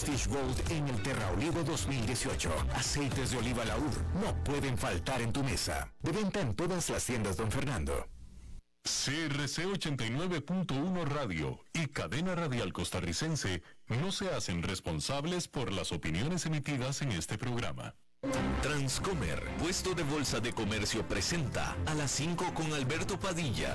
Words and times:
Prestige 0.00 0.28
Gold 0.30 0.70
en 0.70 0.86
el 0.86 1.02
Terra 1.02 1.28
Olivo 1.32 1.64
2018. 1.64 2.50
Aceites 2.72 3.32
de 3.32 3.38
oliva 3.38 3.64
laúd 3.64 3.92
no 4.22 4.32
pueden 4.44 4.78
faltar 4.78 5.20
en 5.20 5.32
tu 5.32 5.42
mesa. 5.42 5.92
De 6.00 6.12
venta 6.12 6.40
en 6.40 6.54
todas 6.54 6.88
las 6.88 7.04
tiendas, 7.04 7.36
don 7.36 7.50
Fernando. 7.50 8.06
CRC 8.84 9.66
89.1 9.66 11.04
Radio 11.04 11.58
y 11.72 11.88
Cadena 11.88 12.36
Radial 12.36 12.72
Costarricense 12.72 13.64
no 13.88 14.12
se 14.12 14.30
hacen 14.30 14.62
responsables 14.62 15.48
por 15.48 15.72
las 15.72 15.90
opiniones 15.90 16.46
emitidas 16.46 17.02
en 17.02 17.10
este 17.10 17.36
programa. 17.36 17.96
Transcomer, 18.62 19.42
puesto 19.58 19.94
de 19.94 20.04
bolsa 20.04 20.38
de 20.38 20.52
comercio, 20.52 21.06
presenta 21.08 21.76
a 21.86 21.94
las 21.94 22.12
5 22.12 22.54
con 22.54 22.72
Alberto 22.72 23.18
Padilla. 23.18 23.74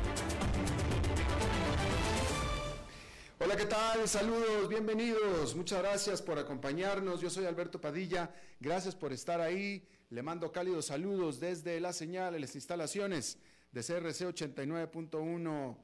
Hola, 3.43 3.57
¿qué 3.57 3.65
tal? 3.65 4.07
Saludos, 4.07 4.69
bienvenidos. 4.69 5.55
Muchas 5.55 5.79
gracias 5.79 6.21
por 6.21 6.37
acompañarnos. 6.37 7.21
Yo 7.21 7.29
soy 7.31 7.45
Alberto 7.45 7.81
Padilla. 7.81 8.29
Gracias 8.59 8.93
por 8.93 9.11
estar 9.11 9.41
ahí. 9.41 9.83
Le 10.11 10.21
mando 10.21 10.51
cálidos 10.51 10.85
saludos 10.85 11.39
desde 11.39 11.79
la 11.79 11.91
señal, 11.91 12.39
las 12.39 12.53
instalaciones 12.53 13.39
de 13.71 13.81
CRC 13.81 14.27
89.1 14.27 15.75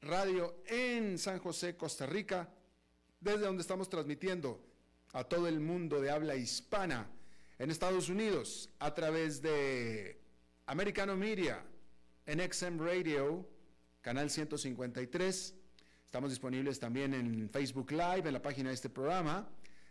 Radio 0.00 0.56
en 0.66 1.18
San 1.18 1.38
José, 1.38 1.76
Costa 1.76 2.04
Rica, 2.04 2.48
desde 3.20 3.46
donde 3.46 3.62
estamos 3.62 3.88
transmitiendo 3.88 4.60
a 5.12 5.22
todo 5.22 5.46
el 5.46 5.60
mundo 5.60 6.00
de 6.00 6.10
habla 6.10 6.34
hispana 6.34 7.08
en 7.60 7.70
Estados 7.70 8.08
Unidos 8.08 8.70
a 8.80 8.92
través 8.92 9.40
de 9.40 10.20
Americano 10.66 11.16
Media, 11.16 11.64
en 12.26 12.40
XM 12.52 12.80
Radio, 12.80 13.48
canal 14.02 14.30
153 14.30 15.57
Estamos 16.08 16.30
disponibles 16.30 16.80
también 16.80 17.12
en 17.12 17.50
Facebook 17.50 17.90
Live, 17.90 18.22
en 18.24 18.32
la 18.32 18.40
página 18.40 18.70
de 18.70 18.74
este 18.74 18.88
programa, 18.88 19.46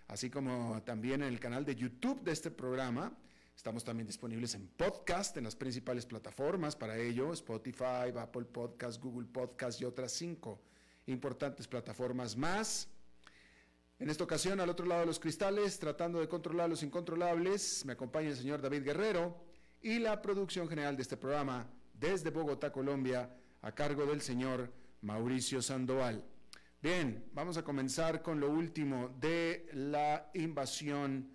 así 0.08 0.32
como 0.32 0.82
también 0.82 1.22
en 1.22 1.28
el 1.28 1.40
canal 1.40 1.64
de 1.64 1.76
YouTube 1.76 2.24
de 2.24 2.32
este 2.32 2.50
programa. 2.50 3.16
Estamos 3.56 3.84
también 3.84 4.08
disponibles 4.08 4.56
en 4.56 4.68
podcast, 4.68 5.38
en 5.38 5.44
las 5.44 5.56
principales 5.56 6.08
plataformas 6.08 6.76
para 6.76 6.98
ello, 6.98 7.34
Spotify, 7.34 8.10
Apple 8.18 8.46
Podcast, 8.46 9.00
Google 9.00 9.28
Podcast 9.28 9.80
y 9.80 9.86
otras 9.86 10.12
cinco 10.12 10.60
importantes 11.06 11.68
plataformas 11.68 12.36
más. 12.36 12.88
En 14.00 14.10
esta 14.10 14.24
ocasión, 14.24 14.60
al 14.60 14.72
otro 14.72 14.88
lado 14.88 15.02
de 15.02 15.08
los 15.08 15.20
cristales, 15.20 15.78
tratando 15.78 16.20
de 16.20 16.28
controlar 16.28 16.68
los 16.68 16.82
incontrolables, 16.82 17.86
me 17.86 17.94
acompaña 17.94 18.30
el 18.30 18.38
señor 18.38 18.60
David 18.60 18.82
Guerrero 18.82 19.38
y 19.84 20.00
la 20.00 20.20
producción 20.24 20.68
general 20.68 20.96
de 20.96 21.04
este 21.04 21.16
programa 21.16 21.68
desde 21.94 22.32
Bogotá, 22.32 22.72
Colombia, 22.72 23.30
a 23.62 23.72
cargo 23.72 24.08
del 24.08 24.22
señor 24.22 24.72
Mauricio 25.02 25.62
Sandoval. 25.62 26.24
Bien, 26.82 27.26
vamos 27.34 27.58
a 27.58 27.64
comenzar 27.64 28.22
con 28.22 28.40
lo 28.40 28.50
último 28.50 29.10
de 29.20 29.68
la 29.74 30.30
invasión 30.34 31.30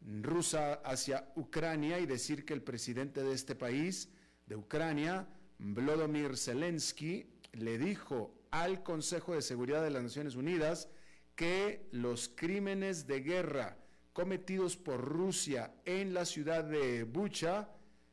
rusa 0.00 0.74
hacia 0.84 1.32
Ucrania 1.36 1.98
y 1.98 2.06
decir 2.06 2.44
que 2.44 2.54
el 2.54 2.62
presidente 2.62 3.22
de 3.22 3.32
este 3.32 3.54
país, 3.54 4.10
de 4.46 4.56
Ucrania, 4.56 5.28
Volodymyr 5.58 6.36
Zelensky, 6.36 7.30
le 7.52 7.78
dijo 7.78 8.34
al 8.50 8.82
Consejo 8.82 9.34
de 9.34 9.42
Seguridad 9.42 9.82
de 9.82 9.90
las 9.90 10.02
Naciones 10.02 10.34
Unidas 10.34 10.88
que 11.34 11.88
los 11.92 12.28
crímenes 12.28 13.06
de 13.06 13.20
guerra 13.20 13.78
cometidos 14.12 14.76
por 14.76 15.00
Rusia 15.00 15.72
en 15.84 16.12
la 16.12 16.24
ciudad 16.24 16.64
de 16.64 17.04
Bucha, 17.04 17.68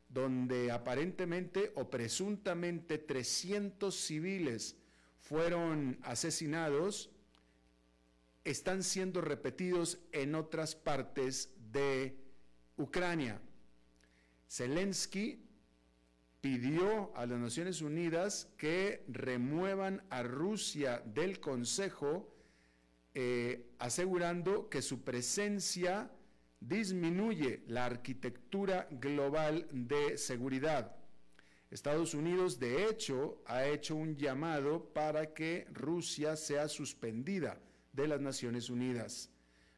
donde 0.08 0.70
aparentemente 0.70 1.72
o 1.74 1.90
presuntamente 1.90 2.98
300 2.98 3.94
civiles 3.94 4.76
fueron 5.28 5.98
asesinados 6.02 7.10
están 8.44 8.84
siendo 8.84 9.20
repetidos 9.20 9.98
en 10.12 10.36
otras 10.36 10.76
partes 10.76 11.52
de 11.72 12.16
Ucrania. 12.76 13.40
Zelensky 14.48 15.44
pidió 16.40 17.16
a 17.16 17.26
las 17.26 17.40
Naciones 17.40 17.82
Unidas 17.82 18.48
que 18.56 19.04
remuevan 19.08 20.04
a 20.10 20.22
Rusia 20.22 21.02
del 21.04 21.40
Consejo, 21.40 22.32
eh, 23.14 23.72
asegurando 23.80 24.68
que 24.68 24.80
su 24.80 25.02
presencia 25.02 26.08
disminuye 26.60 27.64
la 27.66 27.84
arquitectura 27.86 28.86
global 28.92 29.66
de 29.72 30.18
seguridad. 30.18 30.95
Estados 31.76 32.14
Unidos, 32.14 32.58
de 32.58 32.88
hecho, 32.88 33.42
ha 33.44 33.66
hecho 33.66 33.96
un 33.96 34.16
llamado 34.16 34.94
para 34.94 35.34
que 35.34 35.66
Rusia 35.70 36.34
sea 36.34 36.68
suspendida 36.68 37.60
de 37.92 38.08
las 38.08 38.18
Naciones 38.18 38.70
Unidas. 38.70 39.28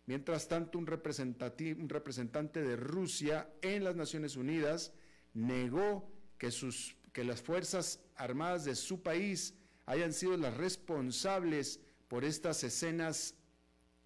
Mientras 0.07 0.47
tanto, 0.47 0.79
un, 0.79 0.87
representante 0.87 2.63
de 2.63 2.77
Rusia 2.77 3.51
en 3.63 3.83
las 3.83 3.97
Naciones 3.97 4.37
Unidas 4.37 4.93
negó 5.35 6.09
que, 6.39 7.25
las 7.25 7.43
Fuerzas 7.43 7.99
Armadas 8.15 8.65
de 8.65 8.77
su 8.77 9.03
país 9.03 9.55
hayan 9.85 10.13
sido 10.13 10.37
las 10.37 10.57
responsables 10.57 11.81
por 12.07 12.25
estas 12.25 12.63
escenas 12.63 13.35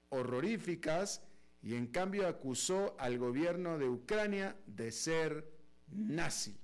horroríficas 0.08 1.20
y 1.60 1.74
en 1.74 1.88
cambio 1.88 2.26
acusó 2.26 2.96
al 2.98 3.18
gobierno 3.18 3.76
de 3.76 3.90
Ucrania 3.90 4.56
de 4.66 4.92
ser 4.92 5.46
nazi 5.88 6.61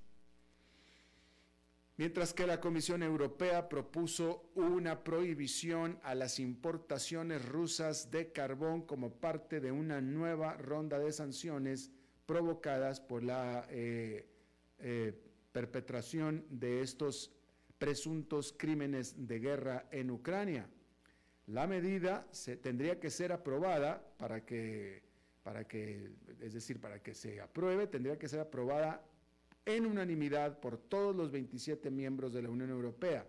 mientras 1.98 2.32
que 2.32 2.46
la 2.46 2.60
Comisión 2.60 3.02
Europea 3.02 3.68
propuso 3.68 4.50
una 4.54 5.02
prohibición 5.02 5.98
a 6.04 6.14
las 6.14 6.38
importaciones 6.38 7.44
rusas 7.44 8.10
de 8.10 8.32
carbón 8.32 8.82
como 8.82 9.10
parte 9.10 9.60
de 9.60 9.72
una 9.72 10.00
nueva 10.00 10.54
ronda 10.54 10.98
de 10.98 11.12
sanciones 11.12 11.90
provocadas 12.24 13.00
por 13.00 13.24
la 13.24 13.66
eh, 13.70 14.26
eh, 14.78 15.12
perpetración 15.50 16.46
de 16.50 16.82
estos 16.82 17.32
presuntos 17.78 18.54
crímenes 18.56 19.26
de 19.26 19.40
guerra 19.40 19.88
en 19.90 20.10
Ucrania. 20.12 20.68
La 21.48 21.66
medida 21.66 22.28
se, 22.30 22.56
tendría 22.56 23.00
que 23.00 23.10
ser 23.10 23.32
aprobada 23.32 24.06
para 24.18 24.44
que, 24.44 25.02
para 25.42 25.66
que, 25.66 26.12
es 26.40 26.54
decir, 26.54 26.80
para 26.80 27.02
que 27.02 27.14
se 27.14 27.40
apruebe, 27.40 27.88
tendría 27.88 28.18
que 28.18 28.28
ser 28.28 28.38
aprobada 28.38 29.02
en 29.64 29.86
unanimidad 29.86 30.60
por 30.60 30.78
todos 30.78 31.14
los 31.14 31.30
27 31.30 31.90
miembros 31.90 32.32
de 32.32 32.42
la 32.42 32.50
Unión 32.50 32.70
Europea. 32.70 33.26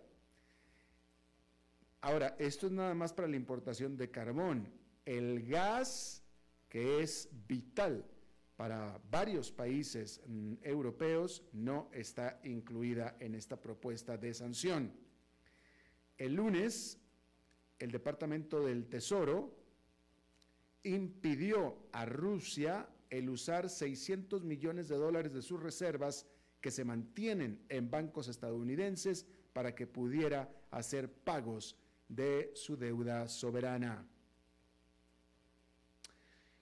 Ahora, 2.01 2.35
esto 2.39 2.67
es 2.67 2.71
nada 2.71 2.93
más 2.93 3.13
para 3.13 3.27
la 3.27 3.35
importación 3.35 3.97
de 3.97 4.09
carbón. 4.09 4.71
El 5.05 5.45
gas, 5.45 6.23
que 6.69 7.01
es 7.01 7.29
vital 7.47 8.05
para 8.55 8.99
varios 9.09 9.51
países 9.51 10.21
mm, 10.27 10.55
europeos, 10.61 11.43
no 11.51 11.89
está 11.91 12.39
incluida 12.43 13.17
en 13.19 13.35
esta 13.35 13.59
propuesta 13.59 14.17
de 14.17 14.33
sanción. 14.33 14.93
El 16.17 16.35
lunes, 16.35 16.97
el 17.79 17.91
Departamento 17.91 18.65
del 18.65 18.87
Tesoro 18.87 19.57
impidió 20.83 21.89
a 21.91 22.05
Rusia 22.05 22.87
el 23.09 23.29
usar 23.29 23.69
600 23.69 24.43
millones 24.43 24.87
de 24.87 24.97
dólares 24.97 25.33
de 25.33 25.41
sus 25.41 25.61
reservas 25.61 26.25
que 26.61 26.71
se 26.71 26.83
mantienen 26.83 27.63
en 27.69 27.89
bancos 27.89 28.27
estadounidenses 28.27 29.25
para 29.53 29.73
que 29.73 29.87
pudiera 29.87 30.49
hacer 30.71 31.11
pagos 31.11 31.75
de 32.07 32.51
su 32.55 32.75
deuda 32.77 33.27
soberana. 33.27 34.07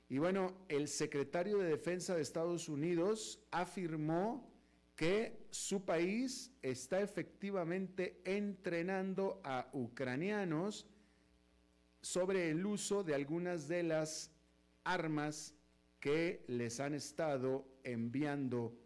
Y 0.09 0.19
bueno, 0.19 0.53
el 0.69 0.88
secretario 0.88 1.57
de 1.57 1.69
Defensa 1.69 2.15
de 2.15 2.21
Estados 2.21 2.69
Unidos 2.69 3.41
afirmó 3.51 4.50
que 4.95 5.47
su 5.51 5.83
país 5.83 6.51
está 6.61 7.01
efectivamente 7.01 8.21
entrenando 8.23 9.41
a 9.43 9.69
ucranianos 9.73 10.88
sobre 12.01 12.50
el 12.50 12.65
uso 12.65 13.03
de 13.03 13.15
algunas 13.15 13.67
de 13.67 13.83
las 13.83 14.31
armas 14.85 15.53
que 15.99 16.44
les 16.47 16.79
han 16.79 16.94
estado 16.94 17.67
enviando 17.83 18.77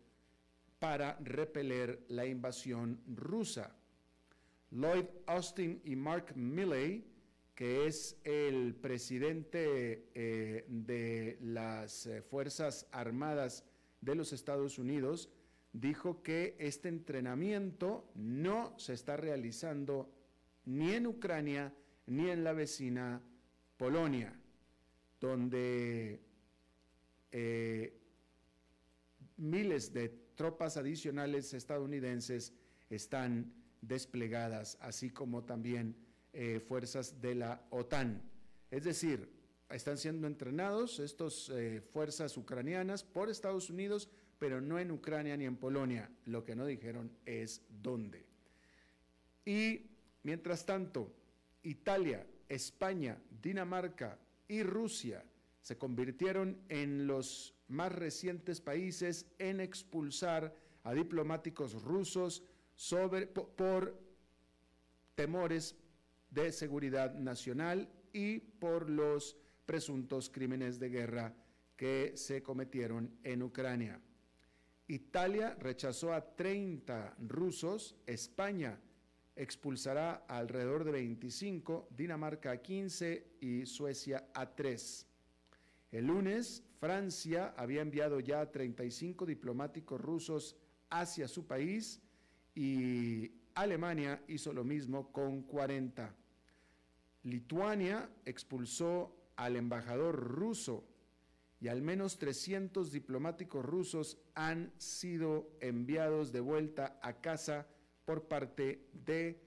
para 0.80 1.18
repeler 1.22 2.06
la 2.08 2.26
invasión 2.26 3.00
rusa. 3.08 3.76
Lloyd 4.72 5.06
Austin 5.28 5.82
y 5.84 5.96
Mark 5.96 6.36
Milley, 6.36 7.06
que 7.54 7.86
es 7.86 8.18
el 8.24 8.74
presidente 8.76 10.10
eh, 10.16 10.66
de 10.68 11.38
las 11.42 12.08
eh, 12.08 12.22
Fuerzas 12.22 12.88
Armadas 12.92 13.66
de 14.00 14.16
los 14.16 14.34
Estados 14.34 14.80
Unidos, 14.80 15.30
dijo 15.74 16.24
que 16.24 16.56
este 16.58 16.90
entrenamiento 16.90 18.10
no 18.16 18.74
se 18.80 18.94
está 18.94 19.18
realizando 19.18 20.10
ni 20.66 20.94
en 20.94 21.08
Ucrania 21.08 21.74
ni 22.08 22.30
en 22.30 22.44
la 22.44 22.54
vecina 22.54 23.22
Polonia, 23.78 24.34
donde 25.20 26.31
eh, 27.32 27.98
miles 29.38 29.94
de 29.94 30.10
tropas 30.36 30.78
adicionales 30.78 31.54
estadounidenses 31.54 32.54
están 32.90 33.54
desplegadas, 33.82 34.78
así 34.82 35.10
como 35.10 35.44
también 35.44 35.96
eh, 36.34 36.60
fuerzas 36.60 37.22
de 37.22 37.36
la 37.36 37.66
OTAN. 37.72 38.22
Es 38.70 38.84
decir, 38.84 39.30
están 39.70 39.98
siendo 39.98 40.28
entrenados 40.28 41.00
estas 41.00 41.50
eh, 41.50 41.82
fuerzas 41.82 42.38
ucranianas 42.38 43.04
por 43.04 43.30
Estados 43.30 43.70
Unidos, 43.70 44.10
pero 44.38 44.62
no 44.62 44.80
en 44.80 44.92
Ucrania 44.92 45.38
ni 45.38 45.46
en 45.46 45.58
Polonia. 45.58 46.10
Lo 46.26 46.44
que 46.44 46.56
no 46.56 46.66
dijeron 46.66 47.12
es 47.26 47.62
dónde. 47.70 48.26
Y 49.46 49.88
mientras 50.24 50.66
tanto, 50.66 51.14
Italia, 51.64 52.26
España, 52.50 53.18
Dinamarca 53.42 54.20
y 54.48 54.64
Rusia 54.64 55.24
se 55.62 55.78
convirtieron 55.78 56.62
en 56.70 57.08
los 57.08 57.56
más 57.68 57.92
recientes 57.92 58.62
países 58.62 59.26
en 59.40 59.60
expulsar 59.60 60.56
a 60.84 60.94
diplomáticos 60.94 61.82
rusos 61.84 62.44
sobre, 62.76 63.28
por, 63.28 64.00
temores 65.16 65.76
de 66.30 66.52
seguridad 66.52 67.14
nacional 67.14 67.90
y 68.14 68.40
por 68.40 68.90
los 68.90 69.38
presuntos 69.66 70.30
crímenes 70.30 70.80
de 70.80 70.90
guerra 70.90 71.34
que 71.76 72.14
se 72.16 72.42
cometieron 72.42 73.18
en 73.24 73.44
Ucrania. 73.44 74.02
Italia 74.88 75.56
rechazó 75.60 76.14
a 76.14 76.36
30 76.36 77.16
rusos, 77.20 77.96
España 78.06 78.80
expulsará 79.36 80.26
alrededor 80.28 80.84
de 80.84 80.92
25, 80.92 81.88
Dinamarca 81.96 82.52
a 82.52 82.58
15 82.62 83.38
y 83.40 83.66
Suecia 83.66 84.28
a 84.34 84.54
3. 84.54 85.08
El 85.92 86.08
lunes, 86.08 86.64
Francia 86.80 87.54
había 87.58 87.82
enviado 87.82 88.22
ya 88.22 88.50
35 88.50 89.26
diplomáticos 89.26 90.00
rusos 90.00 90.56
hacia 90.90 91.28
su 91.28 91.46
país 91.46 92.02
y 92.56 93.32
Alemania 93.56 94.24
hizo 94.28 94.54
lo 94.54 94.64
mismo 94.64 95.12
con 95.12 95.44
40. 95.44 96.16
Lituania 97.24 98.10
expulsó 98.26 99.16
al 99.36 99.58
embajador 99.58 100.16
ruso 100.16 100.88
y 101.60 101.68
al 101.68 101.82
menos 101.82 102.18
300 102.18 102.92
diplomáticos 102.92 103.64
rusos 103.64 104.18
han 104.34 104.72
sido 104.78 105.52
enviados 105.60 106.32
de 106.32 106.40
vuelta 106.40 107.00
a 107.04 107.20
casa 107.20 107.68
por 108.06 108.28
parte 108.30 108.88
de 108.94 109.40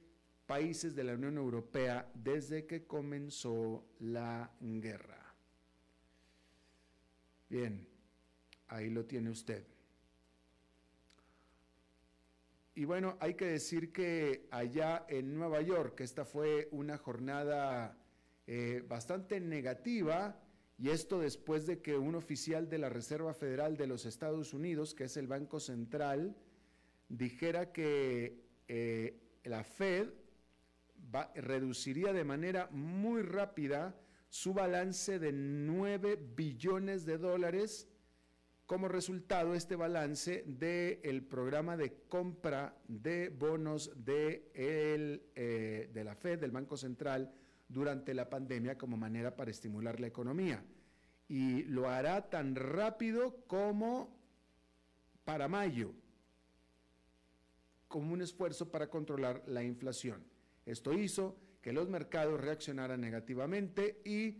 países 0.47 0.95
de 0.95 1.05
la 1.05 1.15
Unión 1.15 1.39
Europea 1.39 2.11
desde 2.15 2.67
que 2.67 2.87
comenzó 2.87 3.87
la 3.99 4.53
guerra. 4.61 5.24
Bien, 7.49 7.87
ahí 8.69 8.91
lo 8.91 9.05
tiene 9.05 9.31
usted. 9.31 9.65
Y 12.77 12.87
bueno, 12.87 13.17
hay 13.21 13.35
que 13.35 13.47
decir 13.47 13.93
que 13.93 14.49
allá 14.51 15.07
en 15.09 15.35
Nueva 15.35 15.63
York, 15.63 16.01
esta 16.01 16.25
fue 16.25 16.69
una 16.73 16.99
jornada 16.99 17.97
eh, 18.49 18.83
bastante 18.89 19.41
negativa, 19.41 20.41
y 20.77 20.91
esto 20.91 21.21
después 21.21 21.67
de 21.67 21.81
que 21.81 21.97
un 21.97 22.17
oficial 22.17 22.69
de 22.69 22.79
la 22.79 22.89
Reserva 22.89 23.33
Federal 23.33 23.77
de 23.77 23.87
los 23.87 24.07
Estados 24.07 24.53
Unidos, 24.53 24.93
que 24.93 25.05
es 25.05 25.17
el 25.17 25.29
Banco 25.29 25.61
Central, 25.61 26.37
dijera 27.09 27.71
que 27.71 28.43
eh, 28.67 29.21
la 29.45 29.63
Fed 29.63 30.09
reduciría 31.37 32.13
de 32.13 32.25
manera 32.25 32.69
muy 32.73 33.23
rápida 33.23 33.95
su 34.35 34.53
balance 34.53 35.21
de 35.21 35.31
9 35.31 36.19
billones 36.35 37.07
de 37.07 37.19
dólares 37.19 37.87
como 38.67 38.89
resultado 38.89 39.55
este 39.55 39.77
balance 39.77 40.43
del 40.45 41.23
programa 41.23 41.77
de 41.77 42.03
compra 42.09 42.77
de 42.89 43.29
bonos 43.29 43.93
de, 43.95 44.51
eh, 44.57 45.89
de 45.95 46.05
la 46.05 46.17
Fed, 46.17 46.41
del 46.41 46.51
Banco 46.51 46.77
Central, 46.77 47.33
durante 47.69 48.13
la 48.13 48.29
pandemia 48.29 48.77
como 48.77 48.97
manera 48.97 49.37
para 49.37 49.53
estimular 49.53 50.01
la 50.01 50.09
economía. 50.09 50.65
Y 51.29 51.63
lo 51.63 51.89
hará 51.89 52.29
tan 52.29 52.57
rápido 52.57 53.37
como 53.47 54.19
para 55.23 55.47
mayo, 55.47 55.93
como 57.87 58.13
un 58.13 58.21
esfuerzo 58.21 58.69
para 58.69 58.91
controlar 58.91 59.45
la 59.47 59.63
inflación. 59.63 60.25
Esto 60.67 60.93
hizo 60.93 61.37
que 61.65 61.73
los 61.73 61.89
mercados 61.89 62.39
reaccionaran 62.39 63.01
negativamente 63.01 64.03
y 64.05 64.37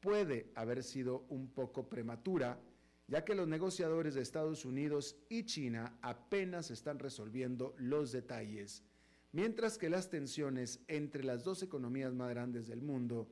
puede 0.00 0.50
haber 0.54 0.82
sido 0.82 1.26
un 1.28 1.48
poco 1.48 1.88
prematura, 1.88 2.60
ya 3.08 3.24
que 3.24 3.34
los 3.34 3.48
negociadores 3.48 4.14
de 4.14 4.22
Estados 4.22 4.64
Unidos 4.64 5.16
y 5.28 5.44
China 5.44 5.98
apenas 6.02 6.70
están 6.70 6.98
resolviendo 6.98 7.74
los 7.78 8.12
detalles, 8.12 8.82
mientras 9.32 9.78
que 9.78 9.90
las 9.90 10.10
tensiones 10.10 10.80
entre 10.88 11.24
las 11.24 11.44
dos 11.44 11.62
economías 11.62 12.14
más 12.14 12.30
grandes 12.30 12.66
del 12.66 12.82
mundo 12.82 13.28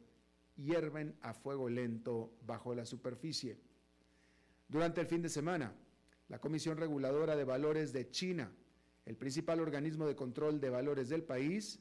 hierven 0.56 1.16
a 1.20 1.34
fuego 1.34 1.68
lento 1.68 2.32
bajo 2.46 2.74
la 2.74 2.86
superficie. 2.86 3.58
Durante 4.68 5.00
el 5.00 5.06
fin 5.06 5.22
de 5.22 5.28
semana, 5.28 5.74
la 6.28 6.38
Comisión 6.40 6.76
Reguladora 6.76 7.36
de 7.36 7.44
Valores 7.44 7.92
de 7.92 8.10
China, 8.10 8.52
el 9.04 9.16
principal 9.16 9.60
organismo 9.60 10.06
de 10.06 10.16
control 10.16 10.60
de 10.60 10.70
valores 10.70 11.08
del 11.08 11.22
país, 11.22 11.80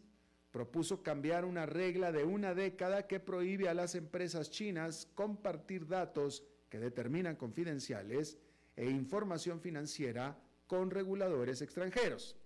propuso 0.51 1.03
cambiar 1.03 1.43
una 1.43 1.65
regla 1.65 2.11
de 2.11 2.23
una 2.23 2.53
década 2.53 3.07
que 3.07 3.19
prohíbe 3.19 3.67
a 3.67 3.73
las 3.73 3.95
empresas 3.95 4.51
chinas 4.51 5.07
compartir 5.15 5.87
datos 5.87 6.43
que 6.69 6.79
determinan 6.79 7.35
confidenciales 7.35 8.37
e 8.75 8.89
información 8.89 9.59
financiera 9.59 10.39
con 10.67 10.91
reguladores 10.91 11.61
extranjeros, 11.61 12.37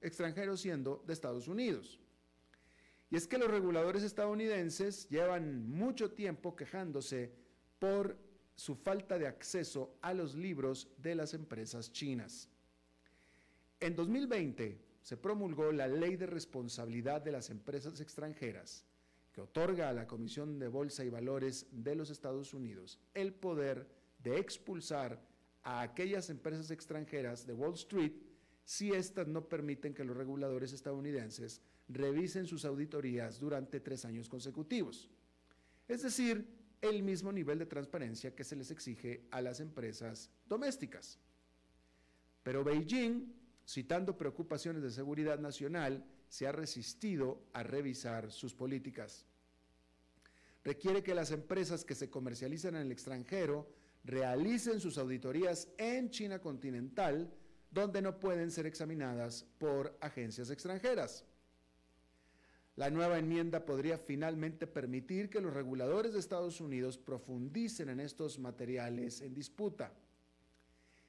extranjeros 0.00 0.60
siendo 0.60 1.02
de 1.06 1.12
Estados 1.12 1.48
Unidos. 1.48 2.00
Y 3.10 3.16
es 3.16 3.26
que 3.26 3.38
los 3.38 3.50
reguladores 3.50 4.04
estadounidenses 4.04 5.08
llevan 5.08 5.68
mucho 5.68 6.12
tiempo 6.12 6.54
quejándose 6.54 7.32
por 7.80 8.16
su 8.60 8.74
falta 8.74 9.18
de 9.18 9.26
acceso 9.26 9.96
a 10.02 10.12
los 10.12 10.34
libros 10.34 10.86
de 10.98 11.14
las 11.14 11.32
empresas 11.32 11.90
chinas. 11.92 12.46
En 13.80 13.96
2020 13.96 14.78
se 15.00 15.16
promulgó 15.16 15.72
la 15.72 15.88
Ley 15.88 16.16
de 16.16 16.26
Responsabilidad 16.26 17.22
de 17.22 17.32
las 17.32 17.48
Empresas 17.48 18.02
Extranjeras, 18.02 18.84
que 19.32 19.40
otorga 19.40 19.88
a 19.88 19.94
la 19.94 20.06
Comisión 20.06 20.58
de 20.58 20.68
Bolsa 20.68 21.06
y 21.06 21.08
Valores 21.08 21.68
de 21.72 21.94
los 21.94 22.10
Estados 22.10 22.52
Unidos 22.52 23.00
el 23.14 23.32
poder 23.32 23.88
de 24.22 24.36
expulsar 24.38 25.18
a 25.62 25.80
aquellas 25.80 26.28
empresas 26.28 26.70
extranjeras 26.70 27.46
de 27.46 27.54
Wall 27.54 27.72
Street 27.76 28.12
si 28.64 28.90
éstas 28.90 29.26
no 29.26 29.48
permiten 29.48 29.94
que 29.94 30.04
los 30.04 30.18
reguladores 30.18 30.74
estadounidenses 30.74 31.62
revisen 31.88 32.46
sus 32.46 32.66
auditorías 32.66 33.40
durante 33.40 33.80
tres 33.80 34.04
años 34.04 34.28
consecutivos. 34.28 35.08
es 35.88 36.02
decir, 36.02 36.59
el 36.80 37.02
mismo 37.02 37.32
nivel 37.32 37.58
de 37.58 37.66
transparencia 37.66 38.34
que 38.34 38.44
se 38.44 38.56
les 38.56 38.70
exige 38.70 39.26
a 39.30 39.40
las 39.40 39.60
empresas 39.60 40.30
domésticas. 40.46 41.18
Pero 42.42 42.64
Beijing, 42.64 43.32
citando 43.66 44.16
preocupaciones 44.16 44.82
de 44.82 44.90
seguridad 44.90 45.38
nacional, 45.38 46.04
se 46.28 46.46
ha 46.46 46.52
resistido 46.52 47.42
a 47.52 47.62
revisar 47.62 48.30
sus 48.30 48.54
políticas. 48.54 49.26
Requiere 50.64 51.02
que 51.02 51.14
las 51.14 51.30
empresas 51.30 51.84
que 51.84 51.94
se 51.94 52.10
comercializan 52.10 52.76
en 52.76 52.82
el 52.82 52.92
extranjero 52.92 53.68
realicen 54.04 54.80
sus 54.80 54.98
auditorías 54.98 55.68
en 55.78 56.10
China 56.10 56.38
continental, 56.38 57.32
donde 57.70 58.02
no 58.02 58.18
pueden 58.18 58.50
ser 58.50 58.66
examinadas 58.66 59.44
por 59.58 59.96
agencias 60.00 60.50
extranjeras. 60.50 61.24
La 62.76 62.90
nueva 62.90 63.18
enmienda 63.18 63.64
podría 63.64 63.98
finalmente 63.98 64.66
permitir 64.66 65.28
que 65.28 65.40
los 65.40 65.52
reguladores 65.52 66.12
de 66.12 66.20
Estados 66.20 66.60
Unidos 66.60 66.96
profundicen 66.98 67.88
en 67.88 68.00
estos 68.00 68.38
materiales 68.38 69.20
en 69.20 69.34
disputa. 69.34 69.92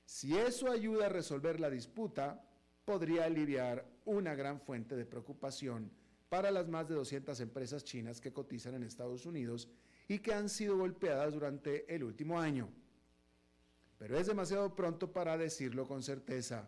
Si 0.05 0.37
eso 0.37 0.69
ayuda 0.69 1.05
a 1.05 1.09
resolver 1.09 1.59
la 1.59 1.69
disputa, 1.69 2.43
podría 2.83 3.25
aliviar 3.25 3.85
una 4.05 4.35
gran 4.35 4.59
fuente 4.59 4.95
de 4.95 5.05
preocupación 5.05 5.91
para 6.27 6.51
las 6.51 6.67
más 6.67 6.89
de 6.89 6.95
200 6.95 7.39
empresas 7.39 7.83
chinas 7.83 8.19
que 8.19 8.33
cotizan 8.33 8.75
en 8.75 8.83
Estados 8.83 9.25
Unidos 9.25 9.69
y 10.07 10.19
que 10.19 10.33
han 10.33 10.49
sido 10.49 10.77
golpeadas 10.77 11.33
durante 11.33 11.93
el 11.93 12.03
último 12.03 12.39
año. 12.39 12.69
Pero 13.97 14.17
es 14.17 14.27
demasiado 14.27 14.75
pronto 14.75 15.11
para 15.11 15.37
decirlo 15.37 15.87
con 15.87 16.01
certeza. 16.01 16.67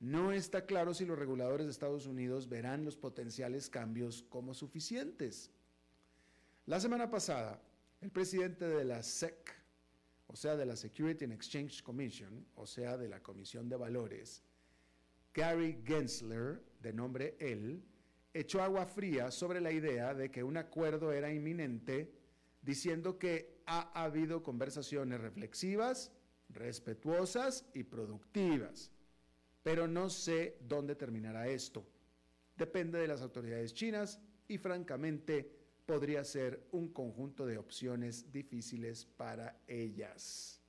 No 0.00 0.32
está 0.32 0.64
claro 0.64 0.94
si 0.94 1.04
los 1.04 1.18
reguladores 1.18 1.66
de 1.66 1.72
Estados 1.72 2.06
Unidos 2.06 2.48
verán 2.48 2.86
los 2.86 2.96
potenciales 2.96 3.68
cambios 3.68 4.22
como 4.30 4.54
suficientes. 4.54 5.50
La 6.64 6.80
semana 6.80 7.10
pasada, 7.10 7.62
el 8.00 8.10
presidente 8.10 8.66
de 8.66 8.84
la 8.84 9.02
SEC, 9.02 9.54
o 10.26 10.36
sea, 10.36 10.56
de 10.56 10.64
la 10.64 10.74
Security 10.74 11.26
and 11.26 11.34
Exchange 11.34 11.82
Commission, 11.82 12.46
o 12.54 12.66
sea, 12.66 12.96
de 12.96 13.08
la 13.08 13.22
Comisión 13.22 13.68
de 13.68 13.76
Valores, 13.76 14.42
Gary 15.34 15.82
Gensler, 15.84 16.62
de 16.80 16.94
nombre 16.94 17.36
él, 17.38 17.84
echó 18.32 18.62
agua 18.62 18.86
fría 18.86 19.30
sobre 19.30 19.60
la 19.60 19.70
idea 19.70 20.14
de 20.14 20.30
que 20.30 20.42
un 20.42 20.56
acuerdo 20.56 21.12
era 21.12 21.30
inminente, 21.30 22.10
diciendo 22.62 23.18
que 23.18 23.60
ha 23.66 24.02
habido 24.02 24.42
conversaciones 24.42 25.20
reflexivas, 25.20 26.10
respetuosas 26.48 27.66
y 27.74 27.82
productivas 27.82 28.90
pero 29.62 29.86
no 29.86 30.08
sé 30.08 30.56
dónde 30.60 30.94
terminará 30.94 31.48
esto. 31.48 31.86
Depende 32.56 32.98
de 32.98 33.08
las 33.08 33.22
autoridades 33.22 33.74
chinas 33.74 34.20
y 34.48 34.58
francamente 34.58 35.50
podría 35.86 36.24
ser 36.24 36.68
un 36.72 36.88
conjunto 36.88 37.46
de 37.46 37.58
opciones 37.58 38.30
difíciles 38.32 39.04
para 39.04 39.60
ellas. 39.66 40.60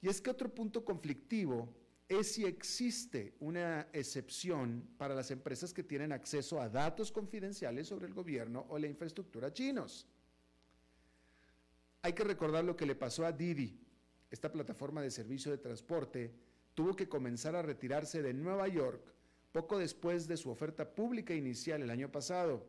Y 0.00 0.08
es 0.08 0.20
que 0.20 0.30
otro 0.30 0.54
punto 0.54 0.84
conflictivo 0.84 1.74
es 2.08 2.32
si 2.32 2.44
existe 2.44 3.34
una 3.40 3.88
excepción 3.92 4.88
para 4.96 5.14
las 5.14 5.30
empresas 5.30 5.72
que 5.72 5.82
tienen 5.82 6.12
acceso 6.12 6.60
a 6.60 6.68
datos 6.68 7.10
confidenciales 7.10 7.88
sobre 7.88 8.06
el 8.06 8.14
gobierno 8.14 8.66
o 8.68 8.78
la 8.78 8.86
infraestructura 8.86 9.52
chinos. 9.52 10.06
Hay 12.02 12.12
que 12.12 12.22
recordar 12.22 12.64
lo 12.64 12.76
que 12.76 12.86
le 12.86 12.94
pasó 12.94 13.26
a 13.26 13.32
Didi, 13.32 13.80
esta 14.30 14.52
plataforma 14.52 15.02
de 15.02 15.10
servicio 15.10 15.50
de 15.50 15.58
transporte 15.58 16.32
tuvo 16.76 16.94
que 16.94 17.08
comenzar 17.08 17.56
a 17.56 17.62
retirarse 17.62 18.22
de 18.22 18.34
Nueva 18.34 18.68
York 18.68 19.02
poco 19.50 19.78
después 19.78 20.28
de 20.28 20.36
su 20.36 20.50
oferta 20.50 20.94
pública 20.94 21.32
inicial 21.32 21.80
el 21.82 21.88
año 21.88 22.12
pasado. 22.12 22.66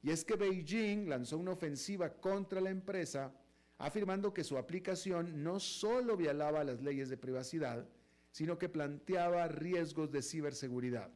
Y 0.00 0.10
es 0.10 0.24
que 0.24 0.36
Beijing 0.36 1.08
lanzó 1.08 1.36
una 1.36 1.50
ofensiva 1.50 2.08
contra 2.08 2.60
la 2.60 2.70
empresa, 2.70 3.34
afirmando 3.78 4.32
que 4.32 4.44
su 4.44 4.56
aplicación 4.56 5.42
no 5.42 5.58
solo 5.58 6.16
violaba 6.16 6.62
las 6.62 6.80
leyes 6.80 7.08
de 7.08 7.16
privacidad, 7.16 7.84
sino 8.30 8.56
que 8.56 8.68
planteaba 8.68 9.48
riesgos 9.48 10.12
de 10.12 10.22
ciberseguridad. 10.22 11.10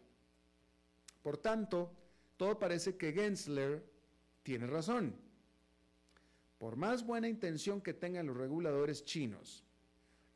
Por 1.23 1.39
tanto, 1.39 1.93
todo 2.37 2.59
parece 2.59 2.97
que 2.97 3.13
Gensler 3.13 3.85
tiene 4.43 4.67
razón. 4.67 5.15
Por 6.59 6.75
más 6.75 7.07
buena 7.07 7.29
intención 7.29 7.81
que 7.81 7.95
tengan 7.95 8.27
los 8.27 8.37
reguladores 8.37 9.05
chinos, 9.05 9.64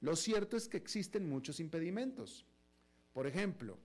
lo 0.01 0.15
cierto 0.17 0.57
es 0.57 0.69
que 0.69 0.77
existen 0.77 1.29
muchos 1.29 1.61
impedimentos. 1.61 2.47
Por 3.13 3.27
ejemplo, 3.27 3.79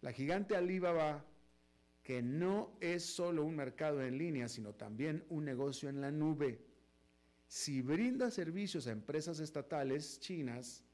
la 0.00 0.12
gigante 0.12 0.56
Alibaba, 0.56 1.24
que 2.02 2.22
no 2.22 2.76
es 2.80 3.04
solo 3.04 3.44
un 3.44 3.56
mercado 3.56 4.02
en 4.02 4.18
línea, 4.18 4.48
sino 4.48 4.74
también 4.74 5.24
un 5.28 5.44
negocio 5.44 5.88
en 5.88 6.00
la 6.00 6.10
nube, 6.10 6.60
si 7.46 7.80
brinda 7.80 8.30
servicios 8.30 8.86
a 8.86 8.92
empresas 8.92 9.40
estatales 9.40 10.20
chinas, 10.20 10.84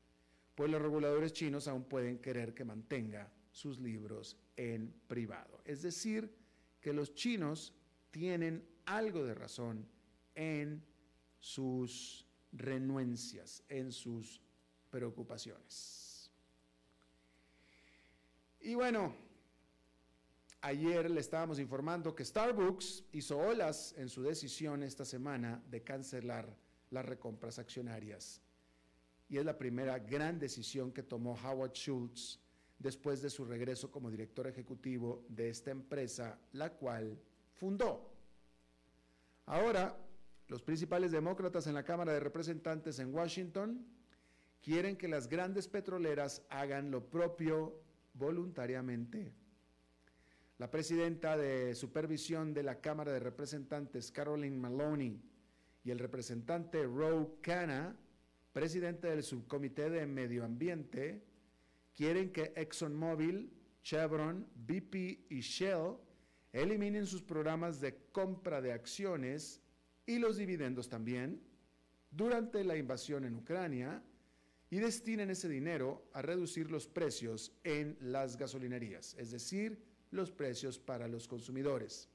pues 0.55 0.71
los 0.71 0.81
reguladores 0.81 1.33
chinos 1.33 1.67
aún 1.67 1.85
pueden 1.85 2.19
querer 2.19 2.55
que 2.55 2.65
mantenga 2.65 3.33
sus 3.51 3.81
libros 3.81 4.37
en 4.57 4.95
privado. 5.09 5.61
Es 5.65 5.83
decir, 5.83 6.33
que 6.81 6.93
los 6.93 7.15
chinos 7.15 7.75
tienen 8.13 8.65
algo 8.87 9.25
de 9.25 9.35
razón 9.35 9.89
en 10.37 10.85
sus 11.41 12.27
renuencias, 12.53 13.65
en 13.69 13.91
sus 13.91 14.41
preocupaciones. 14.95 16.31
Y 18.61 18.77
bueno, 18.77 19.13
ayer 20.61 21.11
le 21.11 21.21
estábamos 21.21 21.59
informando 21.59 22.15
que 22.15 22.25
Starbucks 22.25 23.03
hizo 23.11 23.37
olas 23.37 23.93
en 23.99 24.09
su 24.09 24.23
decisión 24.23 24.85
esta 24.85 25.05
semana 25.05 25.61
de 25.69 25.83
cancelar 25.83 26.47
las 26.91 27.05
recompras 27.05 27.59
accionarias. 27.59 28.41
Y 29.29 29.39
es 29.39 29.45
la 29.45 29.59
primera 29.59 29.99
gran 29.99 30.39
decisión 30.39 30.93
que 30.93 31.03
tomó 31.03 31.37
Howard 31.43 31.73
Schultz 31.73 32.39
después 32.79 33.21
de 33.21 33.31
su 33.31 33.45
regreso 33.45 33.91
como 33.91 34.13
director 34.13 34.47
ejecutivo 34.47 35.25
de 35.29 35.49
esta 35.49 35.73
empresa, 35.73 36.39
la 36.53 36.71
cual 36.71 37.21
fundó. 37.53 38.13
Ahora, 39.47 39.99
los 40.47 40.63
principales 40.63 41.11
demócratas 41.11 41.67
en 41.67 41.75
la 41.75 41.83
Cámara 41.83 42.13
de 42.13 42.21
Representantes 42.21 43.01
en 43.01 43.13
Washington 43.13 43.85
quieren 44.65 44.97
que 44.97 45.09
las 45.09 45.29
grandes 45.29 45.69
petroleras 45.69 46.43
hagan 46.49 46.91
lo 46.91 47.05
propio 47.05 47.83
voluntariamente. 48.15 49.31
La 50.57 50.71
presidenta 50.71 51.37
de 51.37 51.75
supervisión 51.75 52.55
de 52.55 52.63
la 52.63 52.81
Cámara 52.81 53.13
de 53.13 53.19
Representantes, 53.21 54.11
Caroline 54.11 54.57
Maloney, 54.57 55.21
y 55.85 55.91
el 55.91 55.99
representante 55.99 56.83
Roe 56.85 57.29
Canna, 57.43 57.95
presidente 58.55 59.09
del 59.09 59.23
subcomité 59.23 59.91
de 59.91 60.07
medio 60.07 60.45
ambiente, 60.47 61.23
quieren 61.95 62.33
que 62.33 62.55
ExxonMobil, 62.57 63.53
Chevron, 63.83 64.47
BP 64.55 65.27
y 65.29 65.41
Shell 65.41 65.97
eliminen 66.55 67.05
sus 67.05 67.21
programas 67.21 67.81
de 67.81 67.99
compra 68.13 68.63
de 68.63 68.73
acciones 68.73 69.61
y 70.07 70.19
los 70.19 70.39
dividendos 70.39 70.89
también 70.89 71.43
durante 72.11 72.65
la 72.65 72.79
invasión 72.79 73.27
en 73.27 73.35
Ucrania 73.35 74.03
y 74.75 74.81
destinen 74.81 75.31
ese 75.31 75.49
dinero 75.49 76.03
a 76.15 76.21
reducir 76.21 76.69
los 76.69 76.89
precios 76.89 77.53
en 77.63 77.97
las 78.01 78.37
gasolinerías, 78.37 79.15
es 79.17 79.31
decir, 79.31 79.81
los 80.11 80.33
precios 80.33 80.81
para 80.81 81.07
los 81.07 81.29
consumidores. 81.29 82.09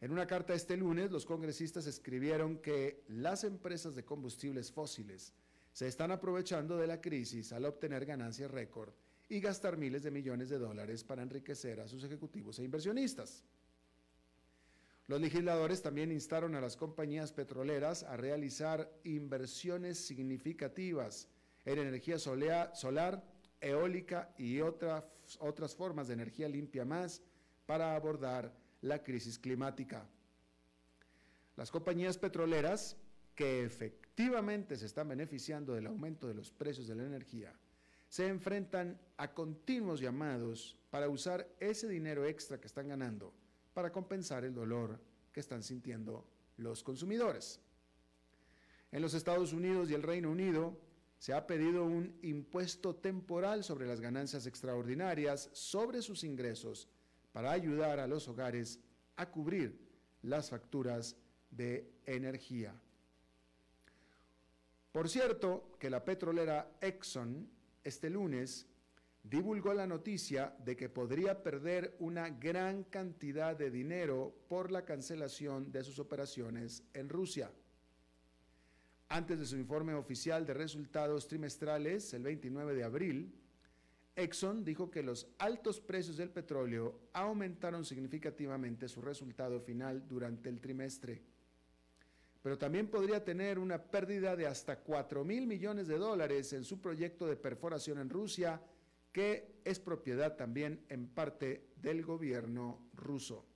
En 0.00 0.12
una 0.12 0.28
carta 0.28 0.54
este 0.54 0.76
lunes, 0.76 1.10
los 1.10 1.26
congresistas 1.26 1.88
escribieron 1.88 2.58
que 2.58 3.02
las 3.08 3.42
empresas 3.42 3.96
de 3.96 4.04
combustibles 4.04 4.70
fósiles 4.70 5.32
se 5.72 5.88
están 5.88 6.12
aprovechando 6.12 6.76
de 6.76 6.86
la 6.86 7.00
crisis 7.00 7.52
al 7.52 7.64
obtener 7.64 8.06
ganancias 8.06 8.48
récord 8.48 8.92
y 9.28 9.40
gastar 9.40 9.76
miles 9.76 10.04
de 10.04 10.12
millones 10.12 10.50
de 10.50 10.58
dólares 10.58 11.02
para 11.02 11.22
enriquecer 11.22 11.80
a 11.80 11.88
sus 11.88 12.04
ejecutivos 12.04 12.60
e 12.60 12.62
inversionistas. 12.62 13.42
Los 15.12 15.20
legisladores 15.20 15.82
también 15.82 16.10
instaron 16.10 16.54
a 16.54 16.60
las 16.62 16.74
compañías 16.74 17.34
petroleras 17.34 18.02
a 18.02 18.16
realizar 18.16 18.90
inversiones 19.04 19.98
significativas 19.98 21.28
en 21.66 21.80
energía 21.80 22.18
solar, 22.18 23.22
eólica 23.60 24.32
y 24.38 24.62
otras, 24.62 25.04
otras 25.38 25.76
formas 25.76 26.08
de 26.08 26.14
energía 26.14 26.48
limpia 26.48 26.86
más 26.86 27.20
para 27.66 27.94
abordar 27.94 28.54
la 28.80 29.02
crisis 29.02 29.38
climática. 29.38 30.08
Las 31.56 31.70
compañías 31.70 32.16
petroleras, 32.16 32.96
que 33.34 33.64
efectivamente 33.64 34.78
se 34.78 34.86
están 34.86 35.10
beneficiando 35.10 35.74
del 35.74 35.88
aumento 35.88 36.26
de 36.26 36.32
los 36.32 36.50
precios 36.50 36.88
de 36.88 36.94
la 36.94 37.04
energía, 37.04 37.52
se 38.08 38.28
enfrentan 38.28 38.98
a 39.18 39.34
continuos 39.34 40.00
llamados 40.00 40.78
para 40.88 41.10
usar 41.10 41.46
ese 41.60 41.86
dinero 41.86 42.24
extra 42.24 42.58
que 42.58 42.66
están 42.66 42.88
ganando 42.88 43.34
para 43.72 43.92
compensar 43.92 44.44
el 44.44 44.54
dolor 44.54 45.00
que 45.32 45.40
están 45.40 45.62
sintiendo 45.62 46.26
los 46.56 46.82
consumidores. 46.82 47.60
En 48.90 49.00
los 49.00 49.14
Estados 49.14 49.52
Unidos 49.52 49.90
y 49.90 49.94
el 49.94 50.02
Reino 50.02 50.30
Unido 50.30 50.78
se 51.18 51.32
ha 51.32 51.46
pedido 51.46 51.84
un 51.84 52.18
impuesto 52.22 52.96
temporal 52.96 53.64
sobre 53.64 53.86
las 53.86 54.00
ganancias 54.00 54.46
extraordinarias 54.46 55.50
sobre 55.52 56.02
sus 56.02 56.24
ingresos 56.24 56.88
para 57.32 57.52
ayudar 57.52 58.00
a 58.00 58.06
los 58.06 58.28
hogares 58.28 58.80
a 59.16 59.30
cubrir 59.30 59.78
las 60.22 60.50
facturas 60.50 61.16
de 61.50 61.90
energía. 62.06 62.74
Por 64.90 65.08
cierto, 65.08 65.76
que 65.78 65.88
la 65.88 66.04
petrolera 66.04 66.76
Exxon 66.80 67.48
este 67.82 68.10
lunes 68.10 68.66
divulgó 69.22 69.72
la 69.72 69.86
noticia 69.86 70.54
de 70.64 70.76
que 70.76 70.88
podría 70.88 71.42
perder 71.42 71.96
una 72.00 72.28
gran 72.30 72.84
cantidad 72.84 73.56
de 73.56 73.70
dinero 73.70 74.34
por 74.48 74.70
la 74.70 74.84
cancelación 74.84 75.70
de 75.70 75.84
sus 75.84 75.98
operaciones 75.98 76.82
en 76.92 77.08
Rusia. 77.08 77.50
Antes 79.08 79.38
de 79.38 79.46
su 79.46 79.56
informe 79.56 79.94
oficial 79.94 80.46
de 80.46 80.54
resultados 80.54 81.28
trimestrales, 81.28 82.12
el 82.14 82.22
29 82.22 82.74
de 82.74 82.84
abril, 82.84 83.34
Exxon 84.16 84.64
dijo 84.64 84.90
que 84.90 85.02
los 85.02 85.28
altos 85.38 85.80
precios 85.80 86.16
del 86.16 86.30
petróleo 86.30 86.98
aumentaron 87.12 87.84
significativamente 87.84 88.88
su 88.88 89.00
resultado 89.00 89.60
final 89.60 90.06
durante 90.08 90.48
el 90.48 90.60
trimestre 90.60 91.22
pero 92.42 92.58
también 92.58 92.88
podría 92.88 93.24
tener 93.24 93.58
una 93.58 93.80
pérdida 93.80 94.34
de 94.34 94.46
hasta 94.46 94.80
4 94.80 95.24
mil 95.24 95.46
millones 95.46 95.86
de 95.86 95.96
dólares 95.96 96.52
en 96.52 96.64
su 96.64 96.80
proyecto 96.80 97.26
de 97.26 97.36
perforación 97.36 97.98
en 97.98 98.10
Rusia, 98.10 98.60
que 99.12 99.60
es 99.64 99.78
propiedad 99.78 100.36
también 100.36 100.84
en 100.88 101.06
parte 101.06 101.68
del 101.76 102.04
gobierno 102.04 102.90
ruso. 102.94 103.46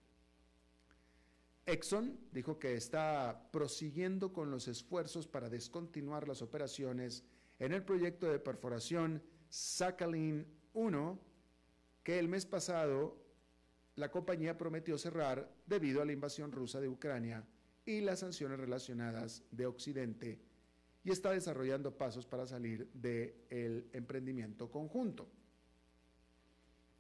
Exxon 1.65 2.17
dijo 2.31 2.59
que 2.59 2.75
está 2.75 3.49
prosiguiendo 3.51 4.33
con 4.33 4.51
los 4.51 4.69
esfuerzos 4.69 5.27
para 5.27 5.49
descontinuar 5.49 6.29
las 6.29 6.43
operaciones 6.43 7.25
en 7.59 7.73
el 7.73 7.83
proyecto 7.83 8.31
de 8.31 8.39
perforación 8.39 9.23
Sakhalin 9.49 10.47
1, 10.75 11.19
que 12.05 12.19
el 12.19 12.29
mes 12.29 12.47
pasado 12.47 13.17
la 13.97 14.11
compañía 14.11 14.57
prometió 14.59 14.99
cerrar 14.99 15.51
debido 15.67 16.03
a 16.03 16.05
la 16.05 16.13
invasión 16.13 16.53
rusa 16.53 16.81
de 16.81 16.89
Ucrania 16.89 17.45
y 17.85 18.01
las 18.01 18.21
sanciones 18.21 18.61
relacionadas 18.61 19.43
de 19.51 19.67
Occidente 19.67 20.39
y 21.03 21.11
está 21.11 21.31
desarrollando 21.31 21.97
pasos 21.97 22.27
para 22.27 22.47
salir 22.47 22.91
del 22.93 23.89
emprendimiento 23.93 24.71
conjunto. 24.71 25.29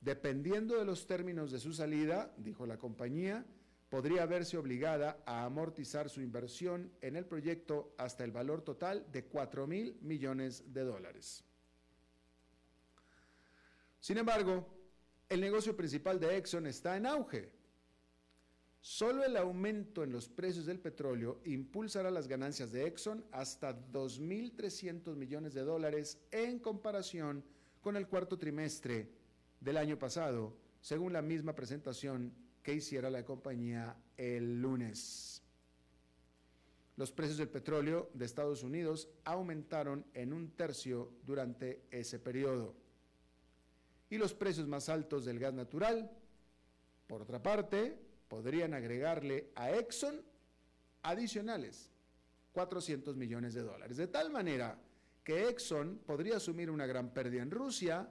Dependiendo 0.00 0.76
de 0.76 0.84
los 0.84 1.06
términos 1.06 1.50
de 1.50 1.58
su 1.58 1.72
salida, 1.72 2.32
dijo 2.36 2.66
la 2.66 2.78
compañía, 2.78 3.44
podría 3.88 4.26
verse 4.26 4.56
obligada 4.56 5.22
a 5.26 5.44
amortizar 5.44 6.08
su 6.08 6.20
inversión 6.20 6.92
en 7.00 7.16
el 7.16 7.24
proyecto 7.24 7.94
hasta 7.98 8.24
el 8.24 8.32
valor 8.32 8.62
total 8.62 9.06
de 9.10 9.24
4 9.24 9.66
mil 9.66 9.96
millones 10.02 10.72
de 10.72 10.82
dólares. 10.82 11.44
Sin 14.00 14.18
embargo, 14.18 14.66
el 15.28 15.40
negocio 15.40 15.76
principal 15.76 16.20
de 16.20 16.36
Exxon 16.36 16.66
está 16.66 16.96
en 16.96 17.06
auge 17.06 17.56
Solo 18.86 19.24
el 19.24 19.36
aumento 19.36 20.04
en 20.04 20.12
los 20.12 20.28
precios 20.28 20.64
del 20.64 20.78
petróleo 20.78 21.40
impulsará 21.44 22.08
las 22.08 22.28
ganancias 22.28 22.70
de 22.70 22.86
Exxon 22.86 23.24
hasta 23.32 23.76
2.300 23.90 25.16
millones 25.16 25.54
de 25.54 25.62
dólares 25.62 26.20
en 26.30 26.60
comparación 26.60 27.42
con 27.80 27.96
el 27.96 28.06
cuarto 28.06 28.38
trimestre 28.38 29.10
del 29.66 29.78
año 29.78 29.98
pasado, 29.98 30.56
según 30.80 31.12
la 31.12 31.22
misma 31.22 31.52
presentación 31.52 32.32
que 32.62 32.74
hiciera 32.74 33.10
la 33.10 33.24
compañía 33.24 33.96
el 34.16 34.62
lunes. 34.62 35.42
Los 36.94 37.10
precios 37.10 37.38
del 37.38 37.48
petróleo 37.48 38.08
de 38.14 38.26
Estados 38.26 38.62
Unidos 38.62 39.08
aumentaron 39.24 40.06
en 40.14 40.32
un 40.32 40.52
tercio 40.52 41.10
durante 41.24 41.82
ese 41.90 42.20
periodo. 42.20 42.76
Y 44.08 44.18
los 44.18 44.34
precios 44.34 44.68
más 44.68 44.88
altos 44.88 45.24
del 45.24 45.40
gas 45.40 45.52
natural, 45.52 46.12
por 47.08 47.22
otra 47.22 47.42
parte, 47.42 47.98
podrían 48.28 48.72
agregarle 48.72 49.50
a 49.56 49.72
Exxon 49.72 50.22
adicionales 51.02 51.90
400 52.52 53.16
millones 53.16 53.52
de 53.52 53.62
dólares. 53.62 53.96
De 53.96 54.06
tal 54.06 54.30
manera 54.30 54.78
que 55.24 55.48
Exxon 55.48 55.98
podría 56.06 56.36
asumir 56.36 56.70
una 56.70 56.86
gran 56.86 57.12
pérdida 57.12 57.42
en 57.42 57.50
Rusia, 57.50 58.08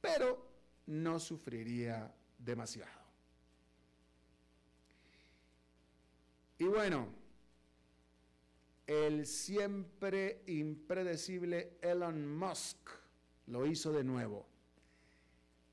pero 0.00 0.49
no 0.90 1.20
sufriría 1.20 2.12
demasiado. 2.38 3.00
Y 6.58 6.64
bueno, 6.64 7.08
el 8.86 9.24
siempre 9.24 10.42
impredecible 10.46 11.78
Elon 11.80 12.36
Musk 12.36 12.90
lo 13.46 13.66
hizo 13.66 13.92
de 13.92 14.04
nuevo. 14.04 14.46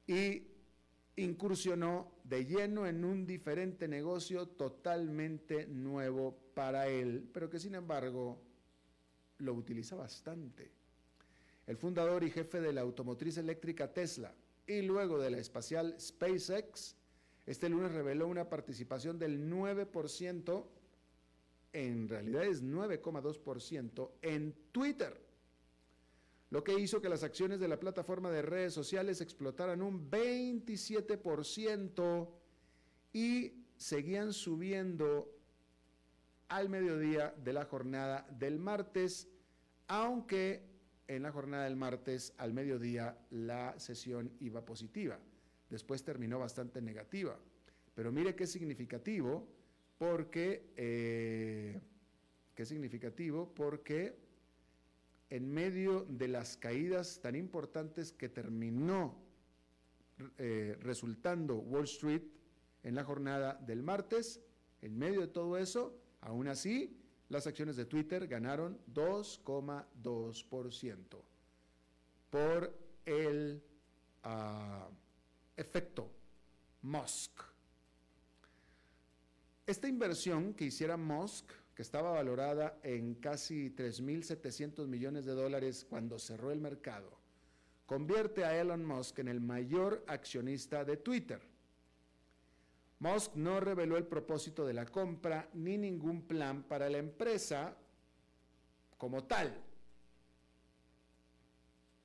Y 0.05 0.43
incursionó 1.17 2.11
de 2.23 2.45
lleno 2.45 2.85
en 2.85 3.03
un 3.03 3.25
diferente 3.25 3.87
negocio 3.87 4.47
totalmente 4.47 5.65
nuevo 5.65 6.37
para 6.53 6.87
él, 6.87 7.27
pero 7.33 7.49
que 7.49 7.59
sin 7.59 7.73
embargo 7.73 8.39
lo 9.39 9.53
utiliza 9.53 9.95
bastante. 9.95 10.71
El 11.65 11.75
fundador 11.75 12.23
y 12.23 12.29
jefe 12.29 12.61
de 12.61 12.71
la 12.71 12.81
automotriz 12.81 13.37
eléctrica 13.37 13.91
Tesla 13.91 14.33
y 14.67 14.81
luego 14.81 15.19
de 15.19 15.31
la 15.31 15.37
espacial 15.37 15.95
SpaceX, 15.99 16.95
este 17.45 17.69
lunes 17.69 17.93
reveló 17.93 18.27
una 18.27 18.49
participación 18.49 19.17
del 19.17 19.49
9%, 19.49 20.65
en 21.73 22.09
realidad 22.09 22.43
es 22.43 22.63
9,2% 22.63 24.11
en 24.21 24.53
Twitter 24.71 25.27
lo 26.49 26.63
que 26.63 26.79
hizo 26.79 27.01
que 27.01 27.09
las 27.09 27.23
acciones 27.23 27.59
de 27.59 27.67
la 27.67 27.77
plataforma 27.79 28.31
de 28.31 28.41
redes 28.41 28.73
sociales 28.73 29.19
explotaran 29.19 29.81
un 29.81 30.09
27% 30.09 32.29
y 33.11 33.65
seguían 33.75 34.31
subiendo 34.31 35.29
al 36.47 36.69
mediodía 36.69 37.35
de 37.37 37.51
la 37.51 37.65
jornada 37.65 38.25
del 38.39 38.59
martes, 38.59 39.27
aunque 39.87 40.63
en 41.07 41.23
la 41.23 41.31
jornada 41.31 41.65
del 41.65 41.75
martes 41.75 42.33
al 42.37 42.53
mediodía 42.53 43.17
la 43.31 43.77
sesión 43.79 44.31
iba 44.39 44.65
positiva. 44.65 45.19
Después 45.69 46.03
terminó 46.03 46.39
bastante 46.39 46.81
negativa. 46.81 47.37
Pero 47.95 48.11
mire 48.11 48.35
qué 48.35 48.45
significativo, 48.45 49.47
porque, 49.97 50.71
eh, 50.75 51.79
qué 52.53 52.65
significativo, 52.65 53.53
porque 53.53 54.15
en 55.29 55.51
medio 55.51 56.05
de 56.09 56.27
las 56.27 56.57
caídas 56.57 57.19
tan 57.21 57.35
importantes 57.35 58.11
que 58.11 58.29
terminó 58.29 59.15
eh, 60.37 60.77
resultando 60.81 61.55
Wall 61.55 61.83
Street 61.83 62.23
en 62.83 62.95
la 62.95 63.03
jornada 63.03 63.55
del 63.65 63.83
martes, 63.83 64.41
en 64.81 64.97
medio 64.97 65.21
de 65.21 65.27
todo 65.27 65.57
eso, 65.57 65.99
aún 66.21 66.47
así, 66.47 66.97
las 67.29 67.47
acciones 67.47 67.75
de 67.75 67.85
Twitter 67.85 68.27
ganaron 68.27 68.77
2,2% 68.93 71.17
por 72.29 72.73
el 73.05 73.61
ah, 74.23 74.87
efecto 75.55 76.11
Musk. 76.83 77.31
Esta 79.65 79.87
inversión 79.87 80.53
que 80.53 80.65
hiciera 80.65 80.95
Musk 80.95 81.51
que 81.75 81.81
estaba 81.83 82.11
valorada 82.11 82.79
en 82.81 83.15
casi 83.15 83.69
3.700 83.69 84.87
millones 84.87 85.25
de 85.25 85.33
dólares 85.33 85.85
cuando 85.87 86.17
cerró 86.17 86.51
el 86.51 86.59
mercado, 86.59 87.11
convierte 87.85 88.43
a 88.43 88.59
Elon 88.59 88.83
Musk 88.83 89.19
en 89.19 89.27
el 89.27 89.41
mayor 89.41 90.03
accionista 90.07 90.83
de 90.83 90.97
Twitter. 90.97 91.39
Musk 92.99 93.35
no 93.35 93.59
reveló 93.59 93.97
el 93.97 94.07
propósito 94.07 94.65
de 94.65 94.73
la 94.73 94.85
compra 94.85 95.49
ni 95.53 95.77
ningún 95.77 96.23
plan 96.23 96.63
para 96.63 96.89
la 96.89 96.97
empresa 96.97 97.75
como 98.97 99.23
tal. 99.25 99.55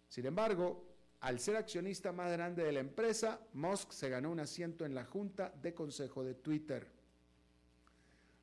Sin 0.09 0.27
embargo, 0.27 0.85
al 1.21 1.41
ser 1.41 1.57
accionista 1.57 2.13
más 2.13 2.31
grande 2.33 2.65
de 2.65 2.73
la 2.73 2.81
empresa, 2.81 3.41
Musk 3.55 3.93
se 3.93 4.11
ganó 4.11 4.31
un 4.31 4.41
asiento 4.41 4.85
en 4.85 4.95
la 4.95 5.05
junta 5.05 5.51
de 5.63 5.73
consejo 5.73 6.23
de 6.23 6.35
Twitter. 6.35 6.87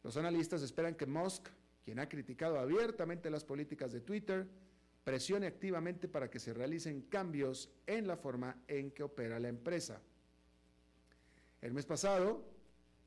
Los 0.01 0.17
analistas 0.17 0.63
esperan 0.63 0.95
que 0.95 1.05
Musk, 1.05 1.49
quien 1.83 1.99
ha 1.99 2.09
criticado 2.09 2.57
abiertamente 2.57 3.29
las 3.29 3.43
políticas 3.43 3.91
de 3.91 4.01
Twitter, 4.01 4.47
presione 5.03 5.45
activamente 5.45 6.07
para 6.07 6.29
que 6.29 6.39
se 6.39 6.53
realicen 6.53 7.01
cambios 7.03 7.69
en 7.85 8.07
la 8.07 8.17
forma 8.17 8.63
en 8.67 8.91
que 8.91 9.03
opera 9.03 9.39
la 9.39 9.49
empresa. 9.49 10.01
El 11.61 11.73
mes 11.73 11.85
pasado 11.85 12.43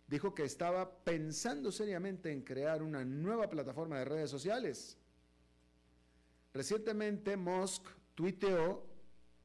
dijo 0.07 0.35
que 0.35 0.45
estaba 0.45 1.05
pensando 1.05 1.73
seriamente 1.73 2.31
en 2.31 2.43
crear 2.43 2.83
una 2.83 3.05
nueva 3.05 3.49
plataforma 3.49 3.99
de 3.99 4.05
redes 4.05 4.31
sociales. 4.31 4.99
Recientemente 6.53 7.37
Musk 7.37 7.87
tuiteó, 8.15 8.85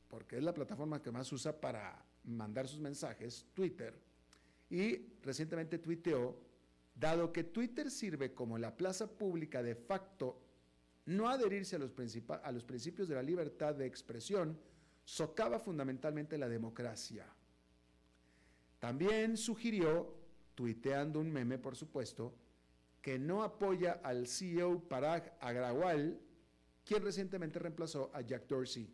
porque 0.09 0.37
es 0.37 0.43
la 0.43 0.53
plataforma 0.53 1.01
que 1.01 1.11
más 1.11 1.31
usa 1.31 1.59
para 1.59 2.03
mandar 2.25 2.67
sus 2.67 2.79
mensajes, 2.79 3.45
Twitter, 3.53 3.93
y 4.69 5.13
recientemente 5.21 5.79
tuiteó 5.79 6.47
Dado 6.99 7.31
que 7.31 7.43
Twitter 7.43 7.91
sirve 7.91 8.33
como 8.33 8.57
la 8.57 8.75
plaza 8.75 9.07
pública 9.07 9.61
de 9.61 9.75
facto, 9.75 10.41
no 11.05 11.29
adherirse 11.29 11.75
a 11.75 11.79
los, 11.79 11.91
a 12.43 12.51
los 12.51 12.63
principios 12.63 13.07
de 13.07 13.13
la 13.13 13.21
libertad 13.21 13.75
de 13.75 13.85
expresión 13.85 14.59
socava 15.05 15.59
fundamentalmente 15.59 16.39
la 16.39 16.49
democracia. 16.49 17.27
También 18.87 19.35
sugirió 19.35 20.15
tuiteando 20.55 21.19
un 21.19 21.29
meme, 21.29 21.57
por 21.57 21.75
supuesto, 21.75 22.33
que 23.01 23.19
no 23.19 23.43
apoya 23.43 23.99
al 24.01 24.27
CEO 24.27 24.79
Parag 24.87 25.37
Agrawal, 25.41 26.17
quien 26.85 27.03
recientemente 27.03 27.59
reemplazó 27.59 28.09
a 28.13 28.21
Jack 28.21 28.47
Dorsey. 28.47 28.89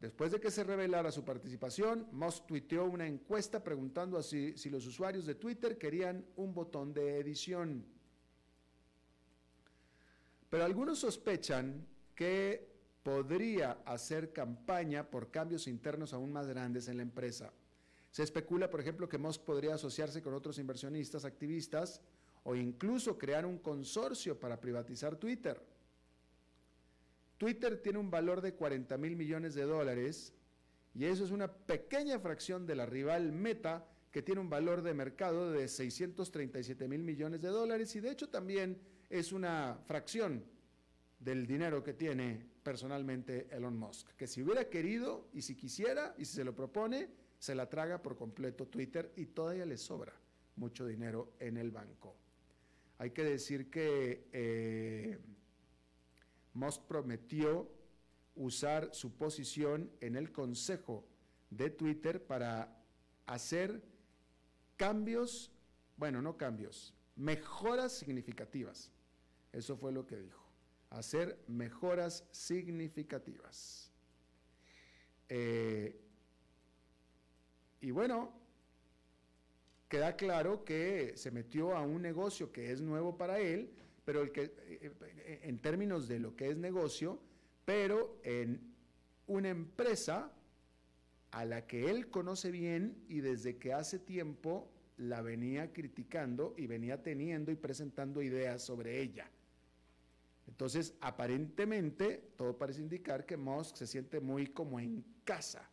Después 0.00 0.32
de 0.32 0.38
que 0.38 0.50
se 0.50 0.64
revelara 0.64 1.10
su 1.10 1.24
participación, 1.24 2.06
Musk 2.12 2.44
tuiteó 2.44 2.84
una 2.84 3.06
encuesta 3.06 3.64
preguntando 3.64 4.22
si, 4.22 4.54
si 4.58 4.68
los 4.68 4.86
usuarios 4.86 5.24
de 5.24 5.36
Twitter 5.36 5.78
querían 5.78 6.26
un 6.36 6.52
botón 6.52 6.92
de 6.92 7.20
edición. 7.20 7.86
Pero 10.50 10.62
algunos 10.62 10.98
sospechan 10.98 11.86
que 12.14 12.70
podría 13.02 13.78
hacer 13.86 14.34
campaña 14.34 15.08
por 15.08 15.30
cambios 15.30 15.66
internos 15.66 16.12
aún 16.12 16.30
más 16.34 16.46
grandes 16.46 16.86
en 16.88 16.98
la 16.98 17.02
empresa. 17.02 17.50
Se 18.14 18.22
especula, 18.22 18.70
por 18.70 18.80
ejemplo, 18.80 19.08
que 19.08 19.18
Musk 19.18 19.42
podría 19.42 19.74
asociarse 19.74 20.22
con 20.22 20.34
otros 20.34 20.60
inversionistas 20.60 21.24
activistas 21.24 22.00
o 22.44 22.54
incluso 22.54 23.18
crear 23.18 23.44
un 23.44 23.58
consorcio 23.58 24.38
para 24.38 24.60
privatizar 24.60 25.16
Twitter. 25.16 25.60
Twitter 27.38 27.82
tiene 27.82 27.98
un 27.98 28.12
valor 28.12 28.40
de 28.40 28.54
40 28.54 28.96
mil 28.98 29.16
millones 29.16 29.56
de 29.56 29.64
dólares 29.64 30.32
y 30.94 31.06
eso 31.06 31.24
es 31.24 31.32
una 31.32 31.52
pequeña 31.52 32.20
fracción 32.20 32.68
de 32.68 32.76
la 32.76 32.86
rival 32.86 33.32
Meta 33.32 33.84
que 34.12 34.22
tiene 34.22 34.40
un 34.40 34.48
valor 34.48 34.82
de 34.82 34.94
mercado 34.94 35.50
de 35.50 35.66
637 35.66 36.86
mil 36.86 37.02
millones 37.02 37.40
de 37.40 37.48
dólares 37.48 37.96
y 37.96 38.00
de 38.00 38.12
hecho 38.12 38.28
también 38.28 38.80
es 39.10 39.32
una 39.32 39.80
fracción 39.88 40.44
del 41.18 41.48
dinero 41.48 41.82
que 41.82 41.94
tiene 41.94 42.46
personalmente 42.62 43.48
Elon 43.50 43.76
Musk, 43.76 44.14
que 44.14 44.28
si 44.28 44.40
hubiera 44.40 44.70
querido 44.70 45.26
y 45.32 45.42
si 45.42 45.56
quisiera 45.56 46.14
y 46.16 46.26
si 46.26 46.36
se 46.36 46.44
lo 46.44 46.54
propone, 46.54 47.23
se 47.44 47.54
la 47.54 47.68
traga 47.68 48.00
por 48.00 48.16
completo 48.16 48.66
Twitter 48.66 49.12
y 49.16 49.26
todavía 49.26 49.66
le 49.66 49.76
sobra 49.76 50.14
mucho 50.56 50.86
dinero 50.86 51.34
en 51.38 51.58
el 51.58 51.70
banco. 51.70 52.16
Hay 52.96 53.10
que 53.10 53.22
decir 53.22 53.68
que 53.68 54.30
eh, 54.32 55.18
Musk 56.54 56.84
prometió 56.84 57.70
usar 58.34 58.88
su 58.94 59.18
posición 59.18 59.90
en 60.00 60.16
el 60.16 60.32
consejo 60.32 61.06
de 61.50 61.68
Twitter 61.68 62.24
para 62.24 62.82
hacer 63.26 63.84
cambios, 64.78 65.52
bueno, 65.98 66.22
no 66.22 66.38
cambios, 66.38 66.94
mejoras 67.14 67.92
significativas. 67.92 68.90
Eso 69.52 69.76
fue 69.76 69.92
lo 69.92 70.06
que 70.06 70.16
dijo, 70.16 70.48
hacer 70.88 71.38
mejoras 71.46 72.26
significativas. 72.30 73.92
Eh, 75.28 76.03
y 77.84 77.90
bueno, 77.90 78.32
queda 79.90 80.16
claro 80.16 80.64
que 80.64 81.12
se 81.16 81.30
metió 81.30 81.76
a 81.76 81.82
un 81.82 82.00
negocio 82.00 82.50
que 82.50 82.72
es 82.72 82.80
nuevo 82.80 83.18
para 83.18 83.38
él, 83.38 83.74
pero 84.06 84.22
el 84.22 84.32
que, 84.32 84.54
eh, 84.66 85.40
en 85.42 85.58
términos 85.58 86.08
de 86.08 86.18
lo 86.18 86.34
que 86.34 86.48
es 86.48 86.56
negocio, 86.56 87.20
pero 87.66 88.18
en 88.22 88.58
una 89.26 89.50
empresa 89.50 90.32
a 91.30 91.44
la 91.44 91.66
que 91.66 91.90
él 91.90 92.08
conoce 92.08 92.50
bien 92.50 93.04
y 93.06 93.20
desde 93.20 93.58
que 93.58 93.74
hace 93.74 93.98
tiempo 93.98 94.70
la 94.96 95.20
venía 95.20 95.70
criticando 95.74 96.54
y 96.56 96.66
venía 96.66 97.02
teniendo 97.02 97.52
y 97.52 97.56
presentando 97.56 98.22
ideas 98.22 98.62
sobre 98.62 99.02
ella. 99.02 99.30
Entonces, 100.48 100.94
aparentemente, 101.02 102.30
todo 102.38 102.56
parece 102.56 102.80
indicar 102.80 103.26
que 103.26 103.36
Musk 103.36 103.76
se 103.76 103.86
siente 103.86 104.20
muy 104.20 104.46
como 104.46 104.80
en 104.80 105.04
casa 105.24 105.68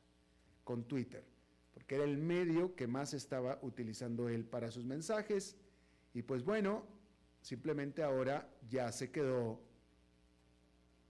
con 0.66 0.84
Twitter, 0.84 1.24
porque 1.74 1.96
era 1.96 2.04
el 2.04 2.18
medio 2.18 2.76
que 2.76 2.88
más 2.88 3.14
estaba 3.14 3.60
utilizando 3.62 4.30
él 4.30 4.46
para 4.46 4.72
sus 4.72 4.86
mensajes. 4.86 5.56
Y 6.14 6.22
pues 6.22 6.44
bueno, 6.44 6.86
simplemente 7.42 8.04
ahora 8.04 8.50
ya 8.70 8.92
se 8.92 9.12
quedó 9.12 9.60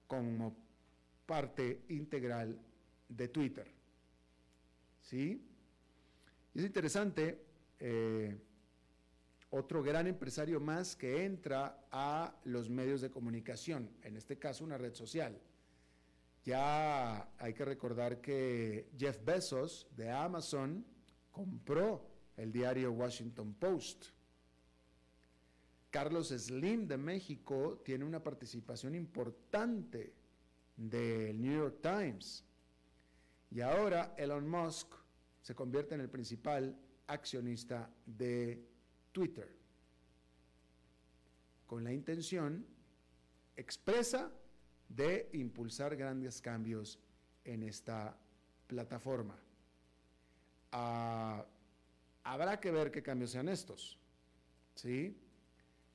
como 0.07 0.55
parte 1.25 1.83
integral 1.89 2.59
de 3.09 3.27
Twitter. 3.27 3.67
¿Sí? 5.01 5.47
Y 6.53 6.59
es 6.59 6.65
interesante, 6.65 7.41
eh, 7.79 8.37
otro 9.49 9.81
gran 9.81 10.07
empresario 10.07 10.59
más 10.59 10.95
que 10.95 11.25
entra 11.25 11.85
a 11.91 12.35
los 12.45 12.69
medios 12.69 13.01
de 13.01 13.09
comunicación, 13.09 13.89
en 14.03 14.15
este 14.15 14.37
caso 14.37 14.63
una 14.63 14.77
red 14.77 14.93
social. 14.93 15.37
Ya 16.43 17.29
hay 17.37 17.53
que 17.53 17.65
recordar 17.65 18.19
que 18.19 18.89
Jeff 18.97 19.23
Bezos 19.23 19.87
de 19.95 20.09
Amazon 20.09 20.83
compró 21.31 22.09
el 22.35 22.51
diario 22.51 22.91
Washington 22.91 23.53
Post. 23.53 24.05
Carlos 25.91 26.29
Slim 26.29 26.87
de 26.87 26.97
México 26.97 27.81
tiene 27.83 28.05
una 28.05 28.23
participación 28.23 28.95
importante 28.95 30.13
del 30.75 31.39
New 31.39 31.53
York 31.53 31.79
Times. 31.81 32.43
Y 33.51 33.61
ahora 33.61 34.15
Elon 34.17 34.47
Musk 34.47 34.87
se 35.41 35.53
convierte 35.53 35.93
en 35.95 36.01
el 36.01 36.09
principal 36.09 36.75
accionista 37.07 37.89
de 38.05 38.65
Twitter, 39.11 39.53
con 41.67 41.83
la 41.83 41.91
intención 41.91 42.65
expresa 43.57 44.31
de 44.95 45.29
impulsar 45.33 45.95
grandes 45.95 46.41
cambios 46.41 46.99
en 47.43 47.63
esta 47.63 48.17
plataforma. 48.67 49.37
Ah, 50.71 51.45
habrá 52.23 52.59
que 52.59 52.71
ver 52.71 52.91
qué 52.91 53.01
cambios 53.01 53.31
sean 53.31 53.49
estos. 53.49 53.97
¿sí? 54.75 55.17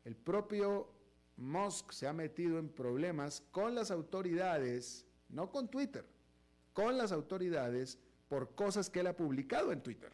El 0.04 0.16
propio 0.16 0.88
Musk 1.36 1.92
se 1.92 2.06
ha 2.06 2.12
metido 2.12 2.58
en 2.58 2.68
problemas 2.68 3.42
con 3.50 3.74
las 3.74 3.90
autoridades, 3.90 5.04
no 5.28 5.50
con 5.50 5.68
Twitter, 5.68 6.06
con 6.72 6.96
las 6.96 7.12
autoridades 7.12 7.98
por 8.28 8.54
cosas 8.54 8.88
que 8.90 9.00
él 9.00 9.06
ha 9.08 9.16
publicado 9.16 9.72
en 9.72 9.82
Twitter. 9.82 10.12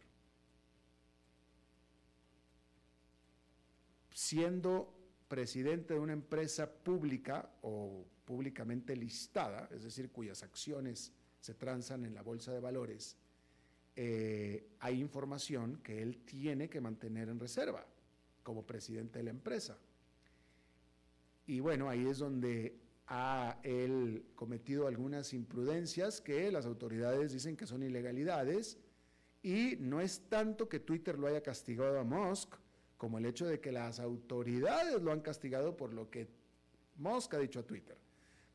Siendo 4.13 4.92
presidente 5.33 5.95
de 5.95 5.99
una 5.99 6.13
empresa 6.13 6.71
pública 6.71 7.49
o 7.63 8.05
públicamente 8.23 8.95
listada, 8.95 9.67
es 9.73 9.83
decir, 9.83 10.11
cuyas 10.11 10.43
acciones 10.43 11.11
se 11.39 11.55
transan 11.55 12.05
en 12.05 12.13
la 12.13 12.21
bolsa 12.21 12.51
de 12.51 12.59
valores, 12.59 13.17
eh, 13.95 14.67
hay 14.79 14.99
información 14.99 15.77
que 15.77 16.03
él 16.03 16.19
tiene 16.23 16.69
que 16.69 16.79
mantener 16.79 17.29
en 17.29 17.39
reserva 17.39 17.83
como 18.43 18.63
presidente 18.63 19.17
de 19.17 19.23
la 19.23 19.31
empresa. 19.31 19.75
Y 21.47 21.61
bueno, 21.61 21.89
ahí 21.89 22.05
es 22.05 22.19
donde 22.19 22.79
ha 23.07 23.57
él 23.63 24.27
cometido 24.35 24.85
algunas 24.85 25.33
imprudencias 25.33 26.21
que 26.21 26.51
las 26.51 26.67
autoridades 26.67 27.33
dicen 27.33 27.57
que 27.57 27.65
son 27.65 27.81
ilegalidades 27.81 28.77
y 29.41 29.77
no 29.79 29.99
es 29.99 30.29
tanto 30.29 30.69
que 30.69 30.79
Twitter 30.79 31.17
lo 31.17 31.25
haya 31.25 31.41
castigado 31.41 31.99
a 31.99 32.03
Musk 32.03 32.53
como 33.03 33.17
el 33.17 33.25
hecho 33.25 33.45
de 33.45 33.59
que 33.59 33.69
las 33.69 33.99
autoridades 33.99 35.01
lo 35.01 35.11
han 35.11 35.19
castigado 35.19 35.75
por 35.75 35.91
lo 35.91 36.09
que 36.09 36.25
Musk 36.95 37.33
ha 37.33 37.39
dicho 37.39 37.59
a 37.59 37.63
Twitter. 37.63 37.97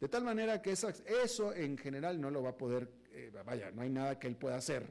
De 0.01 0.09
tal 0.09 0.25
manera 0.25 0.63
que 0.63 0.73
eso 0.73 1.53
en 1.53 1.77
general 1.77 2.19
no 2.19 2.31
lo 2.31 2.43
va 2.43 2.49
a 2.49 2.57
poder, 2.57 2.91
eh, 3.13 3.31
vaya, 3.45 3.71
no 3.73 3.83
hay 3.83 3.91
nada 3.91 4.19
que 4.19 4.27
él 4.27 4.37
pueda 4.37 4.57
hacer, 4.57 4.91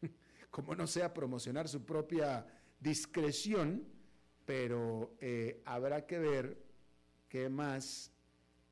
como 0.52 0.76
no 0.76 0.86
sea 0.86 1.12
promocionar 1.12 1.66
su 1.66 1.84
propia 1.84 2.46
discreción, 2.78 3.84
pero 4.44 5.16
eh, 5.20 5.64
habrá 5.64 6.06
que 6.06 6.20
ver 6.20 6.62
qué 7.28 7.48
más, 7.48 8.12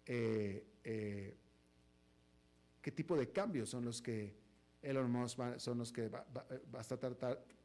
eh, 0.07 0.65
qué 2.81 2.93
tipo 2.93 3.17
de 3.17 3.33
cambios 3.33 3.69
son 3.69 3.85
los 3.85 4.01
que 4.01 4.37
Elon 4.81 5.11
Musk 5.11 5.41
son 5.57 5.79
los 5.79 5.91
que 5.91 6.09
va 6.09 6.25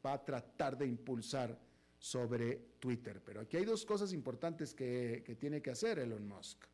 a 0.02 0.24
tratar 0.24 0.76
de 0.76 0.86
impulsar 0.88 1.64
sobre 1.98 2.56
Twitter. 2.78 3.22
Pero 3.24 3.40
aquí 3.40 3.56
hay 3.56 3.64
dos 3.64 3.84
cosas 3.84 4.12
importantes 4.12 4.74
que, 4.74 5.22
que 5.24 5.34
tiene 5.34 5.62
que 5.62 5.70
hacer 5.70 5.98
Elon 5.98 6.26
Musk. 6.26 6.64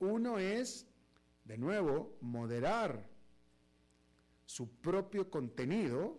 Uno 0.00 0.38
es, 0.38 0.86
de 1.44 1.58
nuevo, 1.58 2.16
moderar 2.20 3.08
su 4.46 4.68
propio 4.68 5.30
contenido, 5.30 6.18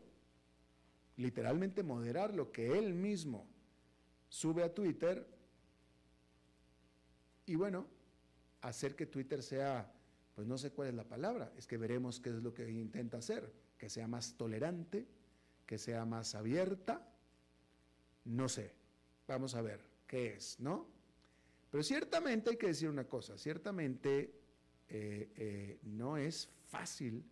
literalmente 1.17 1.83
moderar 1.83 2.33
lo 2.33 2.51
que 2.51 2.77
él 2.77 2.93
mismo 2.93 3.47
sube 4.29 4.63
a 4.63 4.73
Twitter 4.73 5.25
y 7.45 7.55
bueno, 7.55 7.87
hacer 8.61 8.95
que 8.95 9.05
Twitter 9.05 9.43
sea, 9.43 9.91
pues 10.33 10.47
no 10.47 10.57
sé 10.57 10.71
cuál 10.71 10.89
es 10.89 10.95
la 10.95 11.03
palabra, 11.03 11.53
es 11.57 11.67
que 11.67 11.77
veremos 11.77 12.19
qué 12.19 12.31
es 12.31 12.41
lo 12.41 12.53
que 12.53 12.69
intenta 12.69 13.17
hacer, 13.17 13.53
que 13.77 13.89
sea 13.89 14.07
más 14.07 14.35
tolerante, 14.35 15.07
que 15.65 15.77
sea 15.77 16.05
más 16.05 16.33
abierta, 16.33 17.14
no 18.25 18.49
sé, 18.49 18.73
vamos 19.27 19.55
a 19.55 19.61
ver 19.61 19.79
qué 20.07 20.33
es, 20.33 20.59
¿no? 20.59 20.87
Pero 21.71 21.83
ciertamente 21.83 22.51
hay 22.51 22.57
que 22.57 22.67
decir 22.67 22.89
una 22.89 23.05
cosa, 23.05 23.37
ciertamente 23.37 24.33
eh, 24.87 25.31
eh, 25.35 25.79
no 25.83 26.17
es 26.17 26.49
fácil 26.67 27.23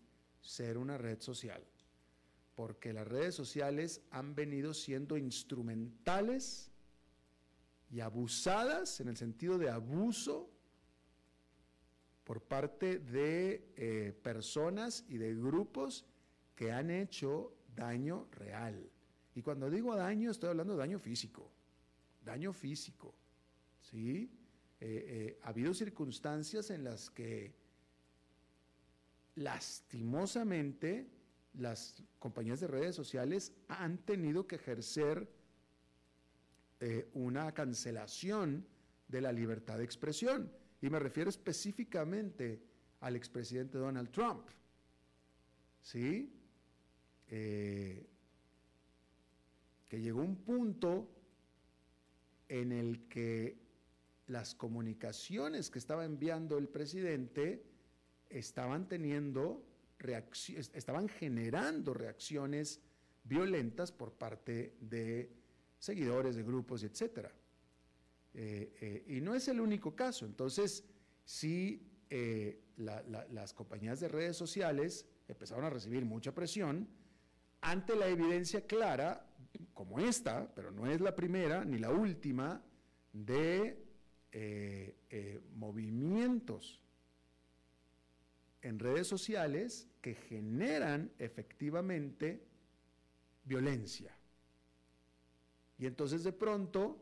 ser 0.41 0.77
una 0.77 0.97
red 0.97 1.19
social. 1.21 1.63
porque 2.55 2.93
las 2.93 3.07
redes 3.07 3.33
sociales 3.33 4.01
han 4.11 4.35
venido 4.35 4.75
siendo 4.75 5.17
instrumentales 5.17 6.71
y 7.89 7.99
abusadas 7.99 8.99
en 8.99 9.07
el 9.07 9.17
sentido 9.17 9.57
de 9.57 9.71
abuso 9.71 10.51
por 12.23 12.41
parte 12.43 12.99
de 12.99 13.73
eh, 13.75 14.13
personas 14.21 15.03
y 15.07 15.17
de 15.17 15.33
grupos 15.33 16.05
que 16.55 16.71
han 16.71 16.91
hecho 16.91 17.55
daño 17.75 18.27
real. 18.31 18.92
Y 19.35 19.41
cuando 19.41 19.69
digo 19.69 19.95
daño, 19.95 20.31
estoy 20.31 20.49
hablando 20.49 20.73
de 20.73 20.79
daño 20.79 20.99
físico, 20.99 21.49
daño 22.23 22.53
físico, 22.53 23.15
¿sí? 23.81 24.31
Eh, 24.79 25.05
eh, 25.07 25.39
ha 25.43 25.49
habido 25.49 25.73
circunstancias 25.73 26.69
en 26.69 26.83
las 26.83 27.09
que 27.09 27.55
lastimosamente 29.35 31.09
las 31.53 32.03
compañías 32.19 32.59
de 32.59 32.67
redes 32.67 32.95
sociales 32.95 33.53
han 33.69 33.97
tenido 33.99 34.45
que 34.45 34.55
ejercer 34.55 35.29
eh, 36.79 37.09
una 37.13 37.53
cancelación 37.53 38.67
de 39.07 39.21
la 39.21 39.31
libertad 39.31 39.77
de 39.77 39.85
expresión. 39.85 40.51
Y 40.81 40.89
me 40.89 40.99
refiero 40.99 41.29
específicamente 41.29 42.61
al 42.99 43.15
expresidente 43.15 43.77
Donald 43.77 44.11
Trump. 44.11 44.47
¿Sí? 45.81 46.29
Que 49.93 50.01
llegó 50.01 50.23
un 50.23 50.37
punto 50.37 51.07
en 52.47 52.71
el 52.71 53.07
que 53.09 53.59
las 54.25 54.55
comunicaciones 54.55 55.69
que 55.69 55.77
estaba 55.77 56.03
enviando 56.03 56.57
el 56.57 56.67
presidente 56.67 57.63
estaban 58.27 58.87
teniendo 58.87 59.63
estaban 60.73 61.07
generando 61.09 61.93
reacciones 61.93 62.81
violentas 63.23 63.91
por 63.91 64.13
parte 64.13 64.77
de 64.81 65.31
seguidores 65.77 66.35
de 66.37 66.41
grupos, 66.41 66.81
etcétera. 66.81 67.31
Eh, 68.33 68.73
eh, 68.81 69.05
y 69.09 69.21
no 69.21 69.35
es 69.35 69.47
el 69.47 69.61
único 69.61 69.95
caso. 69.95 70.25
Entonces, 70.25 70.85
sí, 71.23 71.87
eh, 72.09 72.63
las 72.77 73.53
compañías 73.53 73.99
de 73.99 74.07
redes 74.07 74.37
sociales 74.37 75.05
empezaron 75.27 75.65
a 75.65 75.69
recibir 75.69 76.03
mucha 76.03 76.33
presión 76.33 76.89
ante 77.63 77.95
la 77.95 78.07
evidencia 78.07 78.65
clara, 78.67 79.32
como 79.73 79.99
esta, 79.99 80.53
pero 80.55 80.71
no 80.71 80.89
es 80.89 81.01
la 81.01 81.15
primera 81.15 81.65
ni 81.65 81.77
la 81.77 81.91
última, 81.91 82.63
de 83.11 83.83
eh, 84.31 84.95
eh, 85.09 85.39
movimientos 85.55 86.81
en 88.61 88.79
redes 88.79 89.07
sociales 89.07 89.87
que 90.01 90.15
generan 90.15 91.11
efectivamente 91.19 92.43
violencia. 93.43 94.17
Y 95.77 95.85
entonces 95.85 96.23
de 96.23 96.31
pronto 96.31 96.99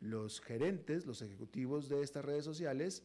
los 0.00 0.40
gerentes, 0.40 1.06
los 1.06 1.22
ejecutivos 1.22 1.88
de 1.88 2.02
estas 2.02 2.24
redes 2.24 2.44
sociales 2.44 3.04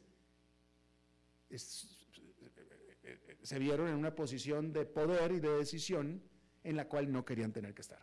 se 3.44 3.60
vieron 3.60 3.90
en 3.90 3.96
una 3.96 4.16
posición 4.16 4.74
de 4.74 4.86
poder 4.86 5.34
y 5.34 5.40
de 5.40 5.50
decisión 5.50 6.24
en 6.64 6.76
la 6.76 6.88
cual 6.88 7.12
no 7.12 7.26
querían 7.26 7.52
tener 7.52 7.74
que 7.74 7.82
estar, 7.82 8.02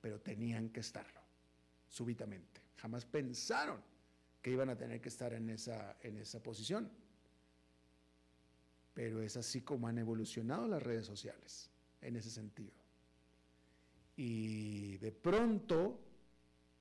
pero 0.00 0.20
tenían 0.20 0.70
que 0.70 0.80
estarlo 0.80 1.20
súbitamente. 1.88 2.60
Jamás 2.76 3.04
pensaron 3.04 3.80
que 4.40 4.50
iban 4.50 4.70
a 4.70 4.76
tener 4.76 5.00
que 5.00 5.08
estar 5.08 5.32
en 5.32 5.48
esa, 5.50 5.96
en 6.02 6.18
esa 6.18 6.42
posición. 6.42 6.90
Pero 8.92 9.22
es 9.22 9.36
así 9.36 9.62
como 9.62 9.88
han 9.88 9.98
evolucionado 9.98 10.66
las 10.66 10.82
redes 10.82 11.06
sociales, 11.06 11.70
en 12.00 12.16
ese 12.16 12.30
sentido. 12.30 12.72
Y 14.16 14.98
de 14.98 15.12
pronto, 15.12 15.98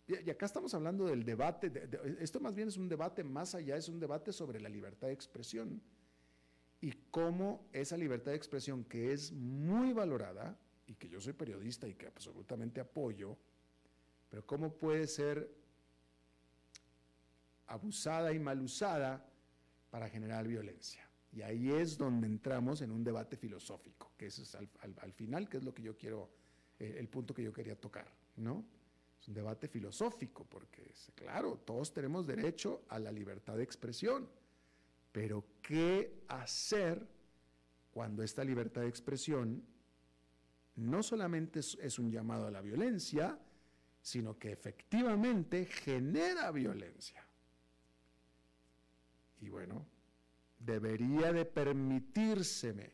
y 0.07 0.29
acá 0.29 0.45
estamos 0.45 0.73
hablando 0.73 1.05
del 1.05 1.23
debate, 1.23 1.71
esto 2.19 2.39
más 2.39 2.55
bien 2.55 2.67
es 2.67 2.77
un 2.77 2.89
debate 2.89 3.23
más 3.23 3.55
allá, 3.55 3.77
es 3.77 3.87
un 3.87 3.99
debate 3.99 4.33
sobre 4.33 4.59
la 4.59 4.67
libertad 4.67 5.07
de 5.07 5.13
expresión 5.13 5.81
y 6.81 6.91
cómo 7.11 7.69
esa 7.71 7.95
libertad 7.95 8.31
de 8.31 8.37
expresión 8.37 8.83
que 8.83 9.13
es 9.13 9.31
muy 9.31 9.93
valorada 9.93 10.57
y 10.87 10.95
que 10.95 11.07
yo 11.07 11.21
soy 11.21 11.33
periodista 11.33 11.87
y 11.87 11.93
que 11.93 12.07
absolutamente 12.07 12.81
apoyo, 12.81 13.37
pero 14.29 14.45
¿cómo 14.45 14.73
puede 14.73 15.07
ser 15.07 15.49
abusada 17.67 18.33
y 18.33 18.39
mal 18.39 18.59
usada 18.61 19.23
para 19.91 20.09
generar 20.09 20.47
violencia? 20.47 21.07
Y 21.31 21.43
ahí 21.43 21.71
es 21.71 21.97
donde 21.97 22.27
entramos 22.27 22.81
en 22.81 22.91
un 22.91 23.03
debate 23.03 23.37
filosófico, 23.37 24.11
que 24.17 24.25
es 24.25 24.55
al, 24.55 25.13
final, 25.13 25.47
que 25.47 25.57
es 25.57 25.63
lo 25.63 25.73
que 25.73 25.83
yo 25.83 25.95
quiero, 25.95 26.29
eh, 26.79 26.95
el 26.97 27.07
punto 27.07 27.33
que 27.33 27.43
yo 27.43 27.53
quería 27.53 27.79
tocar, 27.79 28.11
¿no? 28.35 28.65
Es 29.21 29.27
un 29.27 29.35
debate 29.35 29.67
filosófico, 29.67 30.45
porque, 30.45 30.91
claro, 31.15 31.61
todos 31.63 31.93
tenemos 31.93 32.25
derecho 32.25 32.83
a 32.89 32.99
la 32.99 33.11
libertad 33.11 33.55
de 33.55 33.63
expresión, 33.63 34.27
pero 35.11 35.45
¿qué 35.61 36.23
hacer 36.27 37.07
cuando 37.91 38.23
esta 38.23 38.43
libertad 38.43 38.81
de 38.81 38.87
expresión 38.87 39.63
no 40.75 41.03
solamente 41.03 41.59
es 41.59 41.99
un 41.99 42.09
llamado 42.09 42.47
a 42.47 42.51
la 42.51 42.61
violencia, 42.61 43.37
sino 44.01 44.37
que 44.37 44.51
efectivamente 44.51 45.65
genera 45.65 46.51
violencia. 46.51 47.25
Y 49.39 49.49
bueno, 49.49 49.85
debería 50.59 51.33
de 51.33 51.45
permitírseme 51.45 52.93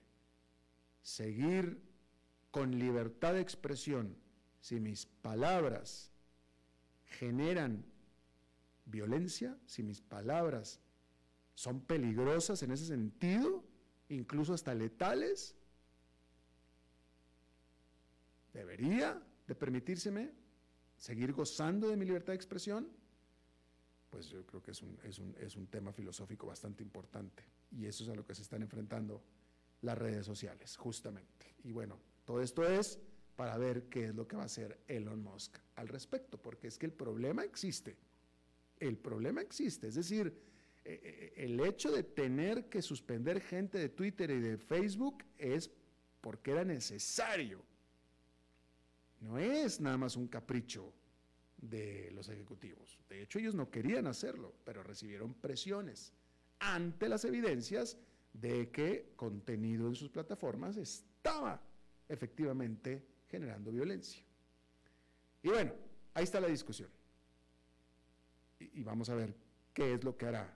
seguir 1.01 1.81
con 2.51 2.77
libertad 2.77 3.33
de 3.33 3.41
expresión 3.41 4.17
si 4.59 4.79
mis 4.79 5.05
palabras 5.05 6.11
generan 7.05 7.85
violencia, 8.85 9.57
si 9.65 9.83
mis 9.83 10.01
palabras 10.01 10.81
son 11.57 11.81
peligrosas 11.81 12.61
en 12.61 12.69
ese 12.69 12.85
sentido, 12.85 13.63
incluso 14.09 14.53
hasta 14.53 14.75
letales, 14.75 15.55
debería 18.53 19.19
de 19.47 19.55
permitírseme 19.55 20.35
seguir 20.97 21.33
gozando 21.33 21.89
de 21.89 21.97
mi 21.97 22.05
libertad 22.05 22.33
de 22.33 22.35
expresión, 22.35 22.87
pues 24.11 24.29
yo 24.29 24.45
creo 24.45 24.61
que 24.61 24.69
es 24.69 24.83
un, 24.83 24.99
es 25.03 25.17
un, 25.17 25.35
es 25.39 25.55
un 25.55 25.65
tema 25.65 25.91
filosófico 25.91 26.45
bastante 26.45 26.83
importante. 26.83 27.43
Y 27.71 27.87
eso 27.87 28.03
es 28.03 28.09
a 28.11 28.13
lo 28.13 28.23
que 28.23 28.35
se 28.35 28.43
están 28.43 28.61
enfrentando 28.61 29.23
las 29.81 29.97
redes 29.97 30.27
sociales, 30.27 30.77
justamente. 30.77 31.55
Y 31.63 31.71
bueno, 31.71 31.99
todo 32.23 32.39
esto 32.39 32.67
es 32.67 32.99
para 33.35 33.57
ver 33.57 33.89
qué 33.89 34.05
es 34.05 34.15
lo 34.15 34.27
que 34.27 34.35
va 34.35 34.43
a 34.43 34.45
hacer 34.45 34.83
Elon 34.87 35.23
Musk 35.23 35.57
al 35.75 35.87
respecto, 35.87 36.39
porque 36.39 36.67
es 36.67 36.77
que 36.77 36.85
el 36.85 36.93
problema 36.93 37.43
existe. 37.43 37.97
El 38.79 38.99
problema 38.99 39.41
existe. 39.41 39.87
Es 39.87 39.95
decir, 39.95 40.45
el 41.35 41.59
hecho 41.59 41.91
de 41.91 42.03
tener 42.03 42.69
que 42.69 42.81
suspender 42.81 43.41
gente 43.41 43.77
de 43.77 43.89
Twitter 43.89 44.31
y 44.31 44.39
de 44.39 44.57
Facebook 44.57 45.23
es 45.37 45.69
porque 46.21 46.51
era 46.51 46.63
necesario 46.63 47.63
no 49.21 49.37
es 49.37 49.79
nada 49.81 49.97
más 49.97 50.15
un 50.15 50.27
capricho 50.27 50.93
de 51.57 52.11
los 52.11 52.29
ejecutivos. 52.29 52.99
De 53.09 53.21
hecho, 53.21 53.39
ellos 53.39 53.55
no 53.55 53.69
querían 53.71 54.07
hacerlo, 54.07 54.53
pero 54.63 54.83
recibieron 54.83 55.33
presiones 55.33 56.13
ante 56.59 57.09
las 57.09 57.25
evidencias 57.25 57.97
de 58.33 58.69
que 58.69 59.13
contenido 59.15 59.87
en 59.87 59.95
sus 59.95 60.09
plataformas 60.09 60.77
estaba 60.77 61.61
efectivamente 62.07 63.03
generando 63.27 63.71
violencia. 63.71 64.23
Y 65.41 65.49
bueno, 65.49 65.73
ahí 66.13 66.23
está 66.23 66.39
la 66.39 66.47
discusión. 66.47 66.89
Y, 68.59 68.83
vamos 68.83 69.09
a 69.09 69.15
ver 69.15 69.35
qué 69.73 69.93
es 69.93 70.03
lo 70.03 70.17
que 70.17 70.25
hará 70.27 70.55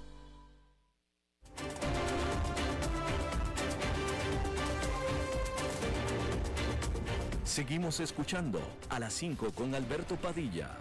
Seguimos 7.43 7.99
escuchando 7.99 8.61
a 8.89 8.97
las 8.97 9.13
5 9.13 9.51
con 9.51 9.75
Alberto 9.75 10.15
Padilla. 10.15 10.77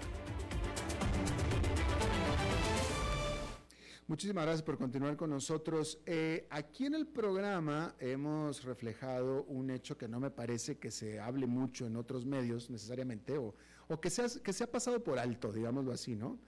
Muchísimas 4.10 4.44
gracias 4.44 4.62
por 4.62 4.78
continuar 4.78 5.16
con 5.16 5.30
nosotros. 5.30 6.00
Eh, 6.06 6.46
aquí 6.50 6.86
en 6.86 6.94
el 6.94 7.06
programa 7.06 7.94
hemos 8.00 8.64
reflejado 8.64 9.44
un 9.44 9.70
hecho 9.70 9.96
que 9.96 10.08
no 10.08 10.18
me 10.18 10.30
parece 10.30 10.78
que 10.78 10.90
se 10.90 11.20
hable 11.20 11.46
mucho 11.46 11.86
en 11.86 11.96
otros 11.96 12.26
medios 12.26 12.70
necesariamente, 12.70 13.36
o, 13.36 13.54
que, 14.00 14.10
que 14.42 14.52
se 14.52 14.64
ha 14.64 14.70
pasado 14.70 15.02
por 15.02 15.18
alto, 15.18 15.52
digámoslo 15.52 15.92
así, 15.92 16.16
¿no? 16.16 16.38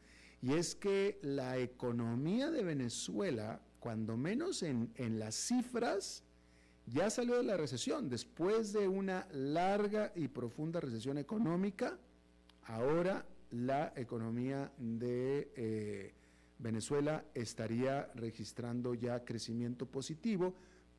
Y 0.40 0.54
es 0.54 0.74
que 0.74 1.20
la 1.22 1.58
economía 1.58 2.50
de 2.50 2.64
Venezuela, 2.64 3.60
cuando 3.82 4.16
menos 4.16 4.62
en, 4.62 4.92
las 5.18 5.34
cifras, 5.34 6.22
ya 6.86 7.10
salió 7.10 7.36
de 7.36 7.42
la 7.42 7.56
recesión. 7.56 8.08
Después 8.08 8.72
de 8.72 8.86
una 8.86 9.26
larga 9.32 10.12
y 10.14 10.28
profunda 10.28 10.78
recesión 10.78 11.18
económica, 11.18 11.98
ahora 12.62 13.26
la 13.50 13.92
economía 13.96 14.72
de... 14.78 15.52
Eh, 15.56 16.14
Venezuela 16.62 17.24
estaría 17.34 18.08
registrando 18.14 18.94
ya 18.94 19.24
crecimiento 19.24 19.84
positivo, 19.84 20.54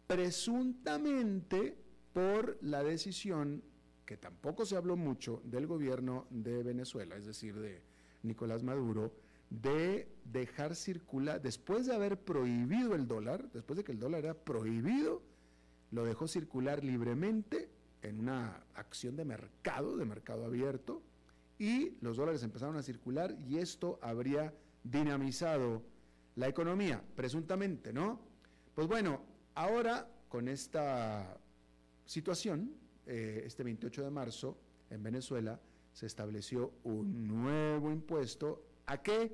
presuntamente 0.06 1.78
por 2.12 2.58
la 2.62 2.84
decisión, 2.84 3.64
que 4.06 4.18
tampoco 4.18 4.66
se 4.66 4.76
habló 4.76 4.98
mucho, 4.98 5.42
del 5.46 5.66
gobierno 5.68 6.28
de 6.30 6.64
Venezuela, 6.64 7.16
es 7.16 7.26
decir, 7.26 7.58
de 7.58 7.82
Nicolás 8.24 8.62
Maduro, 8.62 9.14
de 9.62 10.08
dejar 10.26 10.76
circular, 10.76 11.42
después 11.42 11.86
de 11.86 11.94
haber 11.94 12.20
prohibido 12.20 12.96
el 12.96 13.08
dólar, 13.08 13.52
después 13.52 13.78
de 13.78 13.84
que 13.84 13.92
el 13.92 14.00
dólar 14.00 14.26
era 14.26 14.34
prohibido, 14.34 15.22
lo 15.92 16.06
dejó 16.06 16.28
circular 16.28 16.84
libremente 16.84 17.70
en 18.02 18.20
una 18.20 18.64
acción 18.74 19.16
de 19.16 19.26
mercado, 19.26 19.96
de 19.96 20.06
mercado 20.06 20.46
abierto, 20.46 21.04
y 21.60 21.98
los 22.02 22.18
dólares 22.18 22.44
empezaron 22.44 22.76
a 22.78 22.84
circular 22.84 23.38
y 23.48 23.58
esto 23.58 24.00
habría 24.02 24.54
dinamizado 24.84 25.84
la 26.36 26.48
economía, 26.48 27.04
presuntamente, 27.16 27.94
¿no? 27.94 28.20
Pues 28.74 28.88
bueno, 28.88 29.22
ahora 29.54 30.10
con 30.30 30.48
esta 30.48 31.38
situación, 32.06 32.74
eh, 33.06 33.44
este 33.46 33.64
28 33.64 34.04
de 34.04 34.10
marzo, 34.10 34.58
en 34.90 35.04
Venezuela, 35.04 35.60
se 35.92 36.08
estableció 36.08 36.74
un 36.84 37.28
nuevo 37.28 37.92
impuesto. 37.92 38.66
¿A 38.86 39.02
qué? 39.02 39.32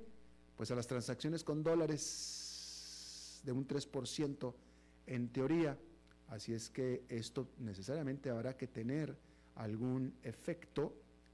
Pues 0.55 0.71
a 0.71 0.75
las 0.75 0.87
transacciones 0.87 1.43
con 1.43 1.63
dólares 1.63 3.41
de 3.43 3.51
un 3.51 3.67
3% 3.67 4.53
en 5.07 5.29
teoría. 5.29 5.77
Así 6.27 6.53
es 6.53 6.69
que 6.69 7.03
esto 7.09 7.49
necesariamente 7.57 8.29
habrá 8.29 8.55
que 8.55 8.67
tener 8.67 9.17
algún 9.55 10.13
efecto. 10.23 10.93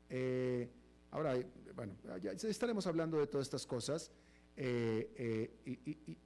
Eh, 0.10 0.70
ahora, 1.12 1.36
bueno, 1.76 1.94
ya 2.22 2.32
estaremos 2.32 2.88
hablando 2.88 3.18
de 3.18 3.28
todas 3.28 3.48
estas 3.48 3.66
cosas 3.66 4.12
eh, 4.56 5.12
eh, 5.66 6.18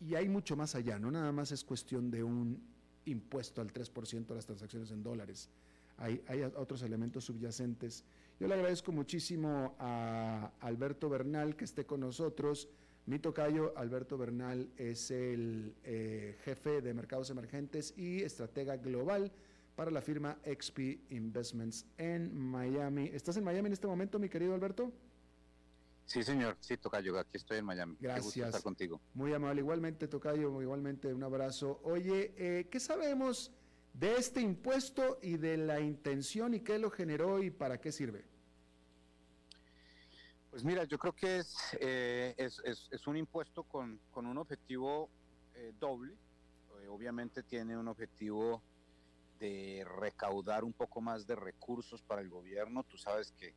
y, 0.00 0.14
hay 0.14 0.28
mucho 0.28 0.56
más 0.56 0.74
allá, 0.74 0.98
no 0.98 1.10
nada 1.10 1.32
más 1.32 1.52
es 1.52 1.64
cuestión 1.64 2.10
de 2.10 2.22
un 2.22 2.62
impuesto 3.04 3.60
al 3.60 3.72
3% 3.72 4.30
a 4.30 4.34
las 4.34 4.46
transacciones 4.46 4.90
en 4.92 5.02
dólares, 5.02 5.50
hay 5.96 6.22
otros 6.54 6.82
elementos 6.82 7.24
subyacentes. 7.24 8.04
Yo 8.40 8.46
le 8.46 8.54
agradezco 8.54 8.92
muchísimo 8.92 9.74
a 9.80 10.52
Alberto 10.60 11.08
Bernal 11.08 11.56
que 11.56 11.64
esté 11.64 11.84
con 11.84 12.00
nosotros. 12.00 12.68
Mi 13.06 13.18
tocayo, 13.18 13.76
Alberto 13.76 14.16
Bernal, 14.16 14.70
es 14.76 15.10
el 15.10 15.74
eh, 15.82 16.36
jefe 16.44 16.80
de 16.80 16.94
mercados 16.94 17.30
emergentes 17.30 17.94
y 17.96 18.22
estratega 18.22 18.76
global 18.76 19.32
para 19.74 19.90
la 19.90 20.00
firma 20.00 20.38
XP 20.44 21.10
Investments 21.10 21.84
en 21.96 22.32
Miami. 22.36 23.10
¿Estás 23.12 23.36
en 23.38 23.44
Miami 23.44 23.66
en 23.66 23.72
este 23.72 23.88
momento, 23.88 24.20
mi 24.20 24.28
querido 24.28 24.54
Alberto? 24.54 24.92
Sí, 26.04 26.22
señor, 26.22 26.56
sí, 26.60 26.76
Tocayo, 26.76 27.18
aquí 27.18 27.38
estoy 27.38 27.58
en 27.58 27.64
Miami. 27.64 27.96
Gracias. 27.98 28.36
estar 28.46 28.62
contigo. 28.62 29.00
Muy 29.14 29.32
amable, 29.32 29.62
igualmente, 29.62 30.06
Tocayo, 30.06 30.62
igualmente 30.62 31.12
un 31.12 31.24
abrazo. 31.24 31.80
Oye, 31.82 32.34
eh, 32.36 32.68
¿qué 32.70 32.78
sabemos 32.78 33.50
de 33.98 34.16
este 34.16 34.40
impuesto 34.40 35.18
y 35.22 35.36
de 35.38 35.56
la 35.56 35.80
intención 35.80 36.54
y 36.54 36.60
qué 36.60 36.78
lo 36.78 36.90
generó 36.90 37.42
y 37.42 37.50
para 37.50 37.80
qué 37.80 37.90
sirve? 37.90 38.24
Pues 40.50 40.64
mira, 40.64 40.84
yo 40.84 40.98
creo 40.98 41.14
que 41.14 41.38
es, 41.38 41.56
eh, 41.80 42.34
es, 42.38 43.06
un 43.06 43.16
impuesto 43.16 43.64
con, 43.64 44.00
un 44.14 44.38
objetivo 44.38 45.10
eh, 45.54 45.72
doble. 45.78 46.16
obviamente 46.88 47.42
tiene 47.42 47.76
un 47.76 47.88
objetivo 47.88 48.62
de 49.38 49.84
recaudar 50.00 50.64
un 50.64 50.72
poco 50.72 51.00
más 51.00 51.26
de 51.26 51.36
recursos 51.36 52.02
para 52.02 52.22
el 52.22 52.28
gobierno. 52.28 52.84
Tú 52.84 52.96
sabes 52.96 53.32
que 53.32 53.54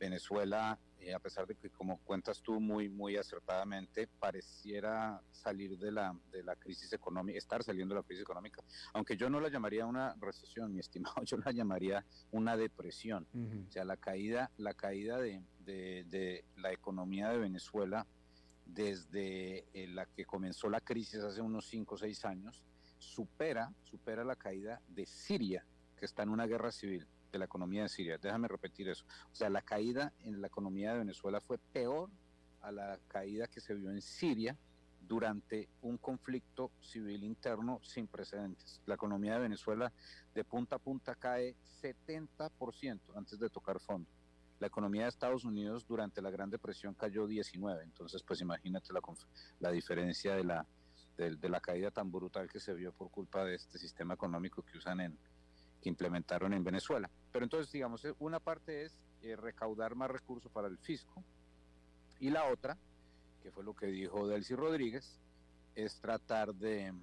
Venezuela, 0.00 0.78
eh, 0.98 1.12
a 1.14 1.18
pesar 1.18 1.46
de 1.46 1.54
que, 1.54 1.68
como 1.68 1.98
cuentas 1.98 2.40
tú 2.40 2.58
muy, 2.58 2.88
muy 2.88 3.16
acertadamente, 3.18 4.08
pareciera 4.18 5.22
salir 5.30 5.78
de 5.78 5.92
la, 5.92 6.18
de 6.32 6.42
la 6.42 6.56
crisis 6.56 6.92
económica, 6.94 7.38
estar 7.38 7.62
saliendo 7.62 7.94
de 7.94 8.00
la 8.00 8.06
crisis 8.06 8.22
económica, 8.22 8.64
aunque 8.94 9.16
yo 9.16 9.28
no 9.28 9.40
la 9.40 9.50
llamaría 9.50 9.84
una 9.84 10.16
recesión, 10.18 10.72
mi 10.72 10.80
estimado, 10.80 11.22
yo 11.24 11.36
la 11.36 11.52
llamaría 11.52 12.04
una 12.32 12.56
depresión. 12.56 13.26
O 13.68 13.70
sea, 13.70 13.84
la 13.84 13.98
caída, 13.98 14.50
la 14.56 14.72
caída 14.72 15.18
de, 15.18 15.42
de, 15.64 16.44
la 16.56 16.72
economía 16.72 17.28
de 17.28 17.38
Venezuela 17.38 18.06
desde 18.64 19.66
eh, 19.74 19.86
la 19.88 20.06
que 20.06 20.24
comenzó 20.24 20.70
la 20.70 20.80
crisis 20.80 21.20
hace 21.20 21.42
unos 21.42 21.66
5 21.68 21.94
o 21.94 21.98
6 21.98 22.24
años, 22.24 22.62
supera, 22.98 23.72
supera 23.82 24.24
la 24.24 24.36
caída 24.36 24.80
de 24.88 25.04
Siria, 25.04 25.66
que 25.98 26.06
está 26.06 26.22
en 26.22 26.30
una 26.30 26.46
guerra 26.46 26.72
civil 26.72 27.06
de 27.30 27.38
la 27.38 27.44
economía 27.44 27.82
de 27.82 27.88
Siria. 27.88 28.18
Déjame 28.18 28.48
repetir 28.48 28.88
eso. 28.88 29.04
O 29.32 29.34
sea, 29.34 29.50
la 29.50 29.62
caída 29.62 30.12
en 30.20 30.40
la 30.40 30.48
economía 30.48 30.92
de 30.92 31.00
Venezuela 31.00 31.40
fue 31.40 31.58
peor 31.58 32.10
a 32.62 32.70
la 32.72 32.98
caída 33.08 33.46
que 33.46 33.60
se 33.60 33.74
vio 33.74 33.90
en 33.90 34.02
Siria 34.02 34.56
durante 35.00 35.68
un 35.82 35.98
conflicto 35.98 36.70
civil 36.80 37.24
interno 37.24 37.80
sin 37.82 38.06
precedentes. 38.06 38.80
La 38.86 38.94
economía 38.94 39.34
de 39.34 39.40
Venezuela 39.40 39.92
de 40.34 40.44
punta 40.44 40.76
a 40.76 40.78
punta 40.78 41.14
cae 41.14 41.56
70% 41.82 43.00
antes 43.16 43.38
de 43.38 43.50
tocar 43.50 43.80
fondo. 43.80 44.08
La 44.60 44.66
economía 44.66 45.04
de 45.04 45.08
Estados 45.08 45.44
Unidos 45.44 45.86
durante 45.86 46.20
la 46.20 46.30
Gran 46.30 46.50
Depresión 46.50 46.94
cayó 46.94 47.26
19%. 47.26 47.82
Entonces, 47.82 48.22
pues 48.22 48.40
imagínate 48.40 48.92
la, 48.92 49.00
la 49.58 49.70
diferencia 49.70 50.36
de 50.36 50.44
la, 50.44 50.66
de 51.16 51.48
la 51.48 51.60
caída 51.60 51.90
tan 51.90 52.12
brutal 52.12 52.48
que 52.48 52.60
se 52.60 52.74
vio 52.74 52.92
por 52.92 53.10
culpa 53.10 53.44
de 53.44 53.54
este 53.54 53.78
sistema 53.78 54.14
económico 54.14 54.62
que 54.62 54.78
usan 54.78 55.00
en, 55.00 55.18
que 55.80 55.88
implementaron 55.88 56.52
en 56.52 56.64
Venezuela. 56.64 57.10
Pero 57.32 57.44
entonces, 57.44 57.72
digamos, 57.72 58.04
eh, 58.04 58.14
una 58.18 58.40
parte 58.40 58.84
es 58.84 58.98
eh, 59.22 59.36
recaudar 59.36 59.94
más 59.94 60.10
recursos 60.10 60.50
para 60.50 60.66
el 60.66 60.78
fisco 60.78 61.22
Y 62.18 62.30
la 62.30 62.44
otra, 62.50 62.78
que 63.42 63.50
fue 63.50 63.64
lo 63.64 63.74
que 63.74 63.86
dijo 63.86 64.26
Delcy 64.26 64.54
Rodríguez, 64.54 65.20
es 65.74 66.00
tratar 66.00 66.54
de, 66.54 66.94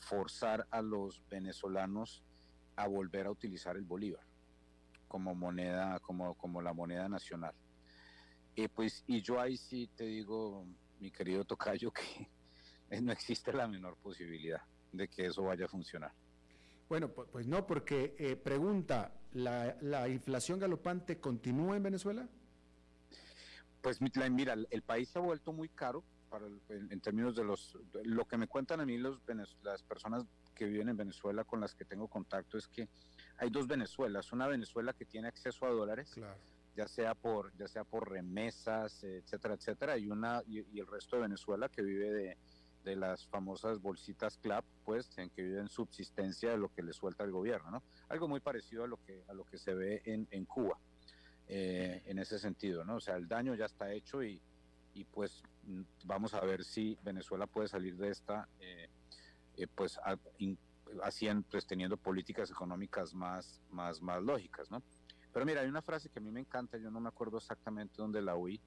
forzar 0.00 0.66
a 0.70 0.82
los 0.82 1.22
venezolanos 1.28 2.22
a 2.76 2.86
volver 2.86 3.26
a 3.26 3.30
utilizar 3.30 3.76
el 3.76 3.84
bolívar 3.84 4.24
como 5.08 5.34
moneda, 5.34 6.00
como, 6.00 6.62
la 6.62 6.72
moneda 6.72 7.08
nacional. 7.08 7.54
Y 8.54 8.68
pues, 8.68 9.04
y 9.06 9.22
yo 9.22 9.40
ahí 9.40 9.56
sí 9.56 9.88
te 9.94 10.04
digo, 10.04 10.66
mi 10.98 11.10
querido 11.10 11.44
Tocayo, 11.44 11.92
que 12.88 13.00
no 13.00 13.12
existe 13.12 13.52
la 13.52 13.68
menor 13.68 13.96
posibilidad 13.96 14.62
de 14.92 15.08
que 15.08 15.26
eso 15.26 15.42
vaya 15.42 15.66
a 15.66 15.68
funcionar. 15.68 16.12
Bueno, 16.88 17.08
pues, 17.08 17.46
no, 17.46 17.66
porque 17.66 18.14
eh, 18.18 18.36
pregunta, 18.36 19.12
¿la, 19.32 19.76
¿la, 19.80 20.08
inflación 20.08 20.58
galopante 20.58 21.18
continúa 21.18 21.76
en 21.76 21.82
Venezuela? 21.82 22.28
Pues 23.82 24.00
mira, 24.00 24.54
el 24.70 24.82
país 24.82 25.08
se 25.08 25.18
ha 25.18 25.22
vuelto 25.22 25.52
muy 25.52 25.68
caro 25.68 26.02
para 26.28 26.46
en, 26.68 27.00
términos 27.00 27.36
de 27.36 27.44
los, 27.44 27.76
lo 28.04 28.24
que 28.26 28.36
me 28.36 28.48
cuentan 28.48 28.80
a 28.80 28.86
mí 28.86 28.98
los 28.98 29.20
las 29.62 29.82
personas 29.82 30.24
que 30.54 30.66
viven 30.66 30.88
en 30.88 30.96
Venezuela 30.96 31.44
con 31.44 31.60
las 31.60 31.74
que 31.74 31.84
tengo 31.84 32.08
contacto 32.08 32.58
es 32.58 32.66
que 32.66 32.88
hay 33.38 33.50
dos 33.50 33.66
Venezuelas, 33.66 34.32
una 34.32 34.46
Venezuela 34.46 34.92
que 34.92 35.04
tiene 35.04 35.28
acceso 35.28 35.66
a 35.66 35.70
dólares, 35.70 36.14
ya 36.74 36.88
sea 36.88 37.14
por 37.14 37.54
ya 37.56 37.68
sea 37.68 37.84
por 37.84 38.10
remesas, 38.10 39.02
etcétera, 39.04 39.54
etcétera, 39.54 39.98
y 39.98 40.08
una 40.08 40.42
y, 40.46 40.78
el 40.78 40.86
resto 40.86 41.16
de 41.16 41.22
Venezuela 41.22 41.68
que 41.68 41.82
vive 41.82 42.10
de, 42.10 42.36
de, 42.86 42.96
las 42.96 43.26
famosas 43.26 43.80
bolsitas 43.80 44.38
CLAP, 44.38 44.64
pues, 44.84 45.10
en 45.18 45.30
que 45.30 45.42
vive 45.42 45.60
en 45.60 45.68
subsistencia 45.68 46.50
de 46.50 46.56
lo 46.56 46.72
que 46.72 46.82
le 46.82 46.92
suelta 46.92 47.24
el 47.24 47.32
gobierno, 47.32 47.70
¿no? 47.70 47.82
Algo 48.08 48.28
muy 48.28 48.40
parecido 48.40 48.84
a 48.84 48.86
lo 48.86 48.96
que 49.04 49.24
a 49.28 49.34
lo 49.34 49.44
que 49.44 49.58
se 49.58 49.74
ve 49.74 50.02
en, 50.04 50.26
en 50.30 50.44
Cuba, 50.44 50.78
eh, 51.48 52.02
en 52.06 52.18
ese 52.18 52.38
sentido, 52.38 52.84
¿no? 52.84 52.96
O 52.96 53.00
sea, 53.00 53.16
el 53.16 53.28
daño 53.28 53.54
ya 53.54 53.66
está 53.66 53.92
hecho 53.92 54.22
y, 54.22 54.40
y 54.94 55.04
pues 55.04 55.42
vamos 56.04 56.32
a 56.34 56.40
ver 56.40 56.64
si 56.64 56.96
Venezuela 57.02 57.46
puede 57.46 57.68
salir 57.68 57.96
de 57.96 58.10
esta, 58.10 58.48
eh, 58.60 58.88
eh, 59.56 59.66
pues 59.74 59.98
haciendo, 61.02 61.46
pues 61.50 61.66
teniendo 61.66 61.96
políticas 61.96 62.50
económicas 62.50 63.14
más, 63.14 63.60
más, 63.70 64.00
más 64.00 64.22
lógicas, 64.22 64.70
¿no? 64.70 64.82
Pero 65.32 65.44
mira, 65.44 65.60
hay 65.60 65.68
una 65.68 65.82
frase 65.82 66.08
que 66.08 66.18
a 66.18 66.22
mí 66.22 66.30
me 66.30 66.40
encanta, 66.40 66.78
yo 66.78 66.90
no 66.90 67.00
me 67.00 67.08
acuerdo 67.08 67.36
exactamente 67.36 67.94
dónde 67.98 68.22
la 68.22 68.36
oí, 68.36 68.58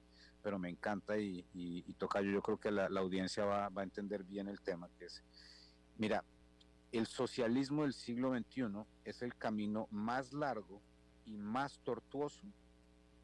pero 0.42 0.58
me 0.58 0.68
encanta 0.68 1.18
y, 1.18 1.44
y, 1.54 1.92
toca, 1.94 2.20
yo, 2.20 2.30
yo 2.30 2.42
creo 2.42 2.58
que 2.58 2.70
la, 2.70 2.86
audiencia 3.00 3.44
va, 3.44 3.68
va, 3.68 3.82
a 3.82 3.84
entender 3.84 4.24
bien 4.24 4.48
el 4.48 4.60
tema, 4.60 4.88
que 4.98 5.06
es, 5.06 5.22
mira, 5.98 6.24
el 6.92 7.06
socialismo 7.06 7.82
del 7.82 7.92
siglo 7.92 8.36
XXI 8.36 8.84
es 9.04 9.22
el 9.22 9.36
camino 9.36 9.86
más 9.90 10.32
largo 10.32 10.80
y 11.26 11.36
más 11.36 11.78
tortuoso 11.80 12.42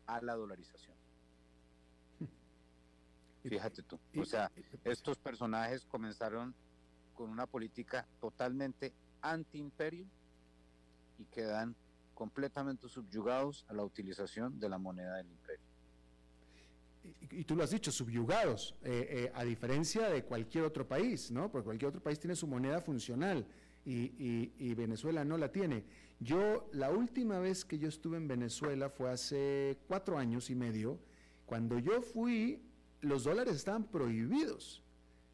a 0.07 0.21
la 0.21 0.35
dolarización. 0.35 0.97
Fíjate 3.43 3.83
tú. 3.83 3.99
O 4.17 4.25
sea, 4.25 4.51
estos 4.85 5.19
personajes 5.19 5.85
comenzaron 5.85 6.55
con 7.15 7.31
una 7.31 7.47
política 7.47 8.07
totalmente 8.21 8.95
anti-imperio 9.23 10.07
y 11.19 11.25
quedan 11.25 11.75
completamente 12.15 12.89
subyugados 12.89 13.65
a 13.69 13.75
la 13.75 13.85
utilización 13.85 14.59
de 14.61 14.69
la 14.69 14.79
moneda 14.79 15.17
del 15.17 15.31
imperio. 15.31 15.65
Y, 17.31 17.45
tú 17.45 17.57
lo 17.57 17.65
has 17.65 17.71
dicho, 17.71 17.91
subyugados, 17.91 18.75
eh, 18.83 19.07
eh, 19.11 19.33
a 19.35 19.45
diferencia 19.45 20.09
de 20.09 20.25
cualquier 20.25 20.65
otro 20.65 20.87
país, 20.87 21.31
¿no? 21.31 21.51
Porque 21.51 21.65
cualquier 21.65 21.89
otro 21.91 22.03
país 22.03 22.19
tiene 22.19 22.37
su 22.37 22.47
moneda 22.47 22.81
funcional 22.81 23.47
y, 23.85 24.53
y, 24.59 24.75
Venezuela 24.75 25.25
no 25.25 25.39
la 25.39 25.53
tiene. 25.53 25.85
Yo, 26.19 26.69
la 26.73 26.91
última 26.91 27.39
vez 27.39 27.65
que 27.65 27.79
yo 27.79 27.89
estuve 27.89 28.17
en 28.17 28.27
Venezuela 28.27 28.89
fue 28.89 29.11
hace 29.11 29.79
cuatro 29.87 30.19
años 30.19 30.51
y 30.51 30.55
medio. 30.55 30.99
Cuando 31.45 31.79
yo 31.79 32.03
fui, 32.03 32.63
los 33.01 33.25
dólares 33.25 33.55
estaban 33.55 33.85
prohibidos. 33.85 34.83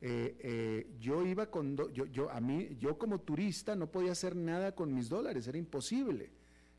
Eh, 0.02 0.90
yo 0.98 1.24
iba 1.24 1.50
con, 1.50 1.76
yo, 1.94 2.04
yo, 2.06 2.30
a 2.30 2.40
mí, 2.40 2.76
yo 2.78 2.98
como 2.98 3.20
turista 3.20 3.74
no 3.76 3.90
podía 3.90 4.12
hacer 4.12 4.36
nada 4.36 4.74
con 4.74 4.92
mis 4.92 5.08
dólares, 5.08 5.46
era 5.46 5.56
imposible. 5.56 6.30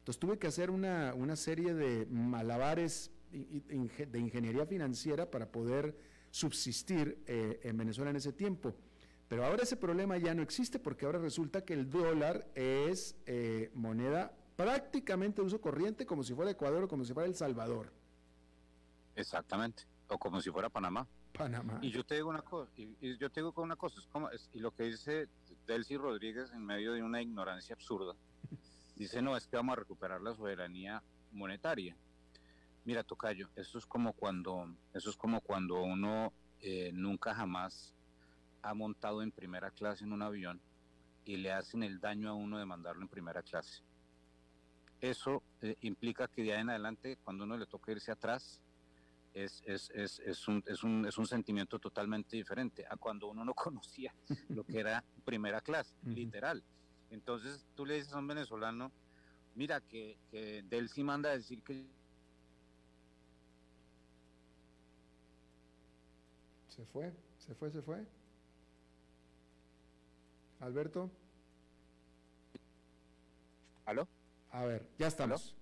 Entonces 0.03 0.19
tuve 0.19 0.37
que 0.37 0.47
hacer 0.47 0.69
una, 0.69 1.35
serie 1.37 1.73
de 1.73 2.05
malabares 2.07 3.09
de 3.33 4.19
ingeniería 4.19 4.65
financiera 4.65 5.29
para 5.29 5.51
poder 5.51 5.97
subsistir 6.29 7.23
eh, 7.27 7.59
en 7.63 7.77
Venezuela 7.77 8.11
en 8.11 8.17
ese 8.17 8.33
tiempo. 8.33 8.75
Pero 9.27 9.45
ahora 9.45 9.63
ese 9.63 9.77
problema 9.77 10.17
ya 10.17 10.33
no 10.33 10.43
existe 10.43 10.79
porque 10.79 11.05
ahora 11.05 11.19
resulta 11.19 11.65
que 11.65 11.73
el 11.73 11.89
dólar 11.89 12.47
es 12.55 13.15
moneda 13.73 14.31
prácticamente 14.55 15.41
de 15.41 15.47
uso 15.47 15.59
corriente 15.59 16.05
como 16.05 16.23
si 16.23 16.33
fuera 16.33 16.51
Ecuador 16.51 16.83
o 16.83 16.87
como 16.87 17.03
si 17.03 17.13
fuera 17.13 17.27
El 17.27 17.35
Salvador. 17.35 17.91
Exactamente, 19.15 19.83
o 20.07 20.17
como 20.17 20.41
si 20.41 20.49
fuera 20.49 20.69
Panamá. 20.69 21.07
Panamá. 21.33 21.79
Y 21.81 21.89
yo 21.91 22.03
te 22.03 22.15
digo 22.15 22.29
una 22.29 22.41
cosa, 22.41 22.71
y, 22.75 23.17
yo 23.17 23.29
te 23.29 23.41
digo 23.41 23.53
una 23.57 23.75
cosa, 23.75 23.99
es 23.99 24.07
como, 24.07 24.29
y 24.53 24.59
lo 24.59 24.71
que 24.71 24.83
dice 24.83 25.27
Delcy 25.65 25.97
Rodríguez 25.97 26.51
en 26.51 26.63
medio 26.65 26.93
de 26.93 27.01
una 27.01 27.21
ignorancia 27.21 27.73
absurda, 27.75 28.15
dice, 28.95 29.21
no, 29.21 29.35
es 29.35 29.47
que 29.47 29.55
vamos 29.55 29.73
a 29.73 29.79
recuperar 29.79 30.21
la 30.21 30.35
soberanía 30.35 31.01
monetaria. 31.31 31.95
Mira, 32.85 33.03
Tocayo, 33.03 33.49
eso 33.55 33.77
es 33.77 33.85
como 33.85 34.13
cuando, 34.13 34.75
eso 34.93 35.09
es 35.09 35.15
como 35.15 35.41
cuando 35.41 35.81
uno 35.81 36.33
eh, 36.59 36.91
nunca 36.93 37.33
jamás 37.33 37.93
ha 38.61 38.73
montado 38.73 39.21
en 39.21 39.31
primera 39.31 39.71
clase 39.71 40.03
en 40.03 40.13
un 40.13 40.21
avión 40.21 40.61
y 41.25 41.37
le 41.37 41.51
hacen 41.51 41.83
el 41.83 41.99
daño 41.99 42.29
a 42.29 42.33
uno 42.33 42.57
de 42.57 42.65
mandarlo 42.65 43.01
en 43.01 43.07
primera 43.07 43.41
clase. 43.41 43.83
Eso 44.99 45.43
eh, 45.61 45.75
implica 45.81 46.27
que 46.27 46.43
de 46.43 46.53
ahí 46.53 46.61
en 46.61 46.69
adelante, 46.69 47.17
cuando 47.23 47.43
uno 47.43 47.57
le 47.57 47.65
toca 47.65 47.91
irse 47.91 48.11
atrás, 48.11 48.61
es, 49.33 49.63
es, 49.65 49.89
es, 49.93 50.19
es, 50.19 50.47
un, 50.47 50.63
es, 50.67 50.83
un, 50.83 51.05
es 51.05 51.17
un 51.17 51.25
sentimiento 51.25 51.79
totalmente 51.79 52.37
diferente 52.37 52.85
a 52.89 52.95
cuando 52.97 53.27
uno 53.27 53.43
no 53.43 53.53
conocía 53.53 54.13
lo 54.49 54.63
que 54.63 54.79
era 54.79 55.03
primera 55.25 55.61
clase, 55.61 55.95
literal. 56.03 56.63
Entonces 57.09 57.65
tú 57.75 57.85
le 57.85 57.95
dices 57.95 58.13
a 58.13 58.19
un 58.19 58.27
venezolano, 58.27 58.91
mira 59.55 59.81
que, 59.81 60.17
que 60.29 60.63
Delcy 60.63 61.03
manda 61.03 61.31
a 61.31 61.37
decir 61.37 61.61
que... 61.63 61.85
Se 66.75 66.85
fue, 66.85 67.13
se 67.37 67.53
fue, 67.55 67.71
se 67.71 67.81
fue. 67.81 68.05
Alberto. 70.59 71.11
¿Aló? 73.85 74.07
A 74.51 74.65
ver, 74.65 74.87
ya 74.97 75.07
estamos. 75.07 75.55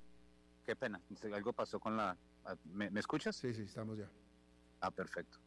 Qué 0.65 0.75
pena, 0.75 1.01
algo 1.33 1.53
pasó 1.53 1.79
con 1.79 1.97
la, 1.97 2.17
Ah, 2.45 2.55
¿Me, 2.65 2.87
escuchas? 2.99 3.35
Sí, 3.35 3.53
sí, 3.53 3.63
estamos 3.63 3.97
ya. 3.97 4.09
Ah, 4.79 4.91
perfecto. 4.91 5.37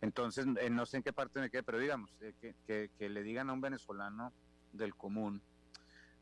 Entonces, 0.00 0.46
eh, 0.60 0.70
no 0.70 0.84
sé 0.86 0.98
en 0.98 1.02
qué 1.02 1.12
parte 1.12 1.40
me 1.40 1.50
quedé, 1.50 1.62
pero 1.62 1.78
digamos, 1.78 2.14
eh, 2.20 2.54
que, 2.66 3.08
le 3.08 3.22
digan 3.22 3.48
a 3.50 3.52
un 3.52 3.60
venezolano 3.60 4.32
del 4.72 4.94
común, 4.94 5.42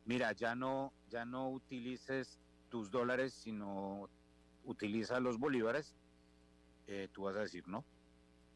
mira, 0.04 0.32
ya 0.32 0.54
no, 0.54 0.92
ya 1.08 1.24
no 1.24 1.50
utilices 1.50 2.38
tus 2.68 2.90
dólares, 2.90 3.34
sino 3.34 4.08
utiliza 4.64 5.20
los 5.20 5.38
bolívares, 5.38 5.94
eh, 6.86 7.08
tú 7.12 7.22
vas 7.22 7.36
a 7.36 7.40
decir, 7.40 7.66
no, 7.66 7.84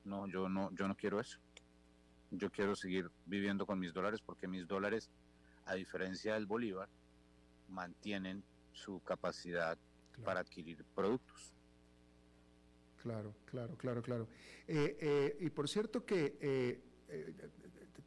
no, 0.04 0.26
yo 0.26 0.48
no, 0.48 0.70
yo 0.74 0.88
no 0.88 0.96
quiero 0.96 1.20
eso. 1.20 1.38
Yo 2.30 2.50
quiero 2.50 2.76
seguir 2.76 3.10
viviendo 3.26 3.66
con 3.66 3.78
mis 3.78 3.92
dólares 3.92 4.20
porque 4.24 4.46
mis 4.46 4.66
dólares, 4.66 5.10
a 5.64 5.74
diferencia 5.74 6.34
del 6.34 6.46
bolívar, 6.46 6.88
mantienen 7.68 8.42
su 8.72 9.00
capacidad 9.00 9.78
para 10.24 10.40
adquirir 10.40 10.84
productos. 10.94 11.54
Claro, 13.02 13.34
claro, 13.44 13.76
claro, 13.76 14.02
claro. 14.02 14.28
Eh, 14.66 14.96
eh, 15.00 15.36
y 15.40 15.50
por 15.50 15.68
cierto 15.68 16.04
que 16.04 16.36
eh, 16.40 16.80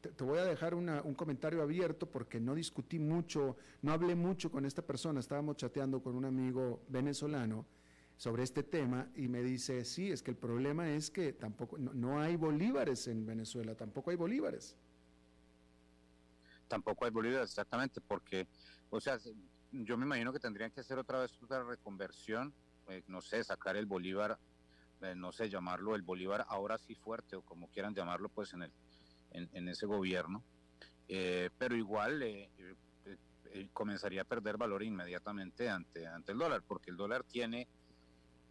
te, 0.02 0.24
voy 0.24 0.38
a 0.38 0.44
dejar 0.44 0.76
un 0.76 1.16
comentario 1.16 1.62
abierto 1.62 2.10
porque 2.10 2.40
no 2.40 2.54
discutí 2.54 3.00
mucho, 3.00 3.56
no 3.82 3.94
hablé 3.94 4.16
mucho 4.16 4.52
con 4.52 4.66
esta 4.66 4.82
persona, 4.82 5.20
estábamos 5.20 5.56
chateando 5.56 6.02
con 6.02 6.16
un 6.16 6.26
amigo 6.26 6.84
venezolano 6.90 7.66
sobre 8.22 8.44
este 8.44 8.62
tema 8.62 9.10
y 9.16 9.28
me 9.28 9.42
dice, 9.42 9.84
sí, 9.84 10.12
es 10.12 10.22
que 10.22 10.30
el 10.30 10.38
problema 10.38 10.88
es 10.92 11.10
que 11.10 11.34
tampoco, 11.34 11.80
no, 11.80 11.92
no 11.96 12.22
hay 12.22 12.36
bolívares 12.36 13.08
en 13.08 13.26
Venezuela, 13.26 13.74
tampoco 13.74 14.12
hay 14.12 14.16
bolívares. 14.16 14.78
Tampoco 16.68 17.06
hay 17.06 17.10
bolívares, 17.10 17.50
exactamente, 17.50 18.00
porque, 18.00 18.48
o 18.92 19.02
sea, 19.02 19.18
yo 19.72 19.98
me 19.98 20.06
imagino 20.06 20.32
que 20.32 20.40
tendrían 20.40 20.70
que 20.70 20.82
hacer 20.82 21.00
otra 21.00 21.22
vez 21.22 21.36
otra 21.42 21.64
reconversión, 21.64 22.54
eh, 22.90 23.02
no 23.08 23.22
sé, 23.22 23.44
sacar 23.44 23.76
el 23.76 23.88
Bolívar, 23.88 24.38
eh, 25.02 25.16
no 25.16 25.32
sé, 25.32 25.50
llamarlo 25.50 25.96
el 25.96 26.04
Bolívar 26.04 26.46
ahora 26.48 26.78
sí 26.78 26.94
fuerte 26.94 27.36
o 27.36 27.42
como 27.42 27.70
quieran 27.70 27.96
llamarlo, 27.96 28.30
pues 28.30 28.54
en, 28.54 28.62
el, 28.62 28.72
en, 29.32 29.68
ese 29.68 29.88
gobierno. 29.88 30.44
Eh, 31.08 31.50
pero 31.58 31.76
igual 31.76 32.24
comenzaría 33.74 34.22
a 34.22 34.26
perder 34.26 34.58
valor 34.58 34.84
inmediatamente 34.84 35.68
ante, 35.70 36.06
ante 36.06 36.34
el 36.34 36.38
dólar, 36.38 36.62
porque 36.62 36.92
el 36.92 36.98
dólar 36.98 37.24
tiene, 37.24 37.68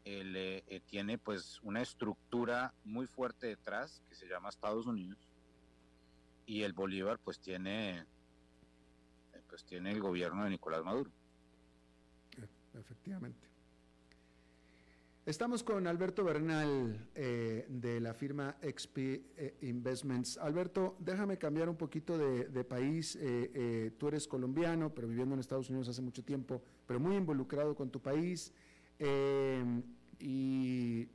el, 0.04 0.62
tiene 0.86 1.18
pues 1.18 1.60
una 1.62 1.82
estructura 1.82 2.72
muy 2.84 3.06
fuerte 3.06 3.46
detrás 3.46 4.02
que 4.08 4.14
se 4.14 4.26
llama 4.26 4.48
Estados 4.48 4.86
Unidos 4.86 5.18
y 6.46 6.62
el 6.62 6.72
Bolívar 6.72 7.18
pues 7.18 7.38
tiene 7.38 8.04
pues 9.48 9.64
tiene 9.64 9.90
el 9.90 10.00
gobierno 10.00 10.44
de 10.44 10.50
Nicolás 10.50 10.84
Maduro. 10.84 11.10
Efectivamente. 12.74 13.50
Estamos 15.26 15.62
con 15.62 15.86
Alberto 15.86 16.24
Bernal 16.24 17.08
eh, 17.14 17.66
de 17.68 18.00
la 18.00 18.14
firma 18.14 18.56
XP 18.62 18.98
eh, 18.98 19.56
Investments. 19.62 20.38
Alberto, 20.38 20.96
déjame 20.98 21.36
cambiar 21.36 21.68
un 21.68 21.76
poquito 21.76 22.16
de, 22.16 22.64
país. 22.64 23.18
Eh, 23.20 23.92
tú 23.98 24.08
eres 24.08 24.26
colombiano, 24.26 24.94
pero 24.94 25.06
viviendo 25.08 25.34
en 25.34 25.40
Estados 25.40 25.68
Unidos 25.68 25.88
hace 25.88 26.00
mucho 26.00 26.24
tiempo, 26.24 26.62
pero 26.86 26.98
muy 26.98 27.16
involucrado 27.16 27.74
con 27.74 27.90
tu 27.90 28.00
país. 28.00 28.52
Y, 30.18 31.08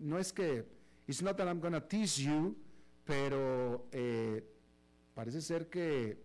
no 0.00 0.18
es 0.18 0.32
que, 0.32 0.66
it's 1.06 1.22
not 1.22 1.36
that 1.36 1.46
I'm 1.46 1.60
gonna 1.60 1.80
tease 1.80 2.22
you, 2.22 2.56
pero 3.04 3.88
parece 5.14 5.40
ser 5.40 5.68
que 5.68 6.18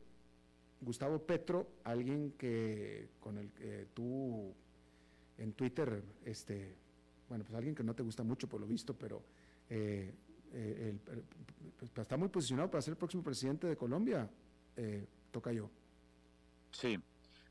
Gustavo 0.81 1.19
Petro, 1.19 1.67
alguien 1.83 2.31
que 2.37 3.09
con 3.19 3.37
el 3.37 3.51
que 3.51 3.87
tú 3.93 4.53
en 5.37 5.53
Twitter, 5.53 6.03
este, 6.25 6.75
bueno, 7.29 7.43
pues 7.43 7.55
alguien 7.55 7.75
que 7.75 7.83
no 7.83 7.93
te 7.93 8.03
gusta 8.03 8.23
mucho 8.23 8.47
por 8.47 8.59
lo 8.59 8.67
visto, 8.67 8.93
pero 8.97 9.23
eh, 9.69 10.13
eh, 10.53 10.95
pues, 11.77 11.91
está 11.95 12.17
muy 12.17 12.29
posicionado 12.29 12.69
para 12.69 12.81
ser 12.81 12.93
el 12.93 12.97
próximo 12.97 13.23
presidente 13.23 13.67
de 13.67 13.75
Colombia, 13.75 14.29
eh, 14.75 15.05
toca 15.31 15.51
yo. 15.51 15.69
Sí, 16.71 16.97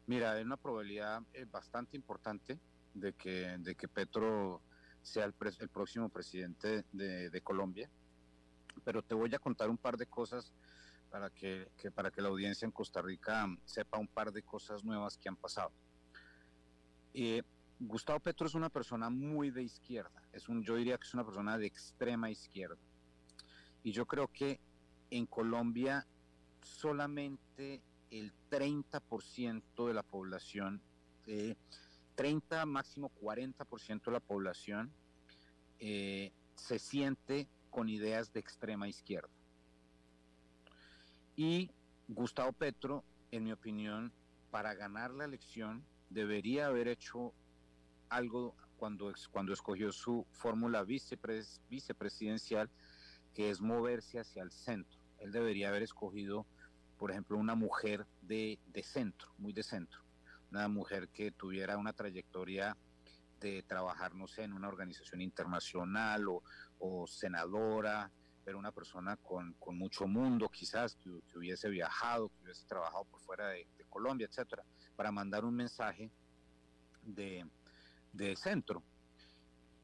mira, 0.06 0.32
hay 0.32 0.42
una 0.42 0.56
probabilidad 0.56 1.22
bastante 1.50 1.96
importante 1.96 2.58
de 2.94 3.12
que, 3.12 3.56
de 3.58 3.74
que 3.74 3.88
Petro 3.88 4.62
sea 5.02 5.24
el, 5.24 5.32
próximo 5.32 6.08
presidente 6.08 6.84
de, 6.92 7.40
Colombia, 7.42 7.88
pero 8.84 9.02
te 9.02 9.14
voy 9.14 9.32
a 9.34 9.38
contar 9.38 9.70
un 9.70 9.78
par 9.78 9.96
de 9.96 10.06
cosas 10.06 10.52
para 11.10 11.30
que, 11.30 11.70
que, 11.76 11.90
para 11.90 12.10
que 12.10 12.20
la 12.20 12.28
audiencia 12.28 12.66
en 12.66 12.72
Costa 12.72 13.00
Rica 13.02 13.46
sepa 13.64 13.98
un 13.98 14.08
par 14.08 14.32
de 14.32 14.42
cosas 14.42 14.84
nuevas 14.84 15.16
que 15.16 15.28
han 15.28 15.36
pasado. 15.36 15.72
Eh, 17.14 17.42
Gustavo 17.78 18.20
Petro 18.20 18.46
es 18.46 18.54
una 18.54 18.70
persona 18.70 19.10
muy 19.10 19.50
de 19.50 19.62
izquierda, 19.62 20.22
es 20.32 20.48
un, 20.48 20.62
yo 20.64 20.76
diría 20.76 20.98
que 20.98 21.06
es 21.06 21.14
una 21.14 21.24
persona 21.24 21.56
de 21.58 21.66
extrema 21.66 22.30
izquierda. 22.30 22.78
Y 23.82 23.92
yo 23.92 24.06
creo 24.06 24.28
que 24.28 24.60
en 25.10 25.26
Colombia 25.26 26.06
solamente 26.62 27.82
el 28.10 28.32
30% 28.50 29.86
de 29.86 29.94
la 29.94 30.02
población, 30.02 30.80
30 32.14 32.66
máximo 32.66 33.10
40% 33.20 34.04
de 34.04 34.12
la 34.12 34.20
población 34.20 34.92
eh, 35.80 36.32
se 36.54 36.78
siente 36.78 37.48
con 37.70 37.88
ideas 37.88 38.32
de 38.32 38.40
extrema 38.40 38.88
izquierda. 38.88 39.28
Y 41.36 41.70
Gustavo 42.08 42.52
Petro, 42.52 43.04
en 43.30 43.44
mi 43.44 43.52
opinión, 43.52 44.12
para 44.50 44.74
ganar 44.74 45.12
la 45.12 45.26
elección, 45.26 45.84
debería 46.08 46.66
haber 46.66 46.88
hecho 46.88 47.34
algo 48.08 48.54
cuando, 48.78 49.12
cuando 49.30 49.52
escogió 49.52 49.92
su 49.92 50.26
fórmula 50.32 50.84
vicepresidencial, 50.84 52.70
que 53.34 53.50
es 53.50 53.60
moverse 53.60 54.18
hacia 54.18 54.42
el 54.42 54.50
centro. 54.50 54.98
Él 55.18 55.32
debería 55.32 55.68
haber 55.68 55.82
escogido, 55.82 56.46
por 56.98 57.10
ejemplo, 57.10 57.36
una 57.36 57.54
mujer 57.54 58.06
de, 58.22 58.58
centro, 58.82 59.28
muy 59.38 59.52
de 59.52 59.62
centro, 59.62 60.00
una 60.50 60.68
mujer 60.68 61.08
que 61.08 61.30
tuviera 61.30 61.76
una 61.76 61.92
trayectoria 61.92 62.76
de 63.40 63.62
trabajar, 63.62 64.14
no 64.14 64.26
sé, 64.26 64.44
en 64.44 64.52
una 64.52 64.68
organización 64.68 65.20
internacional 65.20 66.26
o, 66.78 67.06
senadora, 67.06 68.10
pero 68.44 68.58
una 68.58 68.72
persona 68.72 69.16
con, 69.16 69.56
mucho 69.72 70.06
mundo, 70.06 70.48
quizás, 70.48 70.96
que, 70.96 71.10
hubiese 71.36 71.68
viajado, 71.68 72.28
que 72.28 72.44
hubiese 72.44 72.66
trabajado 72.66 73.04
por 73.04 73.20
fuera 73.20 73.48
de, 73.48 73.66
de 73.76 73.84
Colombia, 73.84 74.26
etcétera, 74.26 74.64
para 74.94 75.12
mandar 75.12 75.44
un 75.44 75.54
mensaje 75.54 76.10
de, 77.02 77.46
de 78.12 78.36
centro, 78.36 78.82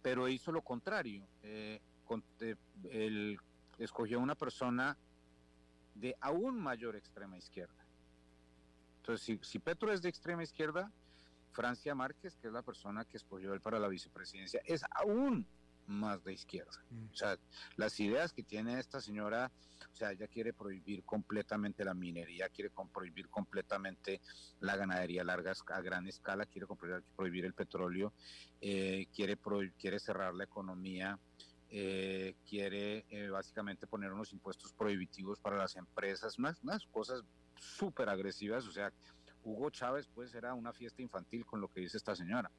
pero 0.01 0.29
hizo 0.29 0.53
lo 0.53 0.63
contrario. 0.63 1.27
Eh, 1.43 1.81
él 2.91 3.39
escogió 3.79 4.21
una 4.21 4.35
persona 4.35 4.99
de 5.95 6.17
aún 6.21 6.61
mayor 6.61 6.97
extrema 6.97 7.37
izquierda. 7.37 7.87
Entonces, 8.99 9.25
si, 9.25 9.39
si, 9.43 9.59
Petro 9.59 9.93
es 9.93 10.01
de 10.03 10.09
extrema 10.09 10.43
izquierda, 10.43 10.91
Francia 11.53 11.95
Márquez, 11.95 12.37
que 12.37 12.47
es 12.47 12.53
la 12.53 12.63
persona 12.63 13.05
que 13.05 13.17
escogió 13.17 13.53
él 13.53 13.61
para 13.61 13.79
la 13.79 13.89
vicepresidencia, 13.89 14.61
es 14.65 14.83
aún 14.91 15.47
más 15.87 16.25
de 16.25 16.33
izquierda. 16.33 16.83
Mm. 16.91 17.05
O 17.13 17.17
sea, 17.17 17.39
las 17.77 17.99
ideas 18.01 18.33
que 18.33 18.43
tiene 18.43 18.79
esta 18.79 19.01
señora, 19.01 19.51
o 19.93 19.95
sea, 19.95 20.13
ella 20.13 20.27
quiere 20.27 20.53
prohibir 20.53 21.05
completamente 21.05 21.85
la 21.85 21.95
minería, 21.95 22.49
quiere 22.49 22.71
prohibir 22.93 23.29
completamente 23.29 24.21
la 24.61 24.77
ganadería 24.77 25.25
larga 25.25 25.53
a 25.69 25.81
gran 25.81 26.07
escala, 26.07 26.47
quiere 26.47 26.67
prohibir 27.17 27.45
el 27.45 27.55
petróleo, 27.55 28.13
eh, 28.61 29.07
quiere, 29.15 29.39
quiere 29.79 29.99
cerrar 29.99 30.35
la 30.35 30.45
economía, 30.45 31.19
eh, 31.75 32.37
quiere 32.47 33.07
eh, 33.09 33.31
básicamente 33.31 33.87
poner 33.87 34.13
unos 34.13 34.31
impuestos 34.35 34.75
prohibitivos 34.75 35.41
para 35.41 35.57
las 35.57 35.75
empresas, 35.75 36.39
unas, 36.39 36.87
cosas 36.91 37.23
súper 37.57 38.11
agresivas, 38.11 38.67
o 38.67 38.71
sea, 38.71 38.93
Hugo 39.43 39.71
Chávez 39.71 40.07
pues 40.15 40.35
era 40.35 40.53
una 40.53 40.75
fiesta 40.75 41.01
infantil 41.01 41.47
con 41.47 41.63
lo 41.63 41.69
que 41.69 41.81
dice 41.81 41.97
esta 41.97 42.15
señora. 42.15 42.51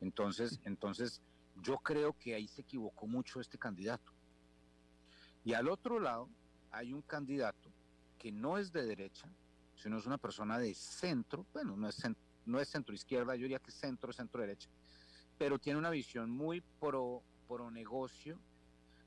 Entonces, 0.00 0.60
entonces 0.64 1.20
yo 1.60 1.76
creo 1.76 2.14
que 2.14 2.34
ahí 2.34 2.48
se 2.48 2.62
equivocó 2.62 3.06
mucho 3.06 3.38
este 3.38 3.58
candidato. 3.58 4.14
Y 5.44 5.52
al 5.52 5.68
otro 5.68 6.00
lado 6.00 6.30
hay 6.70 6.94
un 6.94 7.02
candidato 7.02 7.70
que 8.18 8.32
no 8.32 8.56
es 8.56 8.72
de 8.72 8.86
derecha, 8.86 9.28
sino 9.76 9.98
es 9.98 10.06
una 10.06 10.16
persona 10.16 10.58
de 10.58 10.74
centro, 10.74 11.44
bueno, 11.52 11.76
no 11.76 11.86
es, 11.86 12.02
no 12.46 12.60
es 12.60 12.70
centro 12.70 12.94
izquierda, 12.94 13.36
yo 13.36 13.42
diría 13.42 13.58
que 13.58 13.72
centro, 13.72 14.10
centro 14.10 14.40
derecha, 14.40 14.70
pero 15.36 15.58
tiene 15.58 15.78
una 15.78 15.90
visión 15.90 16.30
muy 16.30 16.62
pro, 16.80 17.22
pro 17.48 17.70
negocio, 17.70 18.38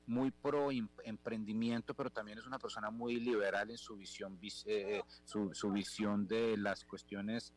muy 0.06 0.32
pro 0.32 0.70
emprendimiento, 1.04 1.94
pero 1.94 2.10
también 2.10 2.38
es 2.38 2.46
una 2.46 2.58
persona 2.58 2.90
muy 2.90 3.20
liberal 3.20 3.70
en 3.70 3.78
su 3.78 3.96
visión, 3.96 4.38
eh, 4.66 5.02
su, 5.24 5.70
visión 5.70 6.26
de 6.26 6.56
las 6.56 6.84
cuestiones 6.84 7.54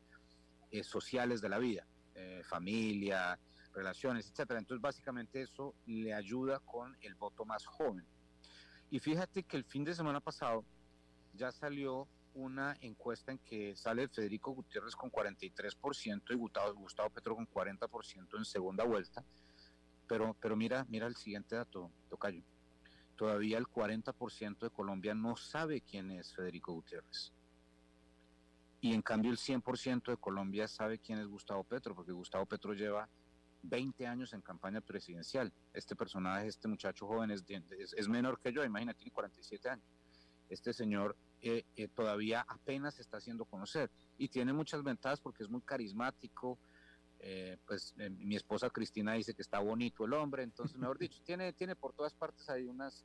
eh, 0.71 0.83
sociales 0.83 1.41
de 1.41 1.49
la 1.49 1.57
vida, 1.57 1.88
eh, 2.13 2.43
familia, 2.47 3.39
relaciones, 3.73 4.29
etcétera. 4.29 4.59
Entonces, 4.59 4.81
básicamente 4.81 5.41
eso 5.41 5.73
le 5.88 6.13
ayuda 6.13 6.59
con 6.59 6.95
el 7.01 7.15
voto 7.15 7.45
más 7.45 7.65
joven. 7.65 8.05
Y 8.91 8.99
fíjate 8.99 9.43
que 9.43 9.57
el 9.57 9.65
fin 9.65 9.83
de 9.83 9.95
semana 9.95 10.21
pasado 10.21 10.63
ya 11.33 11.51
salió 11.51 12.07
una 12.36 12.75
encuesta 12.81 13.31
en 13.31 13.39
que 13.39 13.75
sale 13.75 14.07
Federico 14.09 14.51
Gutiérrez 14.51 14.95
con 14.95 15.09
43% 15.09 16.21
y 16.29 16.36
Gustavo, 16.36 16.73
Gustavo 16.75 17.09
Petro 17.09 17.36
con 17.36 17.47
40% 17.47 18.38
en 18.38 18.45
segunda 18.45 18.83
vuelta. 18.83 19.23
Pero, 20.08 20.36
pero 20.39 20.56
mira, 20.56 20.86
mira 20.89 21.08
el 21.08 21.16
siguiente 21.16 21.56
dato, 21.56 21.91
Tocayo. 22.10 22.43
Todavía 23.16 23.58
el 23.58 23.66
40% 23.66 24.60
de 24.60 24.70
Colombia 24.70 25.16
no 25.16 25.36
sabe 25.38 25.82
quién 25.82 26.12
es 26.12 26.34
Federico 26.34 26.74
Gutiérrez. 26.74 27.32
Y 28.82 28.93
en 28.93 29.01
cambio 29.01 29.32
el 29.32 29.38
100% 29.38 30.12
de 30.12 30.18
Colombia 30.18 30.68
sabe 30.68 30.99
quién 30.99 31.20
es 31.20 31.28
Gustavo 31.28 31.64
Petro, 31.64 31.95
porque 31.95 32.12
Gustavo 32.12 32.45
Petro 32.45 32.74
lleva 32.74 33.10
20 33.64 34.06
años 34.06 34.34
en 34.34 34.41
campaña 34.41 34.82
presidencial. 34.82 35.51
Este 35.74 35.95
personaje, 35.95 36.47
este 36.47 36.68
muchacho 36.68 37.08
joven 37.08 37.32
es, 37.32 37.43
es, 37.95 38.08
menor 38.08 38.39
que 38.39 38.53
yo, 38.53 38.64
imagínate, 38.64 38.99
tiene 38.99 39.12
47 39.12 39.70
años. 39.70 39.86
Este 40.49 40.74
señor 40.74 41.18
eh, 41.41 41.66
eh, 41.76 41.88
todavía 41.88 42.45
apenas 42.47 42.95
se 42.95 43.01
está 43.01 43.18
haciendo 43.18 43.45
conocer 43.45 43.89
y 44.18 44.28
tiene 44.28 44.53
muchas 44.53 44.84
ventajas 44.84 45.20
porque 45.20 45.43
es 45.43 45.49
muy 45.49 45.62
carismático. 45.62 46.60
Eh, 47.28 47.57
pues 47.65 47.95
mi 47.97 48.36
esposa 48.36 48.69
Cristina 48.69 49.13
dice 49.13 49.34
que 49.34 49.41
está 49.41 49.57
bonito 49.57 50.05
el 50.05 50.13
hombre, 50.13 50.43
entonces, 50.43 50.78
mejor 50.78 50.99
dicho, 50.99 51.19
tiene, 51.26 51.53
tiene 51.53 51.76
por 51.76 51.91
todas 51.91 52.13
partes 52.13 52.47
hay 52.51 52.65
unas 52.65 53.03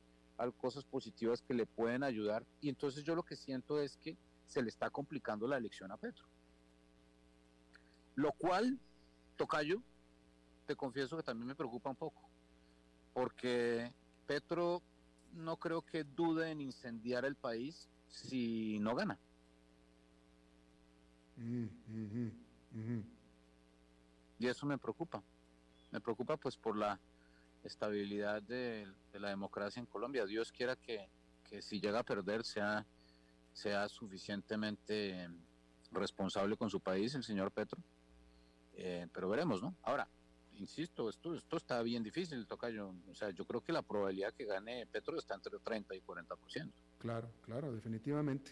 cosas 0.57 0.83
positivas 0.83 1.41
que 1.41 1.55
le 1.55 1.65
pueden 1.65 2.03
ayudar 2.03 2.45
y 2.61 2.69
entonces 2.69 3.03
yo 3.03 3.15
lo 3.15 3.23
que 3.23 3.35
siento 3.35 3.79
es 3.79 3.97
que 3.97 4.17
se 4.45 4.61
le 4.61 4.69
está 4.69 4.91
complicando 4.91 5.47
la 5.47 5.57
elección 5.57 5.91
a 5.91 5.97
Petro. 5.97 6.25
Lo 8.13 8.31
cual, 8.33 8.79
Tocayo, 9.37 9.81
te 10.67 10.75
confieso 10.75 11.17
que 11.17 11.23
también 11.23 11.47
me 11.47 11.55
preocupa 11.55 11.89
un 11.89 11.95
poco, 11.95 12.21
porque 13.13 13.91
Petro 14.27 14.83
no 15.33 15.57
creo 15.57 15.81
que 15.81 16.03
dude 16.03 16.51
en 16.51 16.61
incendiar 16.61 17.25
el 17.25 17.35
país 17.35 17.89
si 18.07 18.77
no 18.79 18.93
gana. 18.93 19.17
Mm, 21.37 21.65
y 24.41 24.47
eso 24.47 24.65
me 24.65 24.79
preocupa. 24.79 25.23
Me 25.91 26.01
preocupa 26.01 26.35
pues 26.35 26.57
por 26.57 26.75
la 26.75 26.99
estabilidad 27.63 28.41
de, 28.41 28.87
la 29.13 29.29
democracia 29.29 29.79
en 29.79 29.85
Colombia. 29.85 30.25
Dios 30.25 30.51
quiera 30.51 30.75
que, 30.75 31.07
si 31.61 31.79
llega 31.79 31.99
a 31.99 32.03
perder 32.03 32.43
sea, 32.43 32.85
sea 33.53 33.87
suficientemente 33.87 35.29
responsable 35.91 36.57
con 36.57 36.71
su 36.71 36.79
país, 36.79 37.13
el 37.13 37.23
señor 37.23 37.51
Petro. 37.51 37.79
Eh, 38.73 39.07
pero 39.13 39.29
veremos, 39.29 39.61
¿no? 39.61 39.75
Ahora, 39.83 40.07
insisto, 40.53 41.07
esto, 41.07 41.35
esto 41.35 41.57
está 41.57 41.79
bien 41.83 42.01
difícil, 42.01 42.47
Tocayo. 42.47 42.95
O 43.11 43.13
sea, 43.13 43.29
yo 43.29 43.45
creo 43.45 43.61
que 43.61 43.73
la 43.73 43.83
probabilidad 43.83 44.33
que 44.33 44.45
gane 44.45 44.87
Petro 44.87 45.19
está 45.19 45.35
entre 45.35 45.59
30 45.59 45.93
y 45.93 46.01
40%. 46.01 46.71
Claro, 47.01 47.31
claro, 47.41 47.73
definitivamente. 47.73 48.51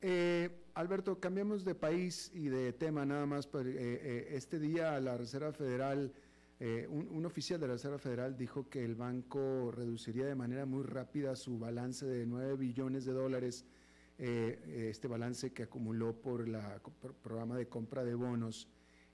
Eh, 0.00 0.48
Alberto, 0.72 1.20
cambiamos 1.20 1.62
de 1.62 1.74
país 1.74 2.32
y 2.34 2.48
de 2.48 2.72
tema 2.72 3.04
nada 3.04 3.26
más. 3.26 3.44
Eh, 3.46 3.50
eh, 3.66 4.28
este 4.30 4.58
día 4.58 4.98
la 4.98 5.18
Reserva 5.18 5.52
Federal, 5.52 6.10
un, 6.88 7.26
oficial 7.26 7.60
de 7.60 7.66
la 7.66 7.74
Reserva 7.74 7.98
Federal 7.98 8.36
dijo 8.36 8.70
que 8.70 8.82
el 8.82 8.94
banco 8.94 9.72
reduciría 9.72 10.24
de 10.24 10.34
manera 10.34 10.64
muy 10.64 10.84
rápida 10.84 11.36
su 11.36 11.58
balance 11.58 12.06
de 12.06 12.24
9 12.24 12.56
billones 12.56 13.04
de 13.04 13.12
dólares, 13.12 13.66
este 14.16 15.08
balance 15.08 15.52
que 15.52 15.64
acumuló 15.64 16.14
por 16.14 16.42
el 16.42 16.56
programa 17.20 17.56
de 17.56 17.66
compra 17.66 18.04
de 18.04 18.14
bonos 18.14 18.68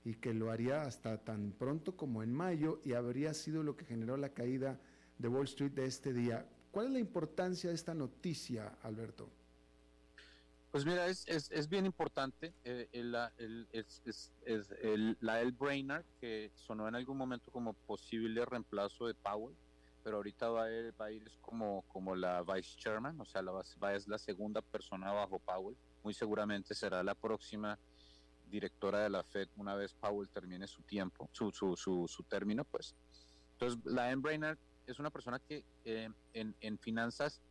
y 0.05 0.13
que 0.13 0.33
lo 0.33 0.51
haría 0.51 0.83
hasta 0.83 1.17
tan 1.17 1.51
pronto 1.51 1.97
como 1.97 2.21
en 2.21 2.31
mayo 2.31 2.81
y 2.85 2.93
habría 2.93 3.33
sido 3.33 3.63
lo 3.63 3.75
que 3.75 3.85
generó 3.85 4.15
la 4.15 4.29
caída 4.29 4.79
de 5.17 5.27
Wall 5.27 5.45
Street 5.45 5.71
de 5.71 5.85
este 5.87 6.13
día. 6.13 6.45
¿Cuál 6.71 6.87
es 6.87 6.91
la 6.93 6.99
importancia 6.99 7.69
de 7.69 7.75
esta 7.75 7.93
noticia, 7.93 8.77
Alberto? 8.83 9.29
Pues 10.71 10.85
mira, 10.85 11.07
es, 11.07 11.25
es, 11.27 11.67
bien 11.67 11.87
importante 11.87 12.53
eh, 12.63 12.87
la, 12.93 13.33
el, 13.37 13.67
es, 13.71 14.31
el, 14.45 15.17
la 15.19 15.41
El 15.41 15.51
Brainerd, 15.51 16.05
que 16.21 16.51
sonó 16.53 16.87
en 16.87 16.93
algún 16.93 17.17
momento 17.17 17.51
como 17.51 17.73
posible 17.73 18.45
reemplazo 18.45 19.07
de 19.07 19.15
Powell, 19.15 19.55
pero 20.03 20.17
ahorita 20.17 20.49
va 20.49 20.65
a 20.65 20.71
ir, 20.71 20.93
va 21.01 21.05
a 21.05 21.11
ir 21.11 21.31
como, 21.41 21.83
como 21.87 22.15
la 22.15 22.43
Vice 22.43 22.77
Chairman, 22.77 23.19
o 23.19 23.25
sea, 23.25 23.41
la, 23.41 23.51
va, 23.51 23.95
es 23.95 24.07
la 24.07 24.19
segunda 24.19 24.61
persona 24.61 25.11
bajo 25.11 25.39
Powell. 25.39 25.75
Muy 26.03 26.13
seguramente 26.13 26.75
será 26.75 27.03
la 27.03 27.15
próxima 27.15 27.79
directora 28.45 28.99
de 28.99 29.09
la 29.09 29.23
Fed 29.23 29.49
una 29.57 29.73
vez 29.73 29.95
Powell 29.95 30.29
termine 30.29 30.67
su 30.67 30.83
tiempo, 30.83 31.29
su, 31.31 31.51
su, 31.51 31.75
su, 31.75 32.07
su 32.07 32.23
término, 32.23 32.63
pues. 32.63 32.95
Entonces, 33.53 33.79
la 33.85 34.11
El 34.11 34.17
Brainerd 34.17 34.59
es 34.91 34.99
una 34.99 35.09
persona 35.09 35.39
que 35.39 35.63
eh, 35.85 36.09
en, 36.33 36.55
en 36.61 36.77
finanzas 36.79 37.41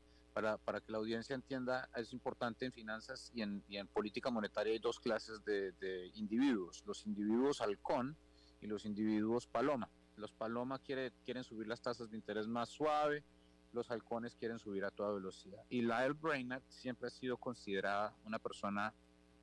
para, 0.64 0.80
que 0.80 0.92
la 0.92 0.98
audiencia 0.98 1.34
entienda, 1.34 1.88
es 1.96 2.12
importante 2.12 2.64
en 2.64 2.72
finanzas 2.72 3.30
y 3.34 3.42
en, 3.42 3.88
política 3.92 4.30
monetaria 4.30 4.72
hay 4.72 4.78
dos 4.78 5.00
clases 5.00 5.44
de, 5.44 6.10
individuos, 6.14 6.84
los 6.86 7.06
individuos 7.06 7.60
halcón 7.60 8.16
y 8.60 8.66
los 8.66 8.84
individuos 8.84 9.46
paloma. 9.46 9.90
Los 10.16 10.32
paloma 10.32 10.78
quiere, 10.78 11.12
quieren 11.24 11.44
subir 11.44 11.66
las 11.66 11.80
tasas 11.80 12.10
de 12.10 12.16
interés 12.16 12.46
más 12.46 12.68
suave, 12.68 13.24
los 13.72 13.90
halcones 13.90 14.34
quieren 14.34 14.58
subir 14.58 14.84
a 14.84 14.90
toda 14.90 15.12
velocidad. 15.12 15.62
Y 15.68 15.82
Lyle 15.82 16.14
Brainerd 16.14 16.62
siempre 16.68 17.08
ha 17.08 17.10
sido 17.10 17.36
considerada 17.36 18.14
una 18.24 18.38
persona 18.38 18.94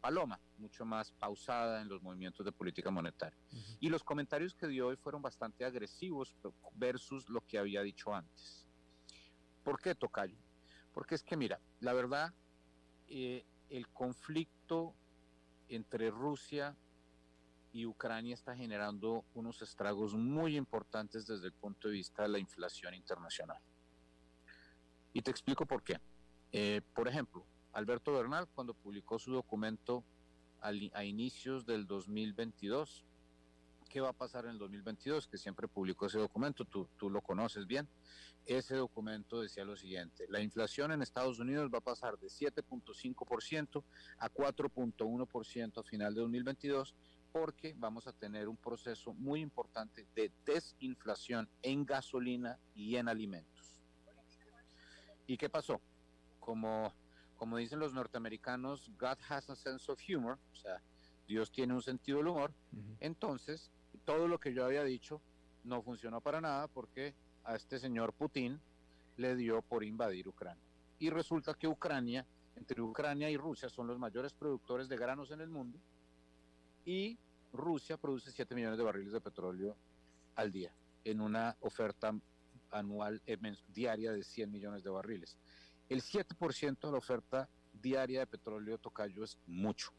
paloma, 0.06 0.40
mucho 0.60 0.86
más 0.86 1.12
pausada 1.14 1.82
en 1.82 1.90
los 1.90 2.00
movimientos 2.04 2.46
de 2.46 2.52
política 2.52 2.92
monetaria. 2.92 3.40
Y 3.80 3.90
los 3.90 4.04
comentarios 4.04 4.54
que 4.54 4.68
dio 4.68 4.86
hoy 4.86 4.98
fueron 4.98 5.20
bastante 5.20 5.66
agresivos 5.66 6.36
versus 6.76 7.28
lo 7.28 7.42
que 7.42 7.58
había 7.58 7.82
dicho 7.82 8.14
antes. 8.14 8.68
¿Por 9.64 9.82
qué, 9.82 9.96
Tocayo? 9.96 10.38
Porque 10.94 11.16
es 11.16 11.24
que, 11.24 11.36
mira, 11.36 11.60
la 11.80 11.94
verdad, 11.94 12.32
eh, 13.08 13.48
el 13.72 13.88
conflicto 13.88 14.94
entre 15.70 16.12
Rusia 16.12 16.78
y 17.72 17.88
Ucrania 17.88 18.36
está 18.36 18.56
generando 18.56 19.26
unos 19.34 19.64
estragos 19.64 20.14
muy 20.14 20.56
importantes 20.56 21.26
desde 21.26 21.48
el 21.48 21.54
punto 21.54 21.88
de 21.88 21.96
vista 21.96 22.22
de 22.22 22.30
la 22.30 22.38
inflación 22.38 22.94
internacional. 22.94 23.58
Y 25.14 25.24
te 25.24 25.32
explico 25.32 25.66
por 25.66 25.82
qué. 25.82 26.00
Eh, 26.52 26.84
por 26.94 27.08
ejemplo, 27.08 27.44
Alberto 27.76 28.14
Bernal, 28.14 28.48
cuando 28.56 28.74
publicó 28.74 29.20
su 29.20 29.32
documento 29.32 30.04
a 30.62 31.04
inicios 31.04 31.66
del 31.66 31.86
2022, 31.86 33.06
¿qué 33.88 34.02
va 34.02 34.10
a 34.10 34.14
pasar 34.14 34.46
en 34.46 34.52
el 34.52 34.58
2022? 34.58 35.28
Que 35.28 35.38
siempre 35.38 35.68
publicó 35.68 36.08
ese 36.08 36.18
documento, 36.18 36.66
tú, 36.66 36.90
tú 36.98 37.10
lo 37.12 37.22
conoces 37.22 37.68
bien 37.68 37.88
ese 38.46 38.76
documento 38.76 39.42
decía 39.42 39.66
lo 39.66 39.76
siguiente, 39.76 40.26
la 40.30 40.40
inflación 40.40 40.92
en 40.92 41.02
Estados 41.02 41.40
Unidos 41.40 41.72
va 41.74 41.80
a 41.80 41.82
pasar 41.82 42.18
de 42.20 42.28
7.5% 42.28 43.84
a 44.20 44.30
4.1% 44.30 45.80
a 45.80 45.84
final 45.84 46.14
de 46.14 46.22
2022 46.22 46.94
porque 47.32 47.74
vamos 47.78 48.08
a 48.08 48.14
tener 48.14 48.48
un 48.48 48.56
proceso 48.56 49.14
muy 49.14 49.42
importante 49.42 50.08
de 50.16 50.32
desinflación 50.46 51.50
en 51.64 51.86
gasolina 51.86 52.60
y 52.76 52.96
en 52.96 53.10
alimentos. 53.10 53.74
¿Y 55.28 55.38
qué 55.38 55.50
pasó? 55.50 55.82
Como, 56.40 56.94
como 57.38 57.58
dicen 57.58 57.80
los 57.80 57.94
norteamericanos, 57.94 58.92
God 58.98 59.18
has 59.30 59.50
a 59.50 59.56
sense 59.56 59.92
of 59.92 60.00
humor, 60.08 60.38
o 60.52 60.56
sea, 60.56 60.82
Dios 61.28 61.52
tiene 61.52 61.74
un 61.74 61.82
sentido 61.82 62.20
del 62.20 62.28
humor, 62.28 62.54
entonces 63.00 63.72
todo 64.06 64.28
lo 64.28 64.40
que 64.40 64.54
yo 64.54 64.66
había 64.66 64.84
dicho 64.84 65.22
no 65.64 65.82
funcionó 65.82 66.22
para 66.22 66.40
nada 66.42 66.68
porque 66.68 67.16
a 67.44 67.56
este 67.56 67.80
señor 67.80 68.14
Putin 68.14 68.60
le 69.18 69.36
dio 69.36 69.62
por 69.62 69.84
invadir 69.84 70.28
Ucrania. 70.28 70.64
Y 71.00 71.10
resulta 71.10 71.54
que 71.54 71.68
Ucrania, 71.68 72.26
entre 72.56 72.82
Ucrania 72.82 73.30
y 73.30 73.38
Rusia, 73.38 73.70
son 73.70 73.88
los 73.88 74.00
mayores 74.00 74.34
productores 74.34 74.88
de 74.88 74.98
granos 74.98 75.32
en 75.32 75.42
el 75.42 75.50
mundo 75.50 75.80
y 76.86 77.18
Rusia 77.52 77.98
produce 77.98 78.32
7 78.32 78.54
millones 78.54 78.78
de 78.78 78.84
barriles 78.84 79.14
de 79.14 79.22
petróleo 79.22 79.76
al 80.36 80.52
día 80.52 80.72
en 81.04 81.22
una 81.22 81.56
oferta 81.62 82.14
anual 82.72 83.22
diaria 83.70 84.12
de 84.12 84.24
100 84.24 84.52
millones 84.52 84.84
de 84.84 84.90
barriles. 84.90 85.38
El 85.90 86.02
7% 86.02 86.80
de 86.80 86.92
la 86.92 86.98
oferta 86.98 87.50
diaria 87.74 88.22
de 88.22 88.28
petróleo 88.28 88.78
tocayo 88.78 89.24
es 89.24 89.38
mucho. 89.46 89.92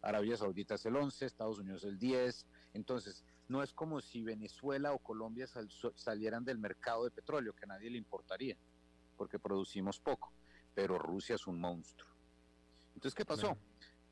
Arabia 0.00 0.36
Saudita 0.36 0.74
es 0.74 0.86
el 0.86 0.96
11, 0.96 1.26
Estados 1.26 1.58
Unidos 1.58 1.84
el 1.84 1.98
10. 1.98 2.46
Entonces, 2.74 3.24
no 3.48 3.62
es 3.62 3.72
como 3.72 4.00
si 4.00 4.22
Venezuela 4.22 4.92
o 4.92 4.98
Colombia 4.98 5.46
salieran 5.94 6.44
del 6.44 6.58
mercado 6.58 7.04
de 7.04 7.10
petróleo, 7.10 7.54
que 7.54 7.64
a 7.64 7.68
nadie 7.68 7.90
le 7.90 7.98
importaría, 7.98 8.56
porque 9.16 9.38
producimos 9.38 9.98
poco, 9.98 10.32
pero 10.74 10.98
Rusia 10.98 11.34
es 11.34 11.46
un 11.46 11.60
monstruo. 11.60 12.10
Entonces, 12.94 13.14
¿qué 13.14 13.24
pasó? 13.24 13.56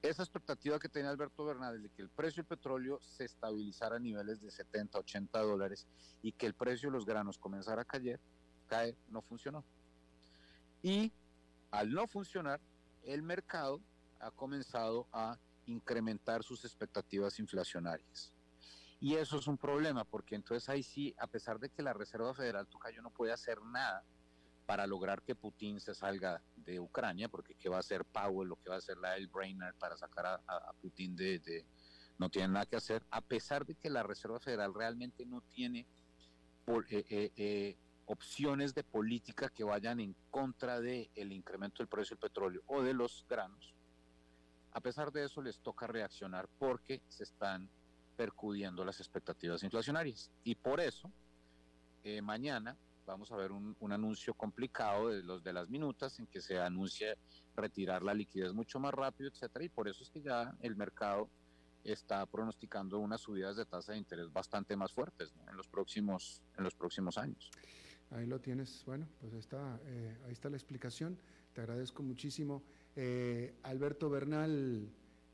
Esa 0.02 0.22
expectativa 0.22 0.78
que 0.78 0.88
tenía 0.88 1.10
Alberto 1.10 1.44
Bernal 1.44 1.82
de 1.82 1.90
que 1.90 2.02
el 2.02 2.08
precio 2.08 2.42
del 2.42 2.48
petróleo 2.48 3.00
se 3.00 3.24
estabilizara 3.24 3.96
a 3.96 3.98
niveles 3.98 4.40
de 4.40 4.50
70, 4.50 4.98
80 4.98 5.38
dólares 5.40 5.86
y 6.22 6.32
que 6.32 6.46
el 6.46 6.54
precio 6.54 6.88
de 6.88 6.92
los 6.92 7.06
granos 7.06 7.38
comenzara 7.38 7.82
a 7.82 7.84
caer, 7.84 8.20
caer 8.66 8.96
no 9.08 9.22
funcionó. 9.22 9.64
Y 10.82 11.12
al 11.70 11.92
no 11.92 12.06
funcionar, 12.06 12.60
el 13.02 13.22
mercado 13.22 13.80
ha 14.20 14.30
comenzado 14.30 15.06
a 15.12 15.38
incrementar 15.66 16.42
sus 16.42 16.64
expectativas 16.64 17.38
inflacionarias. 17.38 18.32
Y 18.98 19.14
eso 19.14 19.38
es 19.38 19.46
un 19.46 19.58
problema, 19.58 20.04
porque 20.04 20.34
entonces 20.34 20.68
ahí 20.68 20.82
sí, 20.82 21.14
a 21.18 21.26
pesar 21.26 21.58
de 21.58 21.68
que 21.68 21.82
la 21.82 21.92
Reserva 21.92 22.32
Federal 22.34 22.66
Tocayo 22.66 23.02
no 23.02 23.10
puede 23.10 23.32
hacer 23.32 23.60
nada 23.62 24.04
para 24.64 24.86
lograr 24.86 25.22
que 25.22 25.34
Putin 25.34 25.80
se 25.80 25.94
salga 25.94 26.42
de 26.56 26.80
Ucrania, 26.80 27.28
porque 27.28 27.54
qué 27.54 27.68
va 27.68 27.76
a 27.76 27.80
hacer 27.80 28.04
Powell, 28.04 28.48
lo 28.48 28.56
que 28.56 28.68
va 28.68 28.76
a 28.76 28.78
hacer 28.78 28.96
la 28.96 29.16
El 29.16 29.28
Brainerd 29.28 29.76
para 29.76 29.96
sacar 29.96 30.26
a, 30.26 30.72
Putin 30.80 31.14
de, 31.14 31.64
No 32.18 32.30
tiene 32.30 32.48
nada 32.48 32.66
que 32.66 32.76
hacer, 32.76 33.04
a 33.10 33.20
pesar 33.20 33.66
de 33.66 33.74
que 33.74 33.90
la 33.90 34.02
Reserva 34.02 34.40
Federal 34.40 34.74
realmente 34.74 35.24
no 35.26 35.42
tiene 35.42 35.86
eh, 36.66 37.04
eh, 37.10 37.32
eh, 37.36 37.76
opciones 38.06 38.74
de 38.74 38.84
política 38.84 39.48
que 39.48 39.64
vayan 39.64 40.00
en 40.00 40.14
contra 40.30 40.80
del 40.80 41.10
el 41.14 41.32
incremento 41.32 41.78
del 41.78 41.88
precio 41.88 42.16
del 42.16 42.28
petróleo 42.28 42.62
o 42.66 42.82
de 42.82 42.94
los 42.94 43.24
granos. 43.28 43.74
A 44.72 44.80
pesar 44.80 45.10
de 45.12 45.24
eso, 45.24 45.42
les 45.42 45.58
toca 45.58 45.86
reaccionar 45.86 46.48
porque 46.58 47.00
se 47.08 47.24
están 47.24 47.68
percudiendo 48.16 48.84
las 48.84 49.00
expectativas 49.00 49.62
inflacionarias. 49.62 50.30
Y 50.44 50.54
por 50.54 50.80
eso, 50.80 51.10
eh, 52.04 52.22
mañana 52.22 52.76
vamos 53.06 53.30
a 53.30 53.36
ver 53.36 53.52
un, 53.52 53.76
anuncio 53.92 54.34
complicado 54.34 55.08
de 55.08 55.22
los 55.22 55.42
de 55.44 55.52
las 55.52 55.68
minutas 55.68 56.18
en 56.18 56.26
que 56.26 56.40
se 56.40 56.58
anuncia 56.58 57.16
retirar 57.54 58.02
la 58.02 58.12
liquidez 58.12 58.52
mucho 58.52 58.80
más 58.80 58.92
rápido, 58.92 59.30
etcétera, 59.30 59.64
y 59.64 59.68
por 59.68 59.88
eso 59.88 60.02
es 60.02 60.10
que 60.10 60.20
ya 60.20 60.54
el 60.60 60.76
mercado 60.76 61.28
está 61.84 62.26
pronosticando 62.26 62.98
unas 62.98 63.20
subidas 63.20 63.56
de 63.56 63.64
tasa 63.64 63.92
de 63.92 63.98
interés 63.98 64.32
bastante 64.32 64.74
más 64.76 64.92
fuertes 64.92 65.32
en 65.48 65.56
los 65.56 65.68
próximos 65.68 66.42
en 66.58 66.64
los 66.64 66.74
próximos 66.74 67.16
años. 67.16 67.50
Ahí 68.10 68.26
lo 68.26 68.40
tienes, 68.40 68.84
bueno, 68.86 69.06
pues 69.20 69.32
está, 69.34 69.80
eh, 69.84 70.16
ahí 70.26 70.32
está 70.32 70.48
la 70.48 70.56
explicación. 70.56 71.18
Te 71.52 71.60
agradezco 71.60 72.02
muchísimo. 72.02 72.62
Eh, 72.94 73.54
Alberto 73.62 74.08
Bernal, 74.08 74.88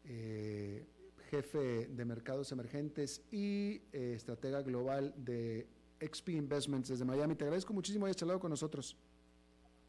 eh, 0.05 0.87
jefe 1.31 1.87
de 1.87 2.05
mercados 2.05 2.51
emergentes 2.53 3.23
y 3.31 3.83
estratega 3.93 4.63
global 4.63 5.15
de 5.17 5.67
XP 6.01 6.31
Investments 6.31 6.89
desde 6.89 7.05
Miami. 7.05 7.35
Te 7.35 7.45
agradezco 7.45 7.73
muchísimo 7.73 8.07
hayas 8.07 8.17
charlado 8.17 8.41
con 8.41 8.51
nosotros. 8.51 8.97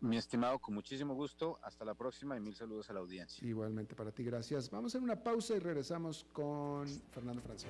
Mi 0.01 0.17
estimado, 0.17 0.59
con 0.59 0.73
muchísimo 0.73 1.13
gusto. 1.15 1.59
Hasta 1.63 1.85
la 1.85 1.93
próxima 1.93 2.35
y 2.35 2.41
mil 2.41 2.53
saludos 2.53 2.89
a 2.89 2.93
la 2.93 2.99
audiencia. 2.99 3.47
Igualmente 3.47 3.95
para 3.95 4.11
ti, 4.11 4.23
gracias. 4.23 4.69
Vamos 4.69 4.93
a 4.93 4.97
hacer 4.97 5.01
una 5.01 5.23
pausa 5.23 5.55
y 5.55 5.59
regresamos 5.59 6.25
con 6.33 6.85
Fernando 7.11 7.41
Francia. 7.41 7.69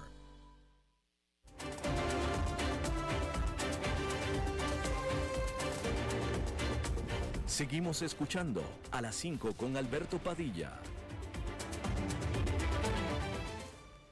Seguimos 7.44 8.02
escuchando 8.02 8.62
a 8.92 9.02
las 9.02 9.16
5 9.16 9.54
con 9.54 9.76
Alberto 9.76 10.18
Padilla. 10.18 10.78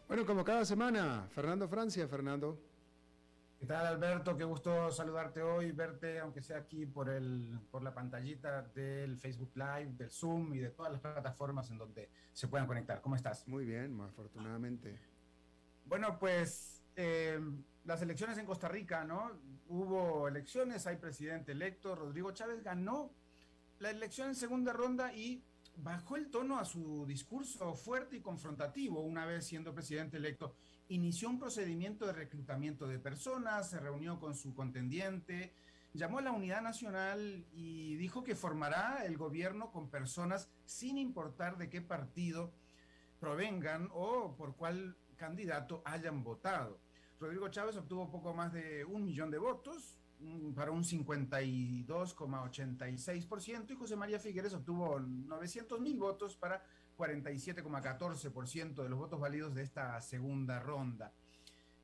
Bueno, 0.09 0.27
como 0.27 0.43
cada 0.43 0.65
semana, 0.65 1.29
Fernando 1.33 1.69
Francia, 1.69 2.09
Fernando. 2.09 2.59
¿Qué 3.59 3.65
tal 3.65 3.87
Alberto? 3.87 4.37
Qué 4.37 4.45
gusto 4.45 4.91
saludarte 4.91 5.41
hoy, 5.41 5.73
verte, 5.73 6.21
aunque 6.21 6.43
sea 6.43 6.59
aquí 6.59 6.85
por, 6.85 7.09
el, 7.09 7.59
por 7.71 7.83
la 7.83 7.95
pantallita 7.95 8.61
del 8.61 9.17
Facebook 9.17 9.53
Live, 9.55 9.95
del 9.97 10.11
Zoom 10.11 10.53
y 10.53 10.59
de 10.59 10.71
todas 10.71 10.93
las 10.93 11.01
plataformas 11.01 11.71
en 11.71 11.79
donde 11.79 12.11
se 12.35 12.49
puedan 12.49 12.67
conectar. 12.67 13.01
¿Cómo 13.01 13.17
estás? 13.17 13.49
Muy 13.49 13.65
bien, 13.65 13.99
afortunadamente. 13.99 15.01
Bueno, 15.87 16.19
pues 16.19 16.83
eh, 16.97 17.41
las 17.85 18.03
elecciones 18.03 18.37
en 18.37 18.45
Costa 18.45 18.69
Rica, 18.69 19.05
¿no? 19.05 19.33
Hubo 19.69 20.29
elecciones, 20.29 20.87
hay 20.87 20.97
presidente 20.97 21.53
electo, 21.53 21.95
Rodrigo 21.95 22.33
Chávez 22.33 22.63
ganó 22.63 23.11
la 23.79 23.91
elección 23.91 24.29
en 24.29 24.35
segunda 24.35 24.75
ronda 24.75 25.15
y 25.15 25.43
bajó 25.77 26.17
el 26.17 26.31
tono 26.31 26.59
a 26.59 26.65
su 26.67 27.07
discurso 27.07 27.75
fuerte 27.75 28.17
y 28.17 28.21
confrontativo 28.21 29.01
una 29.01 29.25
vez 29.25 29.47
siendo 29.47 29.75
presidente 29.75 30.19
electo 30.19 30.55
inició 30.89 31.29
un 31.29 31.39
procedimiento 31.39 32.07
de 32.07 32.13
reclutamiento 32.13 32.87
de 32.87 32.99
personas, 32.99 33.71
se 33.71 33.81
reunió 33.81 34.21
con 34.21 34.35
su 34.35 34.55
contendiente, 34.55 35.53
llamó 35.95 36.19
a 36.19 36.23
la 36.23 36.33
unidad 36.33 36.63
nacional 36.63 37.47
y 37.53 37.97
dijo 37.97 38.23
que 38.23 38.35
formará 38.35 39.05
el 39.05 39.17
gobierno 39.17 39.73
con 39.73 39.91
personas 39.91 40.51
sin 40.65 40.99
importar 40.99 41.59
de 41.59 41.71
qué 41.71 41.81
partido 41.81 42.53
provengan 43.19 43.89
o 43.93 44.37
por 44.37 44.57
cuál 44.57 44.97
candidato 45.17 45.83
hayan 45.85 46.23
votado. 46.23 46.79
Rodrigo 47.19 47.49
Chávez 47.49 47.77
obtuvo 47.77 48.11
poco 48.11 48.35
más 48.35 48.53
de 48.53 48.85
un 48.85 49.05
millón 49.05 49.31
de 49.31 49.39
votos 49.39 49.99
para 50.55 50.71
un 50.71 50.85
52,86% 50.85 53.71
y 53.71 53.75
José 53.75 53.97
María 53.97 54.19
Figueres 54.19 54.55
obtuvo 54.55 55.01
900 55.01 55.81
mil 55.81 55.99
votos 55.99 56.37
para 56.37 56.63
47,14% 56.97 58.83
de 58.83 58.89
los 58.89 58.99
votos 58.99 59.21
válidos 59.21 59.55
de 59.55 59.63
esta 59.63 60.01
segunda 60.01 60.59
ronda. 60.59 61.13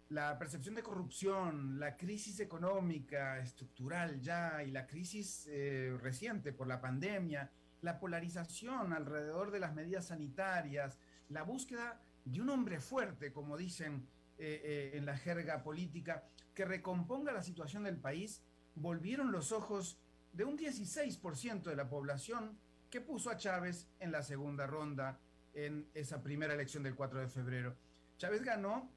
La 0.09 0.39
percepción 0.39 0.75
de 0.75 0.83
corrupción, 0.83 1.81
la 1.81 1.97
crisis 1.97 2.41
económica 2.41 3.39
estructural 3.39 4.21
ya 4.21 4.63
y 4.63 4.71
la 4.71 4.87
crisis 4.87 5.47
eh, 5.51 5.97
reciente 6.01 6.53
por 6.53 6.67
la 6.67 6.81
pandemia, 6.81 7.51
la 7.81 7.99
polarización 7.99 8.93
alrededor 8.93 9.51
de 9.51 9.61
las 9.61 9.75
medidas 9.75 10.09
sanitarias, 10.09 10.99
la 11.29 11.43
búsqueda 11.43 12.01
de 12.25 12.41
un 12.41 12.51
hombre 12.51 12.81
fuerte, 12.81 13.33
como 13.33 13.57
dicen 13.57 14.07
eh, 14.39 14.61
eh, 14.65 14.99
en 14.99 15.07
la 15.07 15.17
jerga 15.17 15.63
política, 15.63 16.25
que 16.55 16.65
recomponga 16.65 17.33
la 17.33 17.43
situación 17.43 17.85
del 17.85 17.97
país, 17.97 18.43
volvieron 18.75 19.33
los 19.33 19.51
ojos 19.51 19.99
de 20.33 20.45
un 20.45 20.59
16% 20.59 21.63
de 21.63 21.77
la 21.77 21.89
población 21.89 22.59
que 22.93 23.01
puso 23.01 23.31
a 23.31 23.39
Chávez 23.39 23.89
en 24.01 24.13
la 24.13 24.23
segunda 24.23 24.67
ronda 24.67 25.19
en 25.55 25.89
esa 25.95 26.23
primera 26.23 26.53
elección 26.53 26.83
del 26.83 26.95
4 26.95 27.21
de 27.21 27.29
febrero. 27.29 27.75
Chávez 28.19 28.43
ganó 28.43 28.93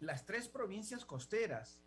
las 0.00 0.26
tres 0.26 0.48
provincias 0.48 1.04
costeras, 1.04 1.80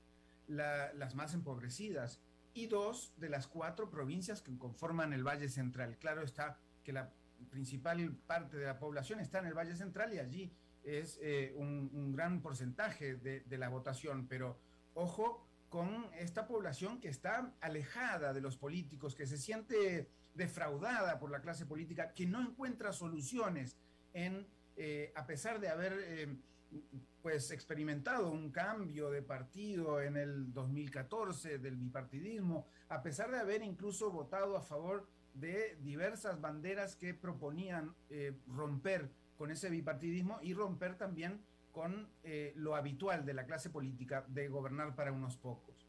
las 0.47 1.15
más 1.15 1.33
empobrecidas, 1.33 2.21
y 2.53 2.67
dos 2.67 3.13
de 3.17 3.27
las 3.27 3.45
cuatro 3.45 3.89
provincias 3.89 4.41
que 4.41 4.57
conforman 4.57 5.11
el 5.11 5.27
Valle 5.27 5.49
Central. 5.49 5.97
Claro 5.97 6.23
está 6.23 6.59
que 6.81 6.93
la 6.93 7.11
principal 7.51 8.15
parte 8.25 8.55
de 8.55 8.65
la 8.65 8.79
población 8.79 9.19
está 9.19 9.39
en 9.39 9.47
el 9.47 9.53
Valle 9.53 9.75
Central 9.75 10.13
y 10.13 10.19
allí 10.19 10.53
es 10.81 11.19
eh, 11.21 11.53
un, 11.57 12.13
gran 12.13 12.41
porcentaje 12.41 13.15
de, 13.15 13.41
de 13.41 13.57
la 13.57 13.67
votación, 13.67 14.27
pero 14.27 14.57
ojo 14.93 15.45
con 15.67 16.09
esta 16.17 16.47
población 16.47 17.01
que 17.01 17.09
está 17.09 17.53
alejada 17.59 18.33
de 18.33 18.39
los 18.39 18.55
políticos, 18.55 19.13
que 19.13 19.27
se 19.27 19.37
siente 19.37 20.09
defraudada 20.37 21.19
por 21.19 21.31
la 21.31 21.41
clase 21.41 21.65
política, 21.65 22.13
que 22.13 22.25
no 22.25 22.41
encuentra 22.41 22.93
soluciones 22.93 23.75
en, 24.13 24.47
eh, 24.77 25.11
a 25.15 25.25
pesar 25.25 25.59
de 25.59 25.69
haber 25.69 25.93
eh, 26.03 26.37
pues 27.21 27.51
experimentado 27.51 28.31
un 28.31 28.51
cambio 28.51 29.09
de 29.09 29.21
partido 29.21 30.01
en 30.01 30.15
el 30.15 30.53
2014 30.53 31.57
del 31.57 31.75
bipartidismo, 31.75 32.67
a 32.89 33.01
pesar 33.01 33.31
de 33.31 33.39
haber 33.39 33.63
incluso 33.63 34.11
votado 34.11 34.55
a 34.55 34.61
favor 34.61 35.09
de 35.33 35.77
diversas 35.81 36.39
banderas 36.39 36.95
que 36.95 37.13
proponían 37.13 37.93
eh, 38.09 38.37
romper 38.47 39.09
con 39.37 39.51
ese 39.51 39.69
bipartidismo 39.69 40.39
y 40.41 40.53
romper 40.53 40.97
también 40.97 41.41
con 41.71 42.09
lo 42.55 42.75
habitual 42.75 43.23
de 43.23 43.35
la 43.35 43.45
clase 43.45 43.69
política 43.69 44.25
de 44.29 44.47
gobernar 44.47 44.95
para 44.95 45.11
unos 45.11 45.37
pocos. 45.37 45.87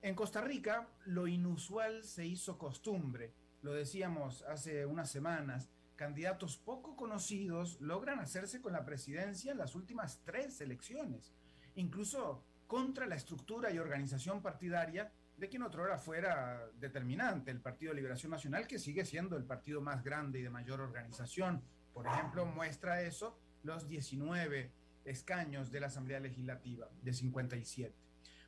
En 0.00 0.14
Costa 0.14 0.40
Rica, 0.40 0.88
lo 1.04 1.26
inusual 1.26 2.02
se 2.02 2.24
hizo 2.24 2.56
costumbre 2.56 3.34
lo 3.62 3.72
decíamos 3.72 4.42
hace 4.42 4.84
unas 4.86 5.10
semanas, 5.10 5.70
candidatos 5.96 6.56
poco 6.56 6.96
conocidos 6.96 7.80
logran 7.80 8.18
hacerse 8.18 8.60
con 8.60 8.72
la 8.72 8.84
presidencia 8.84 9.52
en 9.52 9.58
las 9.58 9.74
últimas 9.74 10.20
tres 10.24 10.60
elecciones, 10.60 11.32
incluso 11.76 12.44
contra 12.66 13.06
la 13.06 13.14
estructura 13.14 13.70
y 13.70 13.78
organización 13.78 14.42
partidaria 14.42 15.12
de 15.36 15.48
quien 15.48 15.62
otrora 15.62 15.98
fuera 15.98 16.68
determinante, 16.78 17.50
el 17.50 17.60
Partido 17.60 17.90
de 17.90 17.96
Liberación 17.96 18.30
Nacional, 18.30 18.66
que 18.66 18.78
sigue 18.78 19.04
siendo 19.04 19.36
el 19.36 19.44
partido 19.44 19.80
más 19.80 20.02
grande 20.02 20.40
y 20.40 20.42
de 20.42 20.50
mayor 20.50 20.80
organización. 20.80 21.62
Por 21.92 22.06
ejemplo, 22.06 22.46
muestra 22.46 23.02
eso 23.02 23.38
los 23.62 23.88
19 23.88 24.72
escaños 25.04 25.70
de 25.70 25.80
la 25.80 25.86
Asamblea 25.88 26.20
Legislativa, 26.20 26.88
de 27.02 27.12
57. 27.12 27.94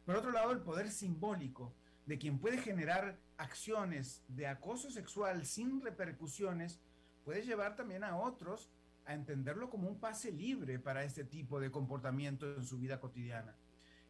Por 0.05 0.17
otro 0.17 0.33
lado, 0.33 0.53
el 0.53 0.61
poder 0.61 0.91
simbólico 0.91 1.75
de 2.07 2.19
quien 2.19 2.39
puede 2.39 2.59
generar 2.59 3.19
acciones 3.37 4.23
de 4.29 4.47
acoso 4.47 4.91
sexual 4.91 5.47
sin 5.47 5.81
repercusiones, 5.81 6.81
puede 7.25 7.43
llevar 7.43 7.77
también 7.77 8.05
a 8.05 8.17
otros 8.17 8.71
a 9.07 9.15
entenderlo 9.15 9.71
como 9.71 9.89
un 9.89 9.99
pase 9.99 10.33
libre 10.33 10.79
para 10.79 11.05
este 11.05 11.25
tipo 11.25 11.61
de 11.61 11.71
comportamiento 11.71 12.55
en 12.55 12.65
su 12.65 12.79
vida 12.79 13.01
cotidiana. 13.01 13.55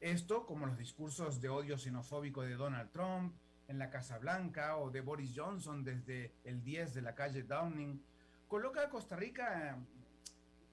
Esto 0.00 0.44
como 0.46 0.66
los 0.66 0.76
discursos 0.76 1.40
de 1.40 1.48
odio 1.48 1.78
xenofóbico 1.78 2.42
de 2.42 2.54
Donald 2.54 2.90
Trump 2.90 3.34
en 3.68 3.78
la 3.78 3.90
Casa 3.90 4.18
Blanca 4.18 4.76
o 4.76 4.90
de 4.90 5.00
Boris 5.00 5.32
Johnson 5.34 5.82
desde 5.82 6.34
el 6.44 6.62
10 6.62 6.94
de 6.94 7.02
la 7.02 7.14
calle 7.14 7.42
Downing, 7.42 8.02
coloca 8.46 8.82
a 8.82 8.90
Costa 8.90 9.16
Rica, 9.16 9.78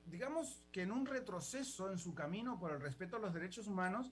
digamos 0.07 0.61
que 0.71 0.83
en 0.83 0.91
un 0.91 1.05
retroceso 1.05 1.91
en 1.91 1.97
su 1.97 2.13
camino 2.13 2.59
por 2.59 2.71
el 2.71 2.81
respeto 2.81 3.15
a 3.15 3.19
los 3.19 3.33
derechos 3.33 3.67
humanos, 3.67 4.11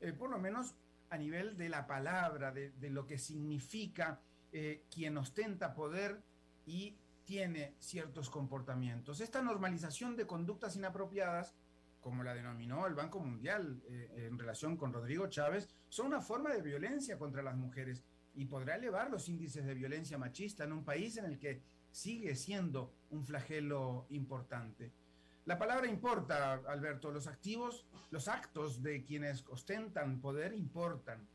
eh, 0.00 0.12
por 0.12 0.30
lo 0.30 0.38
menos 0.38 0.74
a 1.12 1.18
nivel 1.18 1.58
de 1.58 1.68
la 1.68 1.86
palabra, 1.86 2.52
de, 2.52 2.90
lo 2.90 3.06
que 3.06 3.18
significa 3.18 4.18
eh, 4.50 4.84
quien 4.90 5.18
ostenta 5.18 5.74
poder 5.74 6.22
y 6.64 6.96
tiene 7.26 7.74
ciertos 7.80 8.30
comportamientos. 8.30 9.20
Esta 9.20 9.42
normalización 9.42 10.16
de 10.16 10.26
conductas 10.26 10.74
inapropiadas 10.74 11.54
como 12.00 12.24
la 12.24 12.34
denominó 12.34 12.86
el 12.86 12.94
Banco 12.94 13.20
Mundial 13.20 13.80
eh, 13.88 14.26
en 14.26 14.38
relación 14.38 14.76
con 14.76 14.92
Rodrigo 14.92 15.28
Chávez, 15.28 15.68
son 15.88 16.06
una 16.06 16.20
forma 16.20 16.50
de 16.50 16.62
violencia 16.62 17.16
contra 17.16 17.42
las 17.42 17.56
mujeres 17.56 18.02
y 18.34 18.46
podrá 18.46 18.74
elevar 18.74 19.10
los 19.10 19.28
índices 19.28 19.64
de 19.66 19.74
violencia 19.74 20.18
machista 20.18 20.64
en 20.64 20.72
un 20.72 20.82
país 20.82 21.18
en 21.18 21.26
el 21.26 21.38
que 21.38 21.62
sigue 21.90 22.34
siendo 22.34 22.92
un 23.10 23.24
flagelo 23.24 24.06
importante. 24.08 24.90
La 25.44 25.58
palabra 25.58 25.88
importa, 25.88 26.54
Alberto, 26.68 27.10
los 27.10 27.26
activos, 27.26 27.84
los 28.10 28.28
actos 28.28 28.80
de 28.80 29.02
quienes 29.02 29.44
ostentan 29.48 30.20
poder 30.20 30.54
importan. 30.54 31.26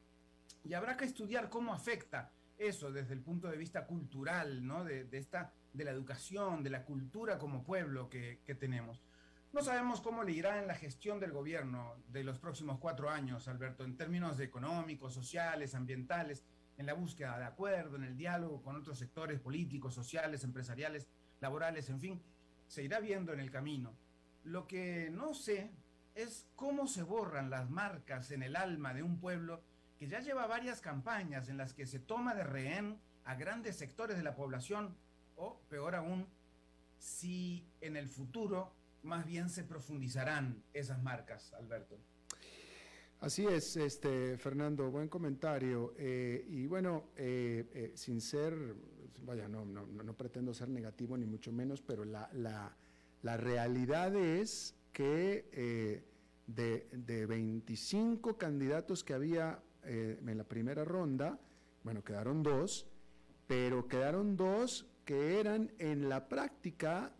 Y 0.63 0.73
habrá 0.73 0.95
que 0.95 1.03
estudiar 1.03 1.49
cómo 1.49 1.73
afecta 1.73 2.31
eso 2.57 2.91
desde 2.91 3.13
el 3.13 3.21
punto 3.21 3.49
de 3.49 3.57
vista 3.57 3.85
cultural, 3.85 4.65
¿no? 4.65 4.85
De, 4.85 5.07
esta, 5.11 5.53
de 5.73 5.83
la 5.83 5.91
educación, 5.91 6.63
de 6.63 6.69
la 6.69 6.85
cultura 6.85 7.37
como 7.37 7.65
pueblo 7.65 8.09
que, 8.09 8.39
que 8.45 8.55
tenemos. 8.55 9.01
No 9.51 9.61
sabemos 9.61 10.01
cómo 10.01 10.23
le 10.23 10.31
irá 10.31 10.59
en 10.59 10.67
la 10.67 10.75
gestión 10.75 11.19
del 11.19 11.33
gobierno 11.33 11.95
de 12.07 12.23
los 12.23 12.39
próximos 12.39 12.79
cuatro 12.79 13.09
años, 13.09 13.47
Alberto, 13.49 13.83
en 13.83 13.97
términos 13.97 14.39
económicos, 14.39 15.13
sociales, 15.13 15.75
ambientales, 15.75 16.45
en 16.77 16.85
la 16.85 16.93
búsqueda 16.93 17.37
de 17.37 17.45
acuerdo, 17.45 17.97
en 17.97 18.03
el 18.03 18.15
diálogo 18.15 18.61
con 18.61 18.75
otros 18.75 18.99
sectores 18.99 19.39
políticos, 19.39 19.93
sociales, 19.93 20.43
empresariales, 20.43 21.07
laborales, 21.39 21.89
en 21.89 21.99
fin, 21.99 22.21
se 22.67 22.83
irá 22.83 22.99
viendo 22.99 23.33
en 23.33 23.39
el 23.39 23.51
camino. 23.51 23.95
Lo 24.43 24.67
que 24.67 25.09
no 25.11 25.33
sé 25.33 25.71
es 26.15 26.47
cómo 26.55 26.87
se 26.87 27.03
borran 27.03 27.49
las 27.49 27.69
marcas 27.69 28.31
en 28.31 28.43
el 28.43 28.55
alma 28.55 28.93
de 28.93 29.03
un 29.03 29.19
pueblo 29.19 29.61
que 29.97 30.07
ya 30.07 30.19
lleva 30.19 30.47
varias 30.47 30.81
campañas 30.81 31.49
en 31.49 31.57
las 31.57 31.73
que 31.73 31.85
se 31.85 31.99
toma 31.99 32.35
de 32.35 32.43
rehén 32.43 32.99
a 33.25 33.35
grandes 33.35 33.75
sectores 33.75 34.15
de 34.15 34.23
la 34.23 34.35
población, 34.35 34.95
o 35.35 35.59
peor 35.69 35.95
aún, 35.95 36.27
si 36.97 37.67
en 37.81 37.97
el 37.97 38.07
futuro 38.07 38.73
más 39.03 39.25
bien 39.25 39.49
se 39.49 39.63
profundizarán 39.63 40.63
esas 40.73 41.01
marcas, 41.01 41.53
Alberto. 41.53 41.97
Así 43.19 43.45
es, 43.45 43.75
este, 43.77 44.37
Fernando, 44.37 44.91
buen 44.91 45.09
comentario. 45.09 45.93
Eh, 45.97 46.45
y 46.47 46.67
bueno, 46.67 47.09
eh, 47.15 47.67
eh, 47.73 47.91
sin 47.95 48.21
ser, 48.21 48.75
vaya, 49.23 49.47
no, 49.47 49.65
no, 49.65 49.85
no, 49.85 50.13
pretendo 50.17 50.53
ser 50.53 50.69
negativo 50.69 51.17
ni 51.17 51.25
mucho 51.25 51.51
menos, 51.51 51.81
pero 51.81 52.05
la, 52.05 52.29
la, 52.33 52.75
la 53.21 53.37
realidad 53.37 54.15
es 54.15 54.75
que 54.93 56.03
de, 56.47 56.87
de, 56.91 57.25
25 57.25 58.37
candidatos 58.37 59.03
que 59.03 59.13
había 59.13 59.61
en 59.83 60.37
la 60.37 60.43
primera 60.43 60.83
ronda, 60.83 61.39
bueno, 61.83 62.03
quedaron 62.03 62.43
dos, 62.43 62.87
pero 63.47 63.87
quedaron 63.87 64.35
dos 64.35 64.85
que 65.05 65.39
eran 65.39 65.71
en 65.79 66.09
la 66.09 66.27
práctica 66.27 67.13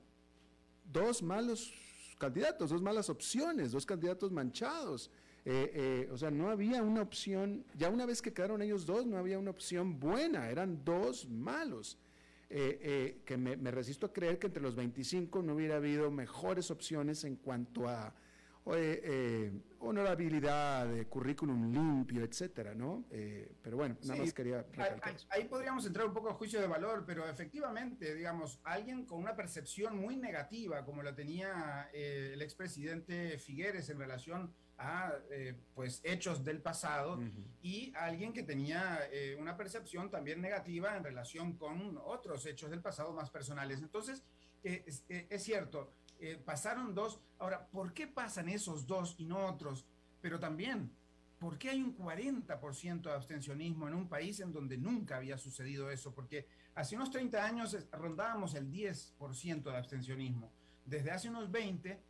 dos 0.92 1.24
malos 1.24 1.74
candidatos, 2.18 2.70
dos 2.70 2.82
malas 2.82 3.10
opciones, 3.10 3.72
dos 3.72 3.86
candidatos 3.86 4.32
manchados. 4.32 5.10
Eh, 5.50 5.72
eh, 5.74 6.10
o 6.12 6.18
sea, 6.18 6.30
no 6.30 6.50
había 6.50 6.84
una 6.84 7.02
opción, 7.02 7.64
ya 7.78 7.90
una 7.90 8.06
vez 8.06 8.22
que 8.22 8.34
quedaron 8.34 8.62
ellos 8.62 8.86
dos, 8.86 9.06
no 9.06 9.18
había 9.18 9.40
una 9.40 9.52
opción 9.52 9.98
buena, 9.98 10.50
eran 10.50 10.84
dos 10.84 11.30
malos. 11.30 11.98
Eh, 12.50 13.22
que 13.26 13.38
me, 13.38 13.56
resisto 13.72 14.08
a 14.08 14.14
creer 14.14 14.40
que 14.40 14.48
entre 14.48 14.62
los 14.62 14.76
25 14.76 15.42
no 15.42 15.56
hubiera 15.56 15.78
habido 15.78 16.12
mejores 16.12 16.70
opciones 16.70 17.24
en 17.24 17.38
cuanto 17.38 17.88
a 17.88 18.14
eh, 18.76 19.52
honorabilidad, 19.80 20.90
currículum 21.08 21.72
limpio, 21.72 22.24
etcétera, 22.24 22.74
¿no? 22.74 23.06
Eh, 23.12 23.54
pero 23.62 23.78
bueno, 23.78 23.96
nada 24.04 24.20
más 24.20 24.34
quería 24.34 24.64
recalcar 24.64 25.16
ahí, 25.30 25.46
podríamos 25.46 25.86
entrar 25.86 26.08
un 26.08 26.14
poco 26.14 26.30
al 26.30 26.36
juicio 26.36 26.60
de 26.60 26.68
valor, 26.68 27.06
pero 27.06 27.30
efectivamente, 27.30 28.16
digamos, 28.16 28.60
alguien 28.64 29.06
con 29.06 29.20
una 29.20 29.36
percepción 29.36 29.98
muy 29.98 30.18
negativa, 30.18 30.84
como 30.84 31.04
la 31.04 31.16
tenía 31.16 31.90
eh, 31.94 32.32
el 32.34 32.42
expresidente 32.42 33.38
Figueres 33.38 33.90
en 33.90 34.00
relación 34.00 34.54
a 34.78 35.14
eh, 35.32 35.56
pues 35.74 36.02
hechos 36.04 36.44
del 36.44 36.62
pasado 36.62 37.20
y 37.62 37.92
alguien 37.96 38.32
que 38.32 38.44
tenía 38.44 39.00
una 39.40 39.58
percepción 39.58 40.12
también 40.12 40.42
negativa 40.42 40.96
en 40.96 41.04
relación 41.04 41.54
con 41.54 41.98
otros 42.04 42.46
hechos 42.46 42.70
del 42.70 42.82
pasado 42.82 43.14
más 43.14 43.30
personales. 43.30 43.82
Entonces, 43.82 44.24
es 44.64 45.44
cierto, 45.44 45.94
eh, 46.20 46.42
pasaron 46.44 46.96
dos. 46.96 47.20
Ahora, 47.38 47.68
¿por 47.68 47.94
qué 47.94 48.08
pasan 48.08 48.50
esos 48.50 48.88
dos 48.88 49.16
y 49.18 49.26
no 49.26 49.46
otros? 49.46 49.86
Pero 50.22 50.40
también, 50.40 50.92
¿por 51.40 51.58
qué 51.58 51.70
hay 51.70 51.82
un 51.82 51.96
40% 51.96 53.02
de 53.02 53.12
abstencionismo 53.12 53.88
en 53.88 53.94
un 53.94 54.10
país 54.10 54.40
en 54.40 54.52
donde 54.52 54.78
nunca 54.78 55.18
había 55.18 55.38
sucedido 55.38 55.92
eso? 55.92 56.14
Porque 56.14 56.48
hace 56.74 56.96
unos 56.96 57.12
30 57.12 57.44
años 57.44 57.78
rondábamos 57.92 58.56
el 58.56 58.72
10% 58.72 59.64
de 59.64 59.78
abstencionismo. 59.78 60.52
Desde 60.86 61.12
hace 61.12 61.30
unos 61.30 61.52
20 61.52 62.02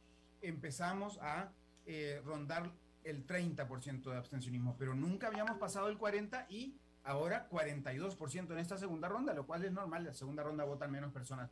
empezamos 0.41 1.17
a 1.21 1.51
eh, 1.87 2.21
rondar 2.25 2.71
el 3.03 3.25
30% 3.25 4.11
de 4.11 4.17
abstencionismo, 4.17 4.75
pero 4.77 4.93
nunca 4.93 5.27
habíamos 5.27 5.57
pasado 5.57 5.87
el 5.87 5.97
40% 5.97 6.45
y 6.49 6.75
ahora 7.03 7.47
42% 7.49 8.51
en 8.51 8.57
esta 8.59 8.77
segunda 8.77 9.07
ronda, 9.07 9.33
lo 9.33 9.47
cual 9.47 9.63
es 9.63 9.71
normal, 9.71 10.03
la 10.03 10.13
segunda 10.13 10.43
ronda 10.43 10.65
votan 10.65 10.91
menos 10.91 11.13
personas. 11.13 11.49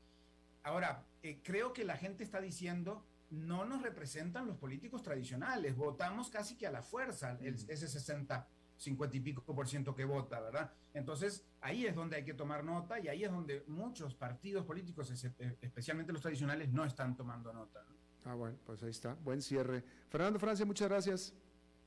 Ahora, 0.63 1.05
eh, 1.23 1.39
creo 1.41 1.71
que 1.71 1.85
la 1.85 1.95
gente 1.95 2.23
está 2.23 2.41
diciendo, 2.41 3.05
no 3.29 3.65
nos 3.65 3.81
representan 3.81 4.47
los 4.47 4.57
políticos 4.57 5.01
tradicionales, 5.01 5.75
votamos 5.75 6.29
casi 6.29 6.57
que 6.57 6.67
a 6.67 6.71
la 6.71 6.81
fuerza, 6.81 7.37
ese 7.41 7.87
60, 7.87 8.47
50 8.77 9.17
y 9.17 9.19
pico 9.21 9.55
por 9.55 9.67
ciento 9.67 9.95
que 9.95 10.03
vota, 10.03 10.39
¿verdad? 10.41 10.73
Entonces, 10.93 11.45
ahí 11.61 11.85
es 11.85 11.95
donde 11.95 12.17
hay 12.17 12.25
que 12.25 12.33
tomar 12.33 12.63
nota 12.63 12.99
y 12.99 13.07
ahí 13.07 13.23
es 13.23 13.31
donde 13.31 13.63
muchos 13.67 14.15
partidos 14.15 14.65
políticos, 14.65 15.09
eh, 15.39 15.57
especialmente 15.61 16.11
los 16.11 16.21
tradicionales, 16.21 16.69
no 16.73 16.83
están 16.83 17.15
tomando 17.15 17.53
nota. 17.53 17.85
Ah, 18.25 18.33
bueno, 18.33 18.57
pues 18.65 18.81
ahí 18.83 18.89
está. 18.89 19.13
Buen 19.23 19.41
cierre. 19.41 19.83
Fernando 20.09 20.39
Francia, 20.39 20.65
muchas 20.65 20.89
gracias. 20.89 21.33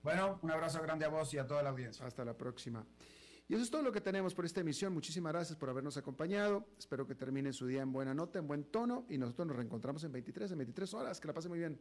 Bueno, 0.03 0.39
un 0.43 0.51
abrazo 0.51 0.80
grande 0.80 1.05
a 1.05 1.09
vos 1.09 1.34
y 1.34 1.39
a 1.39 1.47
toda 1.47 1.62
la 1.62 1.70
audiencia. 1.70 2.07
Hasta 2.07 2.24
la 2.24 2.36
próxima. 2.36 2.86
Y 3.49 3.55
eso 3.55 3.62
es 3.62 3.70
todo 3.70 3.82
lo 3.82 3.91
que 3.91 4.01
tenemos 4.01 4.34
por 4.34 4.45
esta 4.45 4.61
emisión. 4.61 4.93
Muchísimas 4.93 5.32
gracias 5.32 5.59
por 5.59 5.70
habernos 5.70 5.97
acompañado. 5.97 6.66
Espero 6.78 7.07
que 7.07 7.14
termine 7.14 7.53
su 7.53 7.66
día 7.66 7.82
en 7.82 7.93
buena 7.93 8.14
nota, 8.14 8.39
en 8.39 8.47
buen 8.47 8.64
tono. 8.64 9.07
Y 9.09 9.18
nosotros 9.18 9.49
nos 9.49 9.57
reencontramos 9.57 10.05
en 10.05 10.12
23, 10.12 10.53
en 10.53 10.59
23 10.59 10.95
horas. 10.95 11.18
Que 11.18 11.28
la 11.28 11.34
pase 11.34 11.49
muy 11.49 11.59
bien. 11.59 11.80